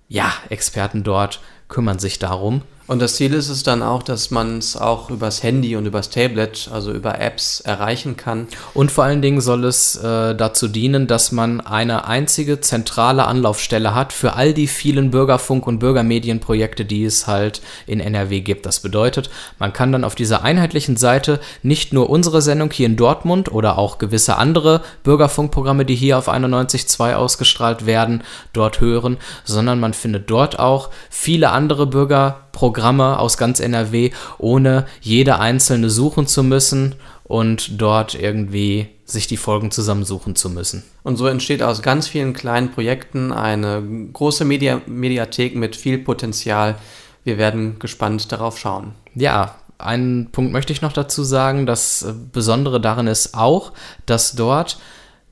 ja, 0.09 0.33
Experten 0.51 1.05
dort 1.05 1.41
kümmern 1.69 1.99
sich 1.99 2.19
darum. 2.19 2.63
Und 2.87 3.01
das 3.01 3.15
Ziel 3.15 3.33
ist 3.33 3.49
es 3.49 3.63
dann 3.63 3.83
auch, 3.83 4.03
dass 4.03 4.31
man 4.31 4.59
es 4.59 4.77
auch 4.77 5.11
übers 5.11 5.43
Handy 5.43 5.77
und 5.77 5.87
übers 5.87 6.11
Tablet, 6.11 6.69
also 6.73 6.93
über 6.93 7.21
Apps, 7.21 7.61
erreichen 7.61 8.17
kann. 8.17 8.49
Und 8.75 8.91
vor 8.91 9.05
allen 9.05 9.23
Dingen 9.23 9.41
soll 9.41 9.65
es 9.65 9.97
äh, 9.97 10.35
dazu 10.35 10.69
dienen, 10.69 11.07
dass 11.07 11.33
man 11.33 11.61
eine 11.61 12.07
einzige 12.07 12.61
zentrale 12.61 13.25
Anlaufstelle 13.27 13.95
hat 13.95 14.13
für 14.13 14.35
all 14.35 14.53
die 14.53 14.67
vielen 14.67 15.11
Bürgerfunk- 15.11 15.67
und 15.67 15.79
Bürgermedienprojekte, 15.79 16.85
die 16.85 17.05
es 17.05 17.27
halt 17.27 17.63
in 17.87 18.01
NRW 18.01 18.41
gibt. 18.41 18.67
Das 18.67 18.81
bedeutet, 18.81 19.31
man 19.59 19.73
kann 19.73 19.93
dann 19.93 20.05
auf 20.05 20.15
dieser 20.15 20.43
einheitlichen 20.43 20.97
Seite 20.97 21.41
nicht 21.63 21.93
nur 21.93 22.11
unsere 22.11 22.43
Sendung 22.43 22.71
hier 22.73 22.87
in 22.87 22.97
Dortmund 22.97 23.53
oder 23.53 23.79
auch 23.79 23.99
gewisse 23.99 24.37
andere 24.37 24.83
Bürgerfunkprogramme, 25.05 25.85
die 25.85 25.95
hier 25.95 26.19
auf 26.19 26.29
91.2 26.29 27.15
ausgestrahlt 27.15 27.87
werden, 27.87 28.25
dort 28.53 28.81
hören, 28.81 29.19
sondern 29.45 29.79
man 29.79 29.95
findet 29.95 30.29
dort 30.31 30.59
auch 30.59 30.91
viele 31.11 31.51
andere 31.51 31.87
Bürgerprogramme, 31.87 32.42
Programme 32.53 33.19
aus 33.19 33.37
ganz 33.37 33.61
NRW, 33.61 34.11
ohne 34.39 34.87
jede 35.01 35.39
einzelne 35.39 35.91
suchen 35.91 36.27
zu 36.27 36.43
müssen 36.43 36.95
und 37.25 37.81
dort 37.81 38.15
irgendwie 38.15 38.89
sich 39.05 39.27
die 39.27 39.37
Folgen 39.37 39.71
zusammensuchen 39.71 40.37
zu 40.37 40.51
müssen. 40.51 40.85
Und 41.03 41.17
so 41.17 41.27
entsteht 41.27 41.63
aus 41.63 41.83
ganz 41.83 42.09
vielen 42.09 42.33
kleinen 42.33 42.71
Projekten 42.71 43.33
eine 43.33 43.83
große 44.13 44.45
Media 44.45 44.81
Mediathek 44.87 45.55
mit 45.55 45.77
viel 45.77 45.99
Potenzial. 45.99 46.77
Wir 47.25 47.39
werden 47.39 47.79
gespannt 47.79 48.33
darauf 48.33 48.59
schauen. 48.59 48.95
Ja, 49.15 49.57
einen 49.79 50.31
Punkt 50.31 50.53
möchte 50.53 50.73
ich 50.73 50.83
noch 50.83 50.93
dazu 50.93 51.25
sagen. 51.25 51.67
Das 51.67 52.07
Besondere 52.33 52.81
darin 52.81 53.07
ist 53.07 53.35
auch, 53.35 53.73
dass 54.07 54.33
dort 54.33 54.79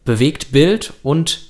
bewegt 0.05 0.53
Bild 0.53 0.93
und 1.03 1.41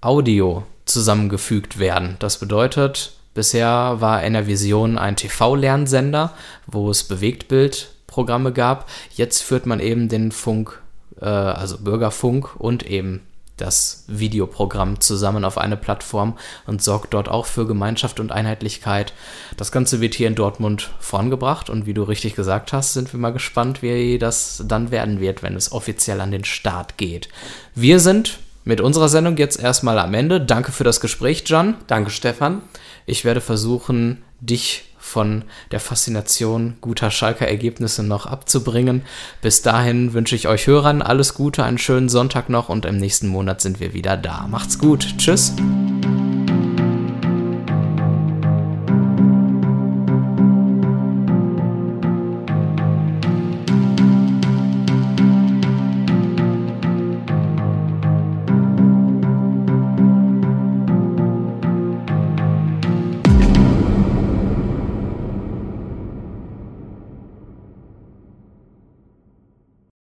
Audio 0.00 0.64
zusammengefügt 0.84 1.78
werden. 1.78 2.16
Das 2.18 2.38
bedeutet, 2.38 3.12
Bisher 3.34 3.96
war 4.00 4.22
Enervision 4.22 4.98
ein 4.98 5.16
TV-Lernsender, 5.16 6.34
wo 6.66 6.90
es 6.90 7.04
Bewegtbildprogramme 7.04 8.52
gab. 8.52 8.88
Jetzt 9.14 9.42
führt 9.42 9.66
man 9.66 9.80
eben 9.80 10.08
den 10.08 10.32
Funk, 10.32 10.80
äh, 11.20 11.26
also 11.26 11.78
Bürgerfunk 11.78 12.56
und 12.58 12.84
eben 12.84 13.22
das 13.60 14.04
Videoprogramm 14.08 15.00
zusammen 15.00 15.44
auf 15.44 15.58
eine 15.58 15.76
Plattform 15.76 16.38
und 16.66 16.82
sorgt 16.82 17.14
dort 17.14 17.28
auch 17.28 17.46
für 17.46 17.66
Gemeinschaft 17.66 18.20
und 18.20 18.32
Einheitlichkeit. 18.32 19.12
Das 19.56 19.70
Ganze 19.70 20.00
wird 20.00 20.14
hier 20.14 20.28
in 20.28 20.34
Dortmund 20.34 20.90
vorangebracht 20.98 21.70
und 21.70 21.86
wie 21.86 21.94
du 21.94 22.02
richtig 22.02 22.34
gesagt 22.34 22.72
hast, 22.72 22.94
sind 22.94 23.12
wir 23.12 23.20
mal 23.20 23.32
gespannt, 23.32 23.82
wie 23.82 24.18
das 24.18 24.62
dann 24.66 24.90
werden 24.90 25.20
wird, 25.20 25.42
wenn 25.42 25.56
es 25.56 25.72
offiziell 25.72 26.20
an 26.20 26.30
den 26.30 26.44
Start 26.44 26.96
geht. 26.96 27.28
Wir 27.74 28.00
sind 28.00 28.38
mit 28.64 28.80
unserer 28.80 29.08
Sendung 29.08 29.36
jetzt 29.36 29.60
erstmal 29.60 29.98
am 29.98 30.14
Ende. 30.14 30.40
Danke 30.40 30.72
für 30.72 30.84
das 30.84 31.00
Gespräch, 31.00 31.44
John. 31.46 31.76
Danke, 31.86 32.10
Stefan. 32.10 32.62
Ich 33.10 33.24
werde 33.24 33.40
versuchen, 33.40 34.22
dich 34.40 34.84
von 34.98 35.42
der 35.72 35.80
Faszination 35.80 36.76
guter 36.80 37.10
Schalker 37.10 37.48
Ergebnisse 37.48 38.04
noch 38.04 38.26
abzubringen. 38.26 39.02
Bis 39.42 39.62
dahin 39.62 40.12
wünsche 40.12 40.36
ich 40.36 40.46
euch 40.46 40.68
Hörern 40.68 41.02
alles 41.02 41.34
Gute, 41.34 41.64
einen 41.64 41.78
schönen 41.78 42.08
Sonntag 42.08 42.48
noch 42.48 42.68
und 42.68 42.84
im 42.84 42.98
nächsten 42.98 43.26
Monat 43.26 43.60
sind 43.62 43.80
wir 43.80 43.94
wieder 43.94 44.16
da. 44.16 44.46
Macht's 44.48 44.78
gut. 44.78 45.14
Tschüss. 45.18 45.52